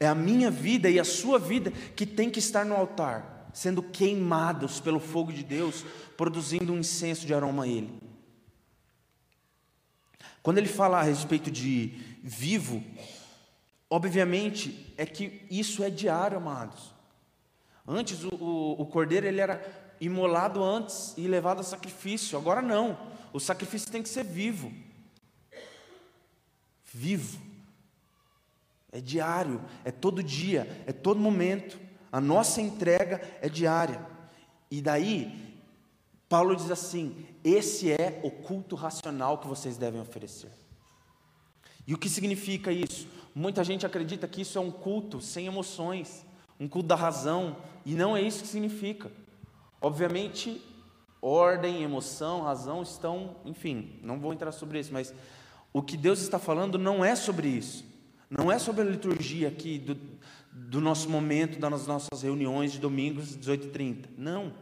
É 0.00 0.08
a 0.08 0.14
minha 0.14 0.50
vida 0.50 0.88
e 0.88 0.98
a 0.98 1.04
sua 1.04 1.38
vida 1.38 1.70
que 1.94 2.06
tem 2.06 2.30
que 2.30 2.38
estar 2.38 2.64
no 2.64 2.74
altar, 2.74 3.39
sendo 3.52 3.82
queimados 3.82 4.80
pelo 4.80 5.00
fogo 5.00 5.32
de 5.32 5.42
Deus, 5.42 5.84
produzindo 6.16 6.72
um 6.72 6.78
incenso 6.78 7.26
de 7.26 7.34
aroma 7.34 7.64
a 7.64 7.68
Ele. 7.68 7.92
Quando 10.42 10.58
ele 10.58 10.68
fala 10.68 10.98
a 10.98 11.02
respeito 11.02 11.50
de 11.50 11.92
vivo, 12.22 12.82
Obviamente 13.90 14.94
é 14.96 15.04
que 15.04 15.42
isso 15.50 15.82
é 15.82 15.90
diário, 15.90 16.36
amados. 16.36 16.94
Antes 17.84 18.22
o, 18.22 18.28
o, 18.36 18.82
o 18.82 18.86
cordeiro 18.86 19.26
ele 19.26 19.40
era 19.40 19.60
imolado 20.00 20.62
antes 20.62 21.12
e 21.16 21.26
levado 21.26 21.58
a 21.58 21.64
sacrifício. 21.64 22.38
Agora 22.38 22.62
não. 22.62 22.96
O 23.32 23.40
sacrifício 23.40 23.90
tem 23.90 24.00
que 24.00 24.08
ser 24.08 24.22
vivo. 24.22 24.72
Vivo. 26.84 27.40
É 28.92 29.00
diário, 29.00 29.60
é 29.84 29.90
todo 29.90 30.22
dia, 30.22 30.84
é 30.86 30.92
todo 30.92 31.18
momento. 31.18 31.78
A 32.12 32.20
nossa 32.20 32.60
entrega 32.60 33.20
é 33.40 33.48
diária. 33.48 34.04
E 34.70 34.80
daí, 34.80 35.58
Paulo 36.28 36.54
diz 36.56 36.70
assim: 36.70 37.26
esse 37.42 37.90
é 37.90 38.20
o 38.22 38.30
culto 38.30 38.76
racional 38.76 39.38
que 39.38 39.46
vocês 39.46 39.76
devem 39.76 40.00
oferecer. 40.00 40.50
E 41.86 41.94
o 41.94 41.98
que 41.98 42.08
significa 42.08 42.70
isso? 42.70 43.08
Muita 43.34 43.64
gente 43.64 43.86
acredita 43.86 44.28
que 44.28 44.42
isso 44.42 44.58
é 44.58 44.60
um 44.60 44.70
culto 44.70 45.20
sem 45.20 45.46
emoções, 45.46 46.24
um 46.58 46.68
culto 46.68 46.88
da 46.88 46.96
razão, 46.96 47.56
e 47.84 47.94
não 47.94 48.16
é 48.16 48.22
isso 48.22 48.42
que 48.42 48.48
significa. 48.48 49.10
Obviamente, 49.80 50.60
ordem, 51.22 51.82
emoção, 51.82 52.42
razão 52.42 52.82
estão, 52.82 53.36
enfim, 53.44 53.98
não 54.02 54.18
vou 54.18 54.32
entrar 54.32 54.52
sobre 54.52 54.78
isso, 54.78 54.92
mas 54.92 55.14
o 55.72 55.82
que 55.82 55.96
Deus 55.96 56.20
está 56.20 56.38
falando 56.38 56.78
não 56.78 57.04
é 57.04 57.14
sobre 57.14 57.48
isso. 57.48 57.84
Não 58.28 58.50
é 58.50 58.58
sobre 58.58 58.82
a 58.82 58.84
liturgia 58.84 59.48
aqui 59.48 59.78
do, 59.78 59.98
do 60.70 60.80
nosso 60.80 61.10
momento, 61.10 61.58
das 61.58 61.84
nossas 61.84 62.22
reuniões 62.22 62.70
de 62.70 62.78
domingos, 62.78 63.36
18h30. 63.36 64.04
Não. 64.16 64.52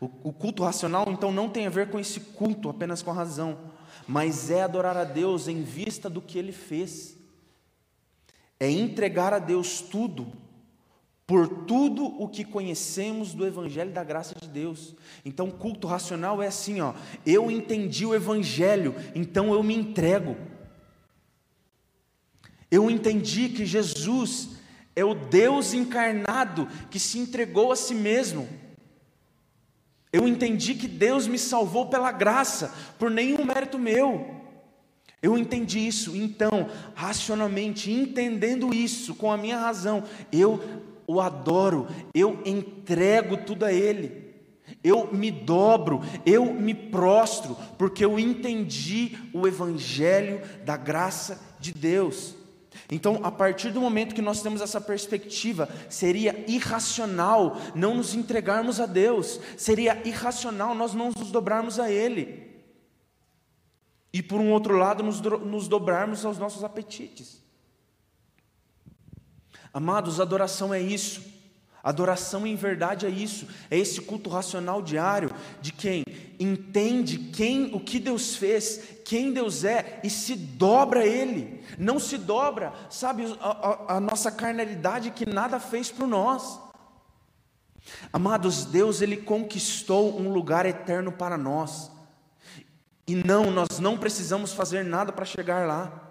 O, 0.00 0.10
o 0.24 0.32
culto 0.32 0.64
racional, 0.64 1.06
então, 1.08 1.30
não 1.30 1.48
tem 1.48 1.64
a 1.64 1.70
ver 1.70 1.90
com 1.90 2.00
esse 2.00 2.18
culto 2.18 2.68
apenas 2.68 3.02
com 3.02 3.12
a 3.12 3.14
razão, 3.14 3.56
mas 4.04 4.50
é 4.50 4.60
adorar 4.60 4.96
a 4.96 5.04
Deus 5.04 5.46
em 5.46 5.62
vista 5.62 6.10
do 6.10 6.20
que 6.20 6.36
Ele 6.36 6.50
fez. 6.50 7.16
É 8.58 8.68
entregar 8.68 9.32
a 9.32 9.38
Deus 9.38 9.80
tudo 9.80 10.26
por 11.24 11.46
tudo 11.46 12.04
o 12.04 12.28
que 12.28 12.44
conhecemos 12.44 13.34
do 13.34 13.46
Evangelho 13.46 13.92
da 13.92 14.02
graça 14.02 14.34
de 14.40 14.48
Deus. 14.48 14.96
Então, 15.24 15.52
culto 15.52 15.86
racional 15.86 16.42
é 16.42 16.48
assim, 16.48 16.80
ó. 16.80 16.94
Eu 17.24 17.48
entendi 17.48 18.04
o 18.04 18.12
Evangelho, 18.12 18.92
então 19.14 19.52
eu 19.52 19.62
me 19.62 19.76
entrego. 19.76 20.36
Eu 22.72 22.90
entendi 22.90 23.50
que 23.50 23.66
Jesus 23.66 24.48
é 24.96 25.04
o 25.04 25.12
Deus 25.12 25.74
encarnado 25.74 26.66
que 26.90 26.98
se 26.98 27.18
entregou 27.18 27.70
a 27.70 27.76
si 27.76 27.94
mesmo. 27.94 28.48
Eu 30.10 30.26
entendi 30.26 30.74
que 30.74 30.88
Deus 30.88 31.26
me 31.26 31.38
salvou 31.38 31.90
pela 31.90 32.10
graça, 32.10 32.74
por 32.98 33.10
nenhum 33.10 33.44
mérito 33.44 33.78
meu. 33.78 34.40
Eu 35.20 35.36
entendi 35.36 35.86
isso, 35.86 36.16
então, 36.16 36.70
racionalmente, 36.94 37.92
entendendo 37.92 38.72
isso 38.72 39.14
com 39.14 39.30
a 39.30 39.36
minha 39.36 39.58
razão, 39.58 40.04
eu 40.32 40.58
o 41.06 41.20
adoro, 41.20 41.86
eu 42.14 42.40
entrego 42.46 43.36
tudo 43.36 43.66
a 43.66 43.72
Ele, 43.72 44.32
eu 44.82 45.12
me 45.12 45.30
dobro, 45.30 46.00
eu 46.24 46.54
me 46.54 46.74
prostro, 46.74 47.54
porque 47.76 48.02
eu 48.02 48.18
entendi 48.18 49.18
o 49.30 49.46
Evangelho 49.46 50.40
da 50.64 50.76
graça 50.76 51.38
de 51.60 51.72
Deus. 51.74 52.40
Então, 52.94 53.20
a 53.22 53.30
partir 53.32 53.70
do 53.70 53.80
momento 53.80 54.14
que 54.14 54.20
nós 54.20 54.42
temos 54.42 54.60
essa 54.60 54.78
perspectiva, 54.78 55.66
seria 55.88 56.44
irracional 56.46 57.56
não 57.74 57.94
nos 57.94 58.14
entregarmos 58.14 58.78
a 58.80 58.84
Deus, 58.84 59.40
seria 59.56 60.06
irracional 60.06 60.74
nós 60.74 60.92
não 60.92 61.10
nos 61.10 61.30
dobrarmos 61.30 61.80
a 61.80 61.90
Ele, 61.90 62.52
e 64.12 64.22
por 64.22 64.42
um 64.42 64.52
outro 64.52 64.76
lado, 64.76 65.02
nos, 65.02 65.22
nos 65.22 65.68
dobrarmos 65.68 66.22
aos 66.26 66.36
nossos 66.36 66.62
apetites. 66.62 67.42
Amados, 69.72 70.20
adoração 70.20 70.74
é 70.74 70.78
isso. 70.78 71.31
Adoração 71.82 72.46
em 72.46 72.54
verdade 72.54 73.06
é 73.06 73.10
isso, 73.10 73.48
é 73.68 73.76
esse 73.76 74.00
culto 74.00 74.30
racional 74.30 74.80
diário 74.80 75.30
de 75.60 75.72
quem 75.72 76.04
entende 76.38 77.18
quem 77.18 77.74
o 77.74 77.80
que 77.80 77.98
Deus 77.98 78.36
fez, 78.36 79.00
quem 79.04 79.32
Deus 79.32 79.64
é 79.64 80.00
e 80.04 80.10
se 80.10 80.36
dobra 80.36 81.04
Ele. 81.04 81.60
Não 81.76 81.98
se 81.98 82.16
dobra, 82.18 82.72
sabe, 82.88 83.24
a, 83.40 83.94
a, 83.94 83.96
a 83.96 84.00
nossa 84.00 84.30
carnalidade 84.30 85.10
que 85.10 85.26
nada 85.26 85.58
fez 85.58 85.90
por 85.90 86.06
nós. 86.06 86.60
Amados, 88.12 88.64
Deus 88.64 89.02
ele 89.02 89.16
conquistou 89.16 90.20
um 90.20 90.32
lugar 90.32 90.66
eterno 90.66 91.10
para 91.10 91.36
nós. 91.36 91.90
E 93.06 93.14
não, 93.16 93.50
nós 93.50 93.80
não 93.80 93.98
precisamos 93.98 94.52
fazer 94.52 94.84
nada 94.84 95.12
para 95.12 95.24
chegar 95.24 95.66
lá. 95.66 96.10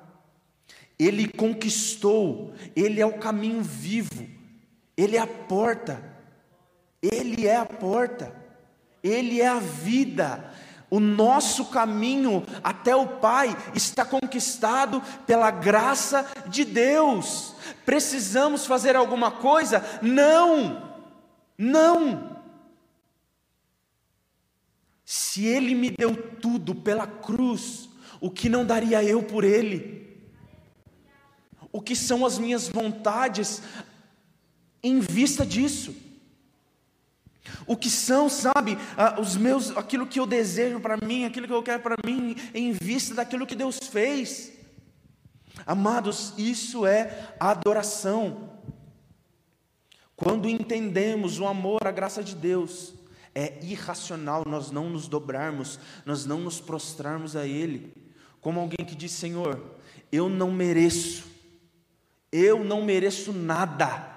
Ele 0.99 1.27
conquistou, 1.27 2.53
Ele 2.75 3.01
é 3.01 3.05
o 3.05 3.17
caminho 3.17 3.63
vivo, 3.63 4.27
Ele 4.95 5.17
é 5.17 5.19
a 5.19 5.27
porta, 5.27 6.03
Ele 7.01 7.47
é 7.47 7.55
a 7.55 7.65
porta, 7.65 8.35
Ele 9.03 9.41
é 9.41 9.47
a 9.47 9.59
vida. 9.59 10.51
O 10.89 10.99
nosso 10.99 11.65
caminho 11.65 12.45
até 12.61 12.93
o 12.95 13.07
Pai 13.07 13.55
está 13.73 14.03
conquistado 14.03 15.01
pela 15.25 15.49
graça 15.49 16.29
de 16.47 16.65
Deus. 16.65 17.55
Precisamos 17.85 18.65
fazer 18.65 18.95
alguma 18.95 19.31
coisa? 19.31 19.83
Não, 20.01 20.99
não. 21.57 22.37
Se 25.05 25.45
Ele 25.45 25.73
me 25.73 25.89
deu 25.89 26.15
tudo 26.15 26.75
pela 26.75 27.07
cruz, 27.07 27.89
o 28.19 28.29
que 28.29 28.49
não 28.49 28.65
daria 28.65 29.01
eu 29.01 29.23
por 29.23 29.45
Ele? 29.45 30.01
o 31.71 31.81
que 31.81 31.95
são 31.95 32.25
as 32.25 32.37
minhas 32.37 32.67
vontades 32.67 33.61
em 34.83 34.99
vista 34.99 35.45
disso. 35.45 35.95
O 37.65 37.75
que 37.75 37.89
são, 37.89 38.29
sabe, 38.29 38.77
os 39.19 39.35
meus, 39.35 39.75
aquilo 39.75 40.07
que 40.07 40.19
eu 40.19 40.25
desejo 40.25 40.79
para 40.79 40.97
mim, 40.97 41.25
aquilo 41.25 41.47
que 41.47 41.53
eu 41.53 41.63
quero 41.63 41.81
para 41.81 41.95
mim, 42.05 42.35
em 42.53 42.71
vista 42.71 43.15
daquilo 43.15 43.47
que 43.47 43.55
Deus 43.55 43.77
fez. 43.77 44.53
Amados, 45.65 46.33
isso 46.37 46.85
é 46.85 47.33
adoração. 47.39 48.49
Quando 50.15 50.47
entendemos 50.47 51.39
o 51.39 51.47
amor, 51.47 51.87
a 51.87 51.91
graça 51.91 52.23
de 52.23 52.35
Deus, 52.35 52.93
é 53.33 53.59
irracional 53.63 54.43
nós 54.45 54.71
não 54.71 54.89
nos 54.89 55.07
dobrarmos, 55.07 55.79
nós 56.05 56.25
não 56.25 56.39
nos 56.39 56.59
prostrarmos 56.59 57.35
a 57.35 57.45
Ele, 57.45 57.93
como 58.39 58.59
alguém 58.59 58.85
que 58.85 58.95
diz: 58.95 59.11
Senhor, 59.11 59.61
eu 60.11 60.29
não 60.29 60.51
mereço, 60.51 61.25
eu 62.31 62.63
não 62.63 62.83
mereço 62.83 63.31
nada. 63.31 64.10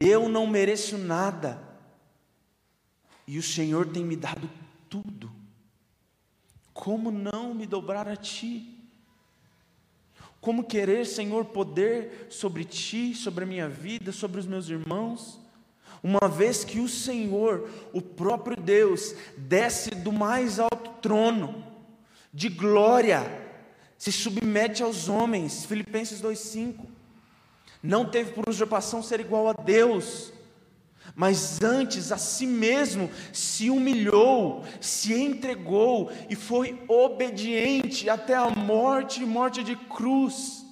Eu 0.00 0.28
não 0.28 0.46
mereço 0.46 0.98
nada. 0.98 1.62
E 3.26 3.38
o 3.38 3.42
Senhor 3.42 3.86
tem 3.86 4.04
me 4.04 4.16
dado 4.16 4.48
tudo. 4.88 5.30
Como 6.72 7.10
não 7.10 7.54
me 7.54 7.66
dobrar 7.66 8.08
a 8.08 8.16
Ti? 8.16 8.70
Como 10.40 10.64
querer, 10.64 11.06
Senhor, 11.06 11.46
poder 11.46 12.26
sobre 12.28 12.64
Ti, 12.64 13.14
sobre 13.14 13.44
a 13.44 13.46
minha 13.46 13.68
vida, 13.68 14.12
sobre 14.12 14.40
os 14.40 14.46
meus 14.46 14.68
irmãos? 14.68 15.40
Uma 16.02 16.28
vez 16.28 16.64
que 16.64 16.80
o 16.80 16.88
Senhor, 16.88 17.70
o 17.92 18.02
próprio 18.02 18.56
Deus, 18.60 19.14
desce 19.38 19.90
do 19.90 20.12
mais 20.12 20.58
alto 20.58 20.90
trono, 21.00 21.64
de 22.30 22.50
glória, 22.50 23.22
se 23.96 24.12
submete 24.12 24.82
aos 24.82 25.08
homens. 25.08 25.64
Filipenses 25.64 26.20
2,5 26.20 26.93
não 27.84 28.06
teve 28.06 28.32
por 28.32 28.48
usurpação 28.48 29.02
ser 29.02 29.20
igual 29.20 29.46
a 29.46 29.52
Deus, 29.52 30.32
mas 31.14 31.60
antes 31.62 32.10
a 32.10 32.16
si 32.16 32.46
mesmo 32.46 33.10
se 33.30 33.68
humilhou, 33.68 34.64
se 34.80 35.12
entregou 35.12 36.10
e 36.30 36.34
foi 36.34 36.82
obediente 36.88 38.08
até 38.08 38.34
a 38.34 38.48
morte 38.48 39.22
e 39.22 39.26
morte 39.26 39.62
de 39.62 39.76
cruz. 39.76 40.64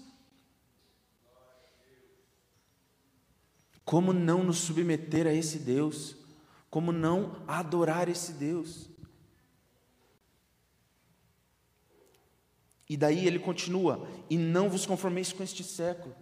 Como 3.84 4.14
não 4.14 4.42
nos 4.42 4.60
submeter 4.60 5.26
a 5.26 5.34
esse 5.34 5.58
Deus? 5.58 6.16
Como 6.70 6.92
não 6.92 7.36
adorar 7.46 8.08
esse 8.08 8.32
Deus? 8.32 8.88
E 12.88 12.96
daí 12.96 13.26
ele 13.26 13.38
continua: 13.38 14.08
E 14.30 14.38
não 14.38 14.70
vos 14.70 14.86
conformeis 14.86 15.30
com 15.30 15.42
este 15.42 15.62
século 15.62 16.21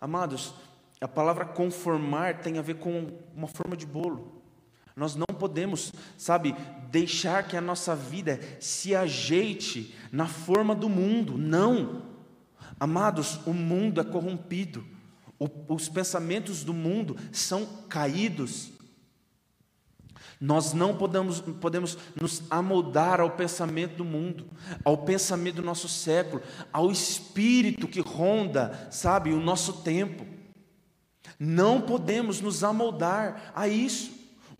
Amados, 0.00 0.54
a 1.00 1.06
palavra 1.06 1.44
conformar 1.44 2.40
tem 2.40 2.58
a 2.58 2.62
ver 2.62 2.76
com 2.76 3.18
uma 3.34 3.46
forma 3.46 3.76
de 3.76 3.84
bolo. 3.84 4.40
Nós 4.96 5.14
não 5.14 5.26
podemos, 5.26 5.92
sabe, 6.16 6.54
deixar 6.90 7.46
que 7.46 7.56
a 7.56 7.60
nossa 7.60 7.94
vida 7.94 8.40
se 8.58 8.94
ajeite 8.94 9.94
na 10.10 10.26
forma 10.26 10.74
do 10.74 10.88
mundo. 10.88 11.38
Não. 11.38 12.02
Amados, 12.78 13.40
o 13.46 13.52
mundo 13.52 14.00
é 14.00 14.04
corrompido. 14.04 14.84
O, 15.38 15.48
os 15.74 15.88
pensamentos 15.88 16.64
do 16.64 16.74
mundo 16.74 17.16
são 17.32 17.66
caídos. 17.88 18.72
Nós 20.40 20.72
não 20.72 20.96
podemos, 20.96 21.40
podemos 21.40 21.98
nos 22.18 22.42
amoldar 22.48 23.20
ao 23.20 23.32
pensamento 23.32 23.96
do 23.96 24.04
mundo, 24.06 24.46
ao 24.82 24.96
pensamento 24.96 25.56
do 25.56 25.62
nosso 25.62 25.86
século, 25.86 26.42
ao 26.72 26.90
espírito 26.90 27.86
que 27.86 28.00
ronda, 28.00 28.88
sabe, 28.90 29.34
o 29.34 29.40
nosso 29.40 29.82
tempo. 29.82 30.24
Não 31.38 31.82
podemos 31.82 32.40
nos 32.40 32.64
amoldar 32.64 33.52
a 33.54 33.68
isso. 33.68 34.12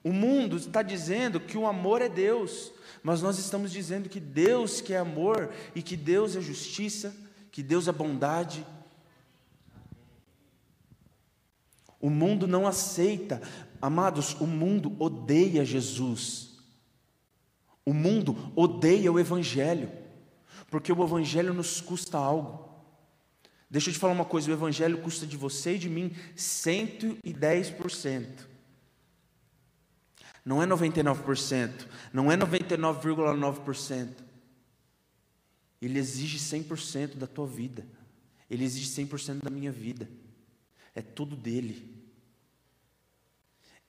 O 0.04 0.12
mundo 0.12 0.58
está 0.58 0.82
dizendo 0.82 1.40
que 1.40 1.56
o 1.56 1.66
amor 1.66 2.02
é 2.02 2.10
Deus, 2.10 2.72
mas 3.02 3.22
nós 3.22 3.38
estamos 3.38 3.72
dizendo 3.72 4.08
que 4.08 4.20
Deus 4.20 4.82
que 4.82 4.92
é 4.92 4.98
amor 4.98 5.50
e 5.74 5.82
que 5.82 5.96
Deus 5.96 6.36
é 6.36 6.42
justiça, 6.42 7.14
que 7.50 7.62
Deus 7.62 7.88
é 7.88 7.92
bondade. 7.92 8.66
O 11.98 12.10
mundo 12.10 12.46
não 12.46 12.66
aceita, 12.66 13.42
amados, 13.80 14.34
o 14.40 14.46
mundo 14.46 14.94
odeia 14.98 15.64
Jesus. 15.64 16.50
O 17.84 17.92
mundo 17.92 18.52
odeia 18.54 19.10
o 19.10 19.18
Evangelho, 19.18 19.90
porque 20.70 20.92
o 20.92 21.04
Evangelho 21.04 21.54
nos 21.54 21.80
custa 21.80 22.18
algo. 22.18 22.68
Deixa 23.70 23.90
eu 23.90 23.94
te 23.94 23.98
falar 23.98 24.12
uma 24.12 24.24
coisa: 24.24 24.50
o 24.50 24.54
Evangelho 24.54 24.98
custa 24.98 25.26
de 25.26 25.36
você 25.36 25.74
e 25.74 25.78
de 25.78 25.88
mim 25.88 26.14
110%. 26.36 28.50
Não 30.44 30.62
é 30.62 30.66
99%, 30.66 31.86
não 32.12 32.32
é 32.32 32.36
99,9%. 32.36 34.08
Ele 35.80 35.98
exige 35.98 36.38
100% 36.38 37.16
da 37.16 37.26
tua 37.26 37.46
vida. 37.46 37.86
Ele 38.50 38.64
exige 38.64 39.02
100% 39.02 39.42
da 39.42 39.50
minha 39.50 39.72
vida. 39.72 40.10
É 40.94 41.00
tudo 41.00 41.36
dele. 41.36 41.99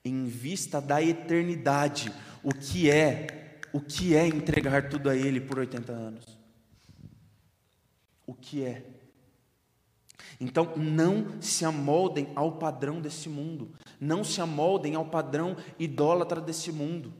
Em 0.03 0.25
vista 0.25 0.81
da 0.81 1.01
eternidade, 1.01 2.11
o 2.43 2.53
que 2.53 2.89
é, 2.89 3.59
o 3.71 3.79
que 3.79 4.15
é 4.15 4.27
entregar 4.27 4.89
tudo 4.89 5.09
a 5.09 5.15
ele 5.15 5.39
por 5.39 5.59
80 5.59 5.91
anos? 5.91 6.37
O 8.25 8.33
que 8.33 8.63
é? 8.63 8.83
Então, 10.39 10.75
não 10.75 11.39
se 11.39 11.63
amoldem 11.63 12.31
ao 12.35 12.53
padrão 12.53 12.99
desse 12.99 13.29
mundo, 13.29 13.71
não 13.99 14.23
se 14.23 14.41
amoldem 14.41 14.95
ao 14.95 15.05
padrão 15.05 15.55
idólatra 15.77 16.41
desse 16.41 16.71
mundo. 16.71 17.13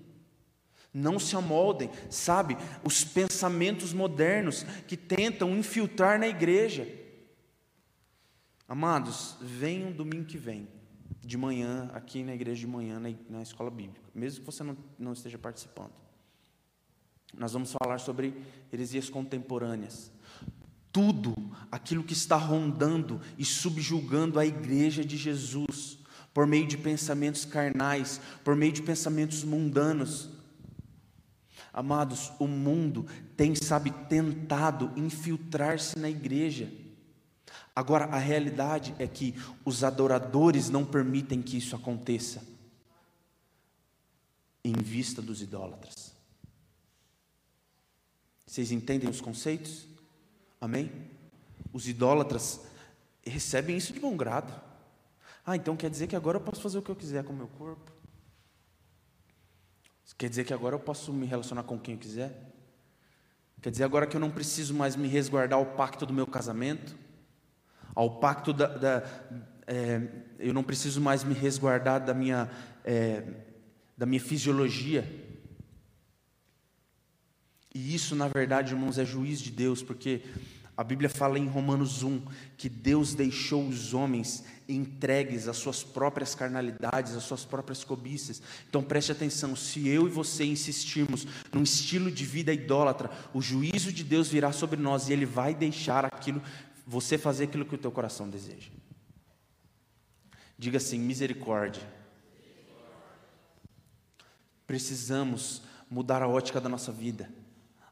Não 0.94 1.18
se 1.20 1.36
amoldem, 1.36 1.90
sabe, 2.10 2.58
os 2.84 3.04
pensamentos 3.04 3.94
modernos 3.94 4.64
que 4.88 4.98
tentam 4.98 5.56
infiltrar 5.56 6.20
na 6.20 6.28
igreja. 6.28 6.86
Amados, 8.68 9.38
venham 9.40 9.92
domingo 9.92 10.26
que 10.26 10.38
vem, 10.38 10.68
de 11.22 11.38
manhã, 11.38 11.90
aqui 11.94 12.24
na 12.24 12.34
igreja 12.34 12.60
de 12.60 12.68
manhã, 12.68 13.00
na, 13.30 13.42
escola 13.42 13.70
bíblica, 13.70 14.02
mesmo 14.14 14.40
que 14.40 14.46
você 14.46 14.64
não, 14.64 14.76
não 14.98 15.14
esteja 15.14 15.38
participando. 15.38 15.94
Nós 17.38 17.54
vamos 17.54 17.72
falar 17.72 18.00
sobre 18.00 18.36
heresias 18.74 19.10
contemporâneas 19.10 20.12
tudo 20.92 21.34
aquilo 21.72 22.04
que 22.04 22.14
está 22.14 22.36
rondando 22.36 23.22
e 23.38 23.46
subjugando 23.46 24.40
a 24.40 24.46
igreja 24.46 25.04
de 25.04 25.18
Jesus, 25.18 25.98
por 26.34 26.46
meio 26.46 26.68
de 26.68 26.78
pensamentos 26.78 27.46
carnais, 27.46 28.20
por 28.44 28.56
meio 28.56 28.72
de 28.72 28.82
pensamentos 28.82 29.44
mundanos. 29.44 30.30
Amados, 31.74 32.32
o 32.40 32.48
mundo 32.48 33.06
tem, 33.38 33.56
sabe, 33.56 33.92
tentado 34.10 34.92
infiltrar-se 34.98 35.98
na 35.98 36.10
igreja. 36.10 36.72
Agora, 37.76 38.06
a 38.06 38.18
realidade 38.18 38.94
é 39.00 39.08
que 39.08 39.34
os 39.64 39.84
adoradores 39.84 40.70
não 40.70 40.86
permitem 40.86 41.42
que 41.42 41.58
isso 41.58 41.76
aconteça, 41.76 42.44
em 44.64 44.74
vista 44.74 45.22
dos 45.22 45.42
idólatras. 45.42 46.14
Vocês 48.46 48.72
entendem 48.72 49.10
os 49.10 49.22
conceitos? 49.22 49.88
Amém? 50.60 50.92
Os 51.72 51.88
idólatras 51.88 52.62
recebem 53.26 53.78
isso 53.78 53.94
de 53.94 54.00
bom 54.00 54.16
grado. 54.18 54.54
Ah, 55.46 55.56
então 55.56 55.76
quer 55.78 55.90
dizer 55.90 56.08
que 56.08 56.16
agora 56.16 56.38
eu 56.38 56.42
posso 56.42 56.62
fazer 56.62 56.78
o 56.78 56.82
que 56.82 56.92
eu 56.92 56.96
quiser 56.96 57.24
com 57.24 57.34
o 57.34 57.36
meu 57.36 57.48
corpo? 57.48 57.92
Quer 60.18 60.30
dizer 60.30 60.44
que 60.44 60.54
agora 60.54 60.76
eu 60.76 60.80
posso 60.80 61.12
me 61.12 61.26
relacionar 61.26 61.64
com 61.64 61.80
quem 61.80 61.96
eu 61.96 62.00
quiser? 62.00 62.54
Quer 63.60 63.72
dizer 63.72 63.86
agora 63.86 64.06
que 64.06 64.16
eu 64.16 64.20
não 64.20 64.30
preciso 64.30 64.72
mais 64.72 64.96
me 64.96 65.08
resguardar 65.08 65.58
ao 65.58 65.66
pacto 65.66 66.06
do 66.06 66.14
meu 66.14 66.28
casamento? 66.28 66.96
Ao 67.96 68.20
pacto 68.20 68.54
da. 68.54 68.68
da 68.68 69.04
é, 69.68 70.02
eu 70.40 70.54
não 70.54 70.64
preciso 70.64 71.00
mais 71.00 71.24
me 71.24 71.34
resguardar 71.34 72.04
da 72.04 72.14
minha, 72.14 72.50
é, 72.84 73.24
da 73.98 74.06
minha 74.06 74.22
fisiologia? 74.22 75.08
E 77.74 77.96
isso, 77.96 78.16
na 78.16 78.28
verdade, 78.28 78.74
irmãos, 78.74 78.98
é 78.98 79.06
juiz 79.06 79.40
de 79.40 79.50
Deus, 79.50 79.82
porque 79.82 80.24
a 80.76 80.84
Bíblia 80.84 81.10
fala 81.10 81.38
em 81.38 81.48
Romanos 81.48 82.02
1 82.02 82.22
que 82.58 82.68
Deus 82.68 83.14
deixou 83.14 83.68
os 83.68 83.94
homens 83.94 84.44
entregues 84.68 85.48
às 85.48 85.58
suas 85.58 85.84
próprias 85.84 86.34
carnalidades, 86.34 87.16
às 87.16 87.24
suas 87.24 87.46
próprias 87.46 87.84
cobiças. 87.84 88.42
Então 88.70 88.82
preste 88.82 89.12
atenção: 89.12 89.56
se 89.56 89.88
eu 89.88 90.08
e 90.08 90.10
você 90.10 90.44
insistirmos 90.44 91.28
num 91.54 91.64
estilo 91.64 92.10
de 92.10 92.26
vida 92.26 92.54
idólatra, 92.54 93.12
o 93.34 93.42
juízo 93.42 93.92
de 93.92 94.04
Deus 94.04 94.30
virá 94.30 94.52
sobre 94.52 94.80
nós 94.82 95.08
e 95.08 95.14
Ele 95.14 95.26
vai 95.26 95.54
deixar 95.54 96.06
aquilo, 96.06 96.42
você 96.92 97.18
fazer 97.18 97.46
aquilo 97.46 97.64
que 97.64 97.76
o 97.76 97.78
teu 97.78 97.90
coração 97.90 98.30
deseja. 98.30 98.70
Diga 100.58 100.76
assim: 100.76 101.00
misericórdia. 101.00 101.82
Precisamos 104.68 105.62
mudar 105.90 106.22
a 106.22 106.28
ótica 106.28 106.60
da 106.60 106.68
nossa 106.68 106.92
vida 106.92 107.30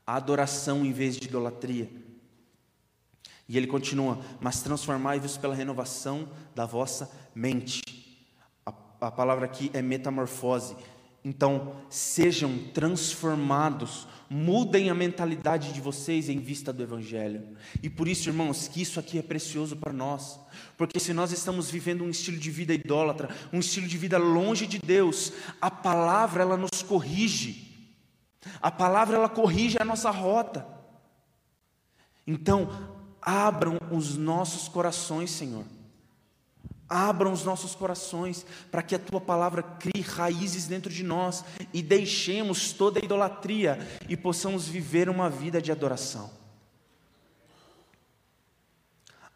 a 0.06 0.16
adoração 0.16 0.84
em 0.84 0.92
vez 0.92 1.16
de 1.16 1.28
idolatria. 1.28 1.90
E 3.48 3.56
ele 3.56 3.68
continua: 3.68 4.20
Mas 4.42 4.62
transformai-vos 4.62 5.38
pela 5.38 5.56
renovação 5.56 6.28
da 6.54 6.66
vossa 6.66 7.10
mente. 7.34 7.84
A, 8.66 8.74
a 9.00 9.12
palavra 9.12 9.46
aqui 9.46 9.72
é 9.72 9.82
metamorfose. 9.82 10.76
Então, 11.24 11.76
sejam 11.90 12.58
transformados, 12.74 14.08
mudem 14.30 14.90
a 14.90 14.96
mentalidade 14.96 15.74
de 15.74 15.82
vocês 15.82 16.30
em 16.30 16.40
vista 16.40 16.72
do 16.72 16.84
Evangelho. 16.84 17.58
E 17.82 17.90
por 17.90 18.08
isso, 18.08 18.30
irmãos, 18.30 18.68
que 18.68 18.82
isso 18.82 19.00
aqui 19.00 19.18
é 19.18 19.22
precioso 19.22 19.76
para 19.76 19.92
nós, 19.92 20.40
porque 20.78 21.00
se 21.00 21.14
nós 21.14 21.32
estamos 21.32 21.72
vivendo 21.72 22.04
um 22.04 22.10
estilo 22.10 22.38
de 22.38 22.52
vida 22.52 22.74
idólatra, 22.74 23.30
um 23.52 23.60
estilo 23.60 23.88
de 23.88 23.98
vida 23.98 24.18
longe 24.18 24.68
de 24.68 24.78
Deus, 24.78 25.34
a 25.60 25.72
palavra 25.72 26.44
ela 26.44 26.58
nos 26.58 26.84
corrige. 26.84 27.68
A 28.62 28.70
palavra 28.70 29.18
ela 29.18 29.30
corrige 29.30 29.78
a 29.80 29.86
nossa 29.86 30.12
rota. 30.12 30.66
Então, 32.26 32.70
abram 33.22 33.80
os 33.92 34.16
nossos 34.16 34.68
corações, 34.68 35.32
Senhor. 35.32 35.66
Abram 36.90 37.32
os 37.32 37.44
nossos 37.44 37.76
corações 37.76 38.46
para 38.72 38.82
que 38.82 38.96
a 38.96 39.00
tua 39.00 39.22
palavra 39.22 39.62
crie 39.62 40.02
raízes 40.02 40.66
dentro 40.66 40.92
de 40.92 41.04
nós 41.04 41.46
e 41.72 41.84
deixemos 41.84 42.74
toda 42.74 43.00
a 43.00 43.04
idolatria 43.04 43.78
e 44.08 44.18
possamos 44.18 44.68
viver 44.68 45.08
uma 45.08 45.30
vida 45.30 45.62
de 45.62 45.72
adoração. 45.72 46.32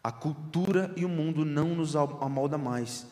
A 0.02 0.10
cultura 0.10 0.92
e 0.96 1.04
o 1.04 1.08
mundo 1.08 1.44
não 1.44 1.68
nos 1.68 1.94
amolda 1.94 2.58
mais, 2.58 3.06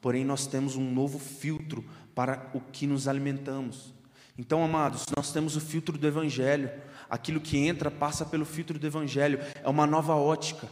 porém 0.00 0.24
nós 0.24 0.46
temos 0.46 0.76
um 0.76 0.92
novo 0.92 1.18
filtro 1.18 1.84
para 2.14 2.50
o 2.54 2.60
que 2.60 2.86
nos 2.86 3.08
alimentamos. 3.08 3.94
Então, 4.38 4.62
amados, 4.62 5.06
nós 5.16 5.32
temos 5.32 5.56
o 5.56 5.60
filtro 5.60 5.96
do 5.96 6.06
Evangelho. 6.06 6.70
Aquilo 7.08 7.40
que 7.40 7.56
entra 7.56 7.90
passa 7.90 8.24
pelo 8.24 8.44
filtro 8.44 8.78
do 8.78 8.86
Evangelho. 8.86 9.40
É 9.62 9.68
uma 9.68 9.86
nova 9.86 10.14
ótica. 10.14 10.68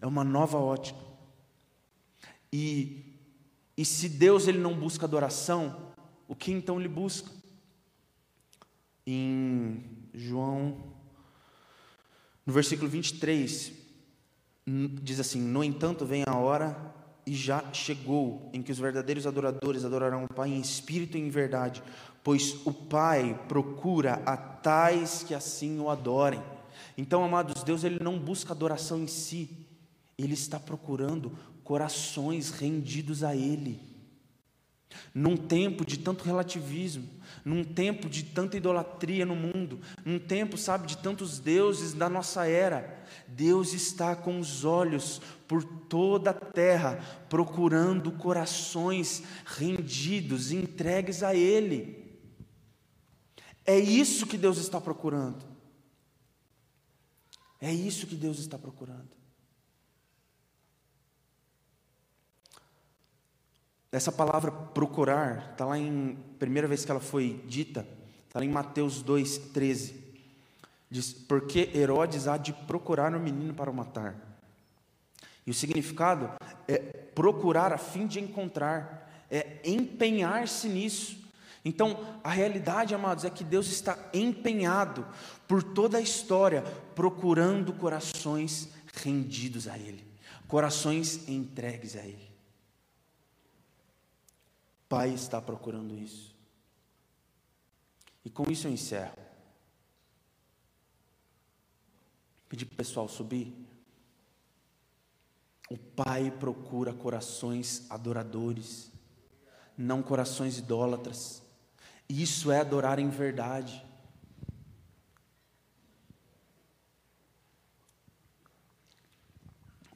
É 0.00 0.06
uma 0.06 0.24
nova 0.24 0.58
ótica. 0.58 0.98
E, 2.58 3.04
e 3.76 3.84
se 3.84 4.08
Deus 4.08 4.48
ele 4.48 4.56
não 4.56 4.74
busca 4.74 5.04
adoração, 5.04 5.92
o 6.26 6.34
que 6.34 6.50
então 6.50 6.80
ele 6.80 6.88
busca? 6.88 7.30
Em 9.06 9.84
João, 10.14 10.94
no 12.46 12.54
versículo 12.54 12.88
23, 12.88 13.72
diz 15.02 15.20
assim: 15.20 15.38
No 15.38 15.62
entanto, 15.62 16.06
vem 16.06 16.24
a 16.26 16.34
hora 16.34 16.94
e 17.26 17.34
já 17.34 17.62
chegou 17.74 18.48
em 18.54 18.62
que 18.62 18.72
os 18.72 18.78
verdadeiros 18.78 19.26
adoradores 19.26 19.84
adorarão 19.84 20.24
o 20.24 20.32
Pai 20.32 20.48
em 20.48 20.60
espírito 20.60 21.18
e 21.18 21.20
em 21.20 21.28
verdade, 21.28 21.82
pois 22.24 22.64
o 22.64 22.72
Pai 22.72 23.38
procura 23.46 24.14
a 24.24 24.34
tais 24.34 25.22
que 25.24 25.34
assim 25.34 25.78
o 25.78 25.90
adorem. 25.90 26.42
Então, 26.96 27.22
amados, 27.22 27.62
Deus 27.62 27.84
ele 27.84 28.02
não 28.02 28.18
busca 28.18 28.54
adoração 28.54 28.98
em 29.02 29.06
si, 29.06 29.50
ele 30.16 30.32
está 30.32 30.58
procurando 30.58 31.36
corações 31.66 32.50
rendidos 32.50 33.24
a 33.24 33.34
ele. 33.34 33.80
Num 35.12 35.36
tempo 35.36 35.84
de 35.84 35.98
tanto 35.98 36.24
relativismo, 36.24 37.06
num 37.44 37.64
tempo 37.64 38.08
de 38.08 38.22
tanta 38.22 38.56
idolatria 38.56 39.26
no 39.26 39.34
mundo, 39.34 39.80
num 40.04 40.18
tempo, 40.18 40.56
sabe, 40.56 40.86
de 40.86 40.96
tantos 40.96 41.40
deuses 41.40 41.92
da 41.92 42.08
nossa 42.08 42.46
era, 42.46 43.04
Deus 43.26 43.72
está 43.72 44.14
com 44.14 44.38
os 44.38 44.64
olhos 44.64 45.20
por 45.48 45.64
toda 45.64 46.30
a 46.30 46.34
terra, 46.34 47.04
procurando 47.28 48.12
corações 48.12 49.24
rendidos, 49.44 50.52
entregues 50.52 51.22
a 51.22 51.34
Ele. 51.34 52.06
É 53.64 53.78
isso 53.78 54.26
que 54.26 54.38
Deus 54.38 54.58
está 54.58 54.80
procurando. 54.80 55.44
É 57.60 57.72
isso 57.72 58.06
que 58.06 58.14
Deus 58.14 58.38
está 58.38 58.56
procurando. 58.56 59.25
Essa 63.92 64.12
palavra 64.12 64.50
procurar, 64.50 65.50
está 65.52 65.64
lá 65.64 65.78
em 65.78 66.16
primeira 66.38 66.68
vez 66.68 66.84
que 66.84 66.90
ela 66.90 67.00
foi 67.00 67.42
dita, 67.46 67.86
está 68.26 68.40
lá 68.40 68.44
em 68.44 68.50
Mateus 68.50 69.02
2,13. 69.02 69.94
Diz, 70.90 71.12
porque 71.12 71.70
Herodes 71.74 72.28
há 72.28 72.36
de 72.36 72.52
procurar 72.52 73.14
o 73.14 73.20
menino 73.20 73.54
para 73.54 73.70
o 73.70 73.74
matar. 73.74 74.14
E 75.46 75.50
o 75.50 75.54
significado 75.54 76.30
é 76.68 76.78
procurar 76.78 77.72
a 77.72 77.78
fim 77.78 78.06
de 78.06 78.20
encontrar, 78.20 79.24
é 79.30 79.60
empenhar-se 79.64 80.68
nisso. 80.68 81.24
Então, 81.64 82.18
a 82.22 82.30
realidade, 82.30 82.94
amados, 82.94 83.24
é 83.24 83.30
que 83.30 83.42
Deus 83.42 83.66
está 83.66 83.98
empenhado 84.14 85.04
por 85.48 85.62
toda 85.62 85.98
a 85.98 86.00
história, 86.00 86.62
procurando 86.94 87.72
corações 87.72 88.68
rendidos 88.94 89.66
a 89.66 89.76
Ele, 89.76 90.04
corações 90.46 91.28
entregues 91.28 91.96
a 91.96 92.04
Ele. 92.04 92.35
Pai 94.88 95.10
está 95.10 95.40
procurando 95.40 95.96
isso. 95.98 96.34
E 98.24 98.30
com 98.30 98.50
isso 98.50 98.66
eu 98.66 98.72
encerro. 98.72 99.16
Pedir 102.48 102.66
para 102.66 102.74
o 102.74 102.76
pessoal 102.76 103.08
subir. 103.08 103.54
O 105.68 105.76
Pai 105.76 106.30
procura 106.30 106.92
corações 106.92 107.90
adoradores, 107.90 108.90
não 109.76 110.02
corações 110.02 110.58
idólatras. 110.58 111.42
Isso 112.08 112.52
é 112.52 112.60
adorar 112.60 112.98
em 113.00 113.08
verdade. 113.08 113.84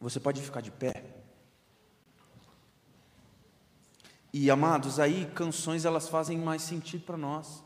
Você 0.00 0.18
pode 0.18 0.40
ficar 0.40 0.60
de 0.60 0.70
pé. 0.70 1.19
E 4.32 4.48
amados, 4.48 5.00
aí 5.00 5.26
canções 5.34 5.84
elas 5.84 6.08
fazem 6.08 6.38
mais 6.38 6.62
sentido 6.62 7.04
para 7.04 7.16
nós. 7.16 7.64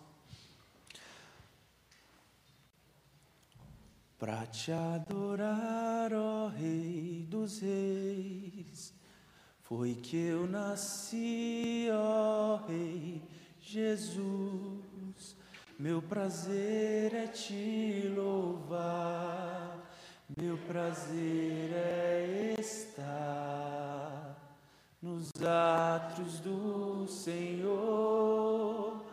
Para 4.19 4.47
te 4.47 4.73
adorar, 4.73 6.11
ó 6.15 6.49
Rei 6.49 7.27
dos 7.29 7.59
Reis, 7.59 8.95
foi 9.61 9.95
que 9.95 10.17
eu 10.17 10.47
nasci, 10.47 11.89
ó 11.93 12.57
Rei 12.67 13.23
Jesus. 13.61 15.37
Meu 15.79 16.01
prazer 16.01 17.13
é 17.15 17.27
te 17.27 18.11
louvar, 18.17 19.85
meu 20.35 20.57
prazer 20.57 21.73
é 21.75 22.55
estar 22.59 24.24
nos 25.05 25.31
atos 25.45 26.41
do 26.41 27.07
Senhor. 27.07 29.05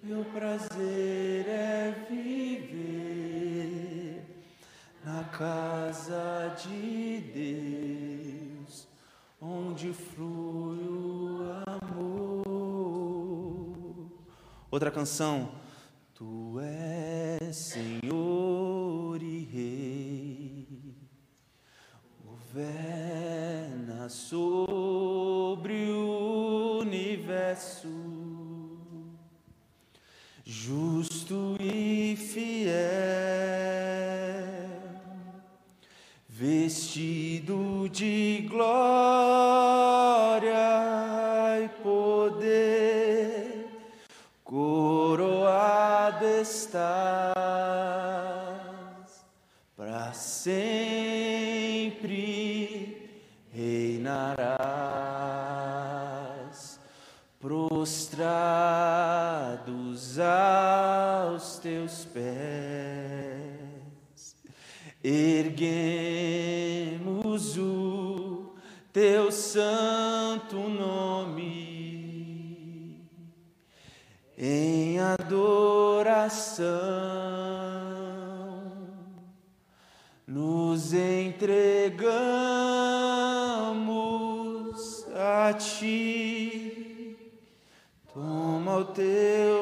Meu 0.00 0.24
prazer 0.26 1.48
é 1.48 2.06
viver 2.08 3.04
na 5.04 5.24
casa 5.24 6.54
de 6.62 7.18
Deus, 7.34 8.86
onde 9.40 9.92
flui 9.92 10.78
o 10.78 11.40
amor. 11.66 12.86
Outra 14.70 14.92
canção. 14.92 15.60
Tu 16.14 16.60
és 16.60 17.56
Senhor 17.56 18.01
justo 30.44 31.56
e 31.60 32.16
fiel, 32.16 32.72
vestido 36.28 37.88
de 37.88 38.46
glória 38.48 38.70
e 41.64 41.68
poder, 41.82 43.66
coroado 44.44 46.24
estás 46.24 46.82
para 49.76 50.12
sempre 50.12 50.91
erguemos 65.64 67.56
o 67.56 68.54
teu 68.92 69.30
santo 69.30 70.56
nome 70.56 71.62
em 74.36 74.98
adoração, 74.98 76.66
nos 80.26 80.92
entregamos 80.92 81.52
a 85.14 85.52
ti, 85.52 87.16
toma 88.12 88.78
o 88.78 88.84
teu 88.86 89.61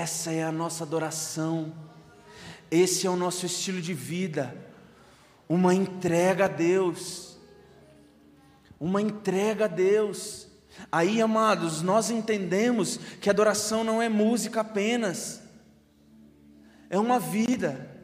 Essa 0.00 0.32
é 0.32 0.42
a 0.42 0.50
nossa 0.50 0.82
adoração, 0.82 1.74
esse 2.70 3.06
é 3.06 3.10
o 3.10 3.16
nosso 3.16 3.44
estilo 3.44 3.82
de 3.82 3.92
vida, 3.92 4.56
uma 5.46 5.74
entrega 5.74 6.46
a 6.46 6.48
Deus, 6.48 7.36
uma 8.80 9.02
entrega 9.02 9.66
a 9.66 9.68
Deus. 9.68 10.48
Aí, 10.90 11.20
amados, 11.20 11.82
nós 11.82 12.08
entendemos 12.08 12.96
que 13.20 13.28
adoração 13.28 13.84
não 13.84 14.00
é 14.00 14.08
música 14.08 14.62
apenas, 14.62 15.42
é 16.88 16.98
uma 16.98 17.18
vida, 17.18 17.94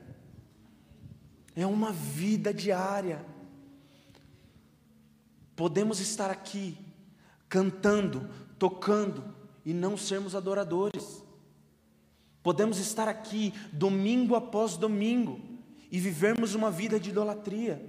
é 1.55 1.67
uma 1.67 1.93
vida 1.93 2.53
diária. 2.53 3.25
Podemos 5.57 5.99
estar 5.99 6.31
aqui 6.31 6.77
cantando, 7.49 8.29
tocando 8.59 9.25
e 9.65 9.73
não 9.73 9.97
sermos 9.97 10.35
adoradores. 10.35 11.25
Podemos 12.47 12.79
estar 12.79 13.09
aqui 13.09 13.53
domingo 13.73 14.37
após 14.37 14.77
domingo 14.77 15.41
e 15.91 15.99
vivermos 15.99 16.55
uma 16.55 16.71
vida 16.71 17.01
de 17.01 17.11
idolatria. 17.11 17.85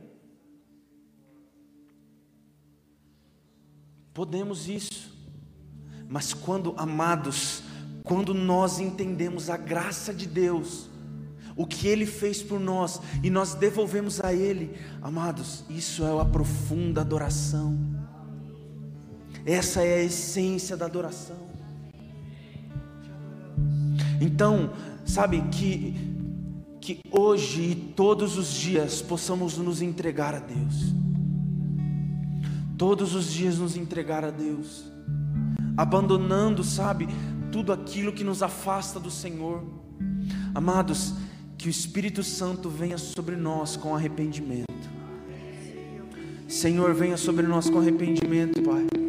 Podemos 4.15 4.67
isso. 4.67 5.15
Mas 6.09 6.33
quando 6.33 6.73
amados, 6.75 7.61
quando 8.03 8.33
nós 8.33 8.79
entendemos 8.79 9.47
a 9.51 9.57
graça 9.57 10.11
de 10.11 10.25
Deus, 10.25 10.89
o 11.55 11.67
que 11.67 11.87
Ele 11.87 12.07
fez 12.07 12.41
por 12.41 12.59
nós 12.59 12.99
e 13.21 13.29
nós 13.29 13.53
devolvemos 13.53 14.19
a 14.21 14.33
Ele, 14.33 14.75
amados, 15.03 15.65
isso 15.69 16.03
é 16.03 16.19
a 16.19 16.25
profunda 16.25 17.01
adoração. 17.01 17.77
Essa 19.45 19.83
é 19.83 19.97
a 19.97 20.03
essência 20.03 20.75
da 20.75 20.87
adoração. 20.87 21.46
Então, 24.19 24.71
sabe 25.05 25.41
que 25.51 26.17
que 26.87 27.01
hoje 27.11 27.71
e 27.71 27.75
todos 27.75 28.37
os 28.37 28.53
dias 28.53 29.01
possamos 29.01 29.57
nos 29.57 29.81
entregar 29.81 30.33
a 30.33 30.39
Deus. 30.39 30.93
Todos 32.77 33.13
os 33.13 33.33
dias 33.33 33.57
nos 33.57 33.75
entregar 33.75 34.23
a 34.23 34.31
Deus, 34.31 34.89
abandonando, 35.75 36.63
sabe, 36.63 37.05
tudo 37.51 37.73
aquilo 37.73 38.13
que 38.13 38.23
nos 38.23 38.41
afasta 38.41 39.01
do 39.01 39.11
Senhor. 39.11 39.65
Amados, 40.55 41.13
que 41.57 41.67
o 41.67 41.69
Espírito 41.69 42.23
Santo 42.23 42.69
venha 42.69 42.97
sobre 42.97 43.35
nós 43.35 43.75
com 43.75 43.93
arrependimento. 43.93 44.67
Senhor, 46.47 46.93
venha 46.93 47.17
sobre 47.17 47.45
nós 47.45 47.69
com 47.69 47.79
arrependimento, 47.79 48.61
Pai. 48.61 49.06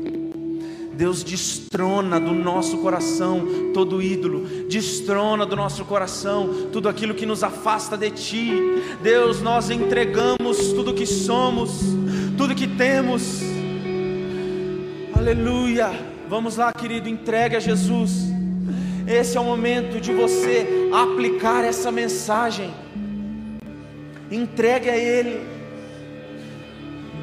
Deus 0.98 1.22
destrona 1.22 2.18
do 2.18 2.32
nosso 2.32 2.78
coração 2.78 3.70
todo 3.72 4.02
ídolo, 4.02 4.66
destrona 4.68 5.46
do 5.46 5.54
nosso 5.54 5.84
coração 5.84 6.68
tudo 6.72 6.88
aquilo 6.88 7.14
que 7.14 7.24
nos 7.24 7.44
afasta 7.44 7.96
de 7.96 8.10
Ti. 8.10 8.52
Deus, 9.00 9.40
nós 9.40 9.70
entregamos 9.70 10.72
tudo 10.72 10.92
que 10.92 11.06
somos, 11.06 11.70
tudo 12.36 12.52
que 12.52 12.66
temos. 12.66 13.40
Aleluia. 15.16 15.88
Vamos 16.28 16.56
lá, 16.56 16.72
querido, 16.72 17.08
entregue 17.08 17.54
a 17.54 17.60
Jesus. 17.60 18.24
Esse 19.06 19.36
é 19.36 19.40
o 19.40 19.44
momento 19.44 20.00
de 20.00 20.12
você 20.12 20.90
aplicar 20.92 21.64
essa 21.64 21.92
mensagem. 21.92 22.74
Entregue 24.32 24.90
a 24.90 24.96
Ele. 24.96 25.46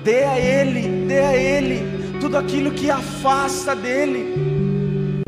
Dê 0.02 0.24
a 0.24 0.40
Ele, 0.40 1.06
dê 1.06 1.20
a 1.20 1.36
Ele 1.36 2.05
tudo 2.26 2.38
aquilo 2.38 2.72
que 2.72 2.90
afasta 2.90 3.76
dele. 3.76 5.24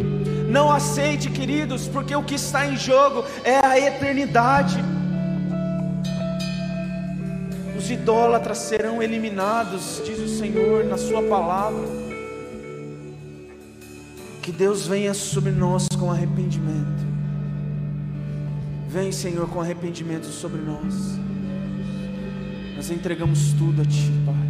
Não 0.50 0.72
aceite, 0.72 1.30
queridos, 1.30 1.88
porque 1.88 2.16
o 2.16 2.24
que 2.24 2.34
está 2.34 2.66
em 2.66 2.76
jogo 2.76 3.24
é 3.44 3.64
a 3.64 3.78
eternidade. 3.80 4.84
Os 7.78 7.92
idólatras 7.92 8.58
serão 8.58 9.00
eliminados, 9.04 10.02
diz 10.04 10.18
o 10.18 10.28
Senhor 10.28 10.86
na 10.86 10.98
Sua 10.98 11.22
palavra. 11.22 11.88
Que 14.42 14.52
Deus 14.52 14.88
venha 14.88 15.14
sobre 15.14 15.52
nós 15.52 15.88
com 16.00 16.10
arrependimento. 16.10 17.06
Vem, 18.90 19.12
Senhor, 19.12 19.48
com 19.50 19.62
arrependimento 19.62 20.26
sobre 20.26 20.62
nós. 20.62 20.96
Nós 22.76 22.90
entregamos 22.90 23.54
tudo 23.54 23.84
a 23.84 23.86
Ti, 23.86 24.12
Pai. 24.26 24.47